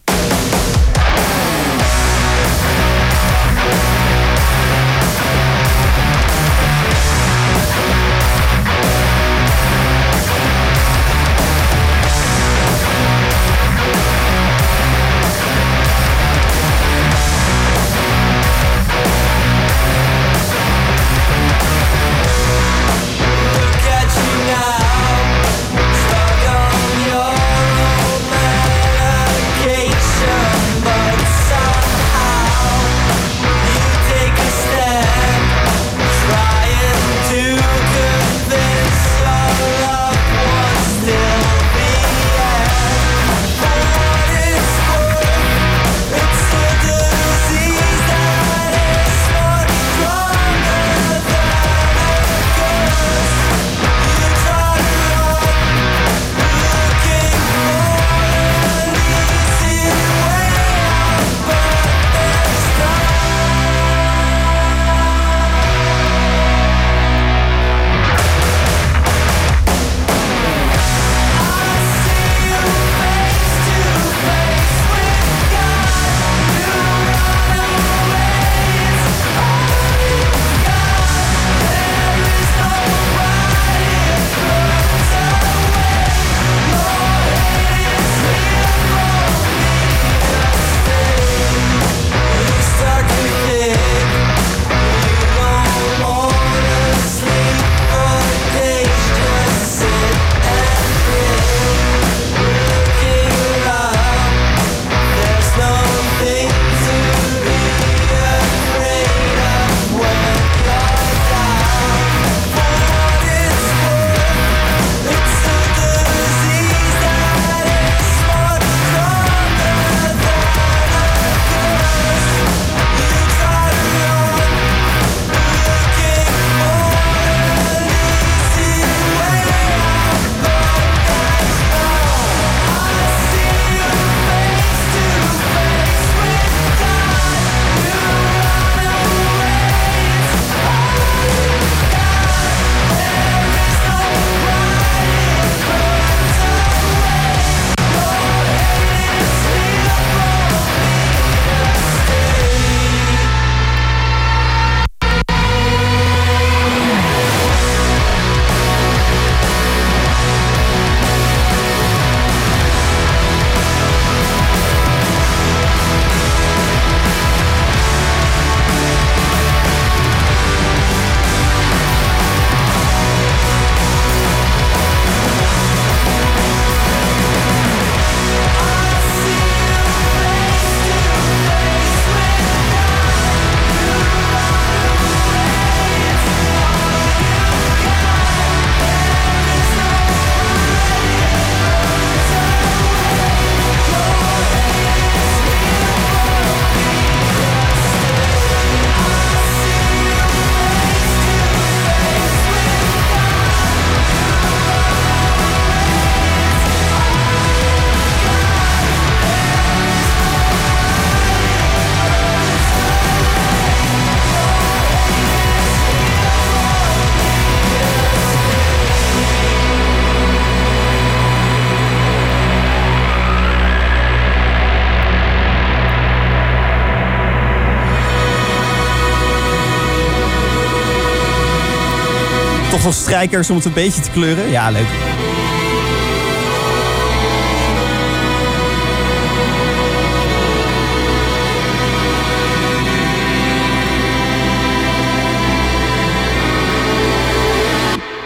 Wel 232.89 232.97
strijkers 232.97 233.49
om 233.49 233.55
het 233.55 233.65
een 233.65 233.73
beetje 233.73 234.01
te 234.01 234.09
kleuren. 234.11 234.49
Ja, 234.49 234.69
leuk. 234.69 234.85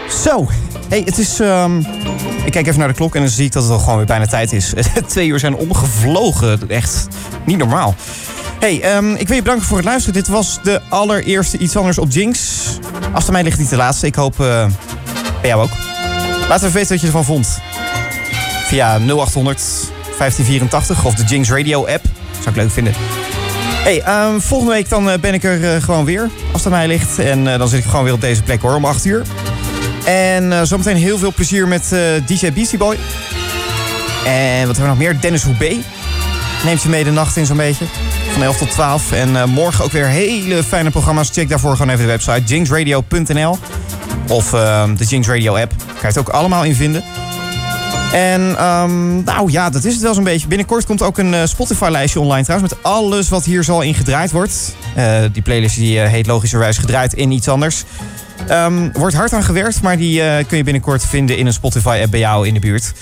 Zo, 0.08 0.48
hey, 0.88 1.02
het 1.04 1.18
is. 1.18 1.40
ehm, 1.40 1.78
ik 2.44 2.52
kijk 2.52 2.66
even 2.66 2.78
naar 2.78 2.88
de 2.88 2.94
klok 2.94 3.14
en 3.14 3.20
dan 3.20 3.30
zie 3.30 3.44
ik 3.44 3.52
dat 3.52 3.62
het 3.62 3.72
al 3.72 3.78
gewoon 3.78 3.96
weer 3.96 4.06
bijna 4.06 4.26
tijd 4.26 4.52
is. 4.52 4.72
Twee 5.06 5.28
uur 5.28 5.38
zijn 5.38 5.54
omgevlogen. 5.54 6.68
Echt 6.68 7.08
niet 7.46 7.58
normaal. 7.58 7.94
Hey, 8.64 8.80
ehm, 8.80 9.14
ik 9.14 9.26
wil 9.26 9.36
je 9.36 9.42
bedanken 9.42 9.66
voor 9.66 9.76
het 9.76 9.86
luisteren. 9.86 10.14
Dit 10.14 10.28
was 10.28 10.58
de 10.62 10.80
allereerste 10.88 11.58
Iets 11.58 11.76
Anders 11.76 11.98
op 11.98 12.10
Jinx. 12.10 12.62
Aan 13.14 13.32
mij 13.32 13.42
ligt, 13.42 13.58
niet 13.58 13.70
de 13.70 13.76
laatste. 13.76 14.06
Ik 14.06 14.14
hoop 14.14 14.40
eh, 14.40 14.66
bij 15.40 15.50
jou 15.50 15.62
ook. 15.62 15.70
Laat 16.48 16.62
even 16.62 16.74
weten 16.74 16.88
wat 16.90 17.00
je 17.00 17.06
ervan 17.06 17.24
vond. 17.24 17.58
Via 18.66 18.98
0800 18.98 19.62
1584 20.18 21.04
of 21.04 21.14
de 21.14 21.24
Jinx 21.24 21.50
Radio 21.50 21.86
app. 21.86 22.04
Zou 22.32 22.48
ik 22.48 22.56
leuk 22.56 22.70
vinden. 22.70 22.92
Hey, 23.82 24.02
ehm, 24.02 24.40
volgende 24.40 24.72
week 24.72 24.88
dan 24.88 25.10
eh, 25.10 25.18
ben 25.18 25.34
ik 25.34 25.44
er 25.44 25.74
eh, 25.74 25.82
gewoon 25.82 26.04
weer, 26.04 26.30
als 26.52 26.64
het 26.64 26.72
mij 26.72 26.86
ligt. 26.86 27.18
En 27.18 27.44
dan 27.44 27.68
zit 27.68 27.78
ik 27.78 27.84
gewoon 27.84 28.04
weer 28.04 28.12
op 28.12 28.20
deze 28.20 28.42
plek 28.42 28.60
hoor, 28.60 28.74
om 28.74 28.84
8 28.84 29.04
uur. 29.04 29.22
En 30.04 30.66
zometeen 30.66 30.96
heel 30.96 31.18
veel 31.18 31.32
plezier 31.32 31.68
met 31.68 31.88
DJ 32.26 32.52
Beastie 32.52 32.78
Boy. 32.78 32.96
En 34.26 34.66
wat 34.66 34.76
hebben 34.76 34.82
we 34.82 34.86
nog 34.86 34.98
meer? 34.98 35.20
Dennis 35.20 35.42
Hoebe 35.42 35.78
neemt 36.64 36.82
je 36.82 36.88
mee 36.88 37.04
de 37.04 37.10
nacht 37.10 37.36
in 37.36 37.46
zo'n 37.46 37.56
beetje. 37.56 37.84
Van 38.32 38.42
11 38.42 38.56
tot 38.56 38.70
12. 38.70 39.12
En 39.12 39.36
eh, 39.36 39.44
morgen 39.44 39.84
ook 39.84 39.92
weer 39.92 40.06
hele 40.06 40.62
fijne 40.62 40.90
programma's. 40.90 41.30
Check 41.32 41.48
daarvoor 41.48 41.76
gewoon 41.76 41.88
even 41.88 42.04
de 42.04 42.10
website 42.10 42.42
jinxradio.nl. 42.42 43.58
Of 44.28 44.52
ehm, 44.52 44.94
de 44.94 45.04
Jinx 45.04 45.28
Radio 45.28 45.56
app. 45.56 45.72
Kan 45.76 46.00
je 46.00 46.06
het 46.06 46.18
ook 46.18 46.28
allemaal 46.28 46.64
in 46.64 46.74
vinden. 46.74 47.04
En 48.12 48.56
ehm, 48.58 49.22
nou 49.22 49.50
ja, 49.50 49.70
dat 49.70 49.84
is 49.84 49.92
het 49.92 50.02
wel 50.02 50.14
zo'n 50.14 50.24
beetje. 50.24 50.48
Binnenkort 50.48 50.86
komt 50.86 51.02
ook 51.02 51.18
een 51.18 51.34
eh, 51.34 51.44
Spotify-lijstje 51.44 52.20
online 52.20 52.44
trouwens... 52.44 52.72
met 52.72 52.82
alles 52.82 53.28
wat 53.28 53.44
hier 53.44 53.64
zal 53.64 53.82
in 53.82 53.94
gedraaid 53.94 54.30
wordt. 54.30 54.76
Eh, 54.94 55.22
die 55.32 55.42
playlist 55.42 55.76
die 55.76 55.98
heet 56.00 56.26
logischerwijs 56.26 56.78
gedraaid 56.78 57.12
in 57.12 57.30
iets 57.30 57.48
anders. 57.48 57.84
Ehm 58.48 58.92
wordt 58.92 59.14
hard 59.14 59.32
aan 59.32 59.42
gewerkt, 59.42 59.82
maar 59.82 59.96
die 59.96 60.22
kun 60.46 60.56
je 60.56 60.64
binnenkort 60.64 61.04
vinden... 61.06 61.36
in 61.36 61.46
een 61.46 61.52
Spotify-app 61.52 62.10
bij 62.10 62.20
jou 62.20 62.46
in 62.46 62.54
de 62.54 62.60
buurt. 62.60 62.92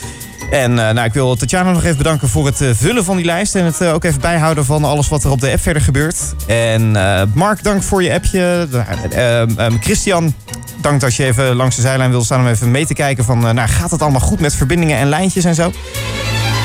En 0.53 0.79
eh, 0.79 0.95
nou, 0.95 1.07
ik 1.07 1.13
wil 1.13 1.37
Tatjana 1.37 1.71
nog 1.71 1.85
even 1.85 1.97
bedanken 1.97 2.29
voor 2.29 2.47
het 2.47 2.61
eh, 2.61 2.69
vullen 2.75 3.05
van 3.05 3.17
die 3.17 3.25
lijst... 3.25 3.55
en 3.55 3.65
het 3.65 3.81
eh, 3.81 3.95
ook 3.95 4.05
even 4.05 4.21
bijhouden 4.21 4.65
van 4.65 4.85
alles 4.85 5.09
wat 5.09 5.25
er 5.25 5.31
op 5.31 5.41
de 5.41 5.51
app 5.51 5.61
verder 5.61 5.83
gebeurt. 5.83 6.17
En 6.47 6.91
Mark, 7.35 7.63
dank 7.63 7.83
voor 7.83 8.03
je 8.03 8.13
appje. 8.13 8.69
Eh, 8.73 9.41
ehm, 9.41 9.59
ehm, 9.59 9.79
Christian, 9.81 10.35
dank 10.81 11.01
dat 11.01 11.15
je 11.15 11.25
even 11.25 11.55
langs 11.55 11.77
de 11.77 11.83
zijlijn 11.83 12.11
wil 12.11 12.25
staan... 12.25 12.41
om 12.41 12.47
even 12.47 12.71
mee 12.71 12.87
te 12.87 12.95
kijken 12.95 13.25
van... 13.25 13.39
nou, 13.41 13.69
gaat 13.69 13.91
het 13.91 14.03
allemaal 14.03 14.21
goed 14.21 14.41
met 14.41 14.55
verbindingen 14.55 14.99
en 14.99 15.09
lijntjes 15.09 15.45
en 15.45 15.55
zo? 15.55 15.73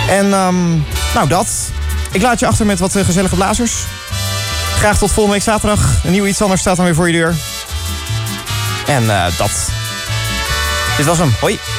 En 0.10 0.34
ehm, 0.34 0.70
nou, 1.14 1.28
dat. 1.28 1.48
Ik 2.12 2.22
laat 2.22 2.40
je 2.40 2.48
achter 2.48 2.66
met 2.66 2.80
wat 2.80 2.92
gezellige 2.92 3.36
blazers. 3.36 3.74
Graag 4.78 4.98
tot 4.98 5.12
volgende 5.12 5.38
week 5.38 5.48
zaterdag. 5.48 6.04
Een 6.04 6.12
nieuw 6.12 6.26
iets 6.26 6.42
anders 6.42 6.62
staat 6.62 6.76
dan 6.76 6.86
weer 6.86 6.96
voor 6.96 7.08
je 7.08 7.18
deur. 7.18 7.36
En 8.88 9.08
dat. 9.38 9.52
Dit 10.98 11.06
was 11.06 11.18
hem. 11.18 11.34
Hoi. 11.40 11.77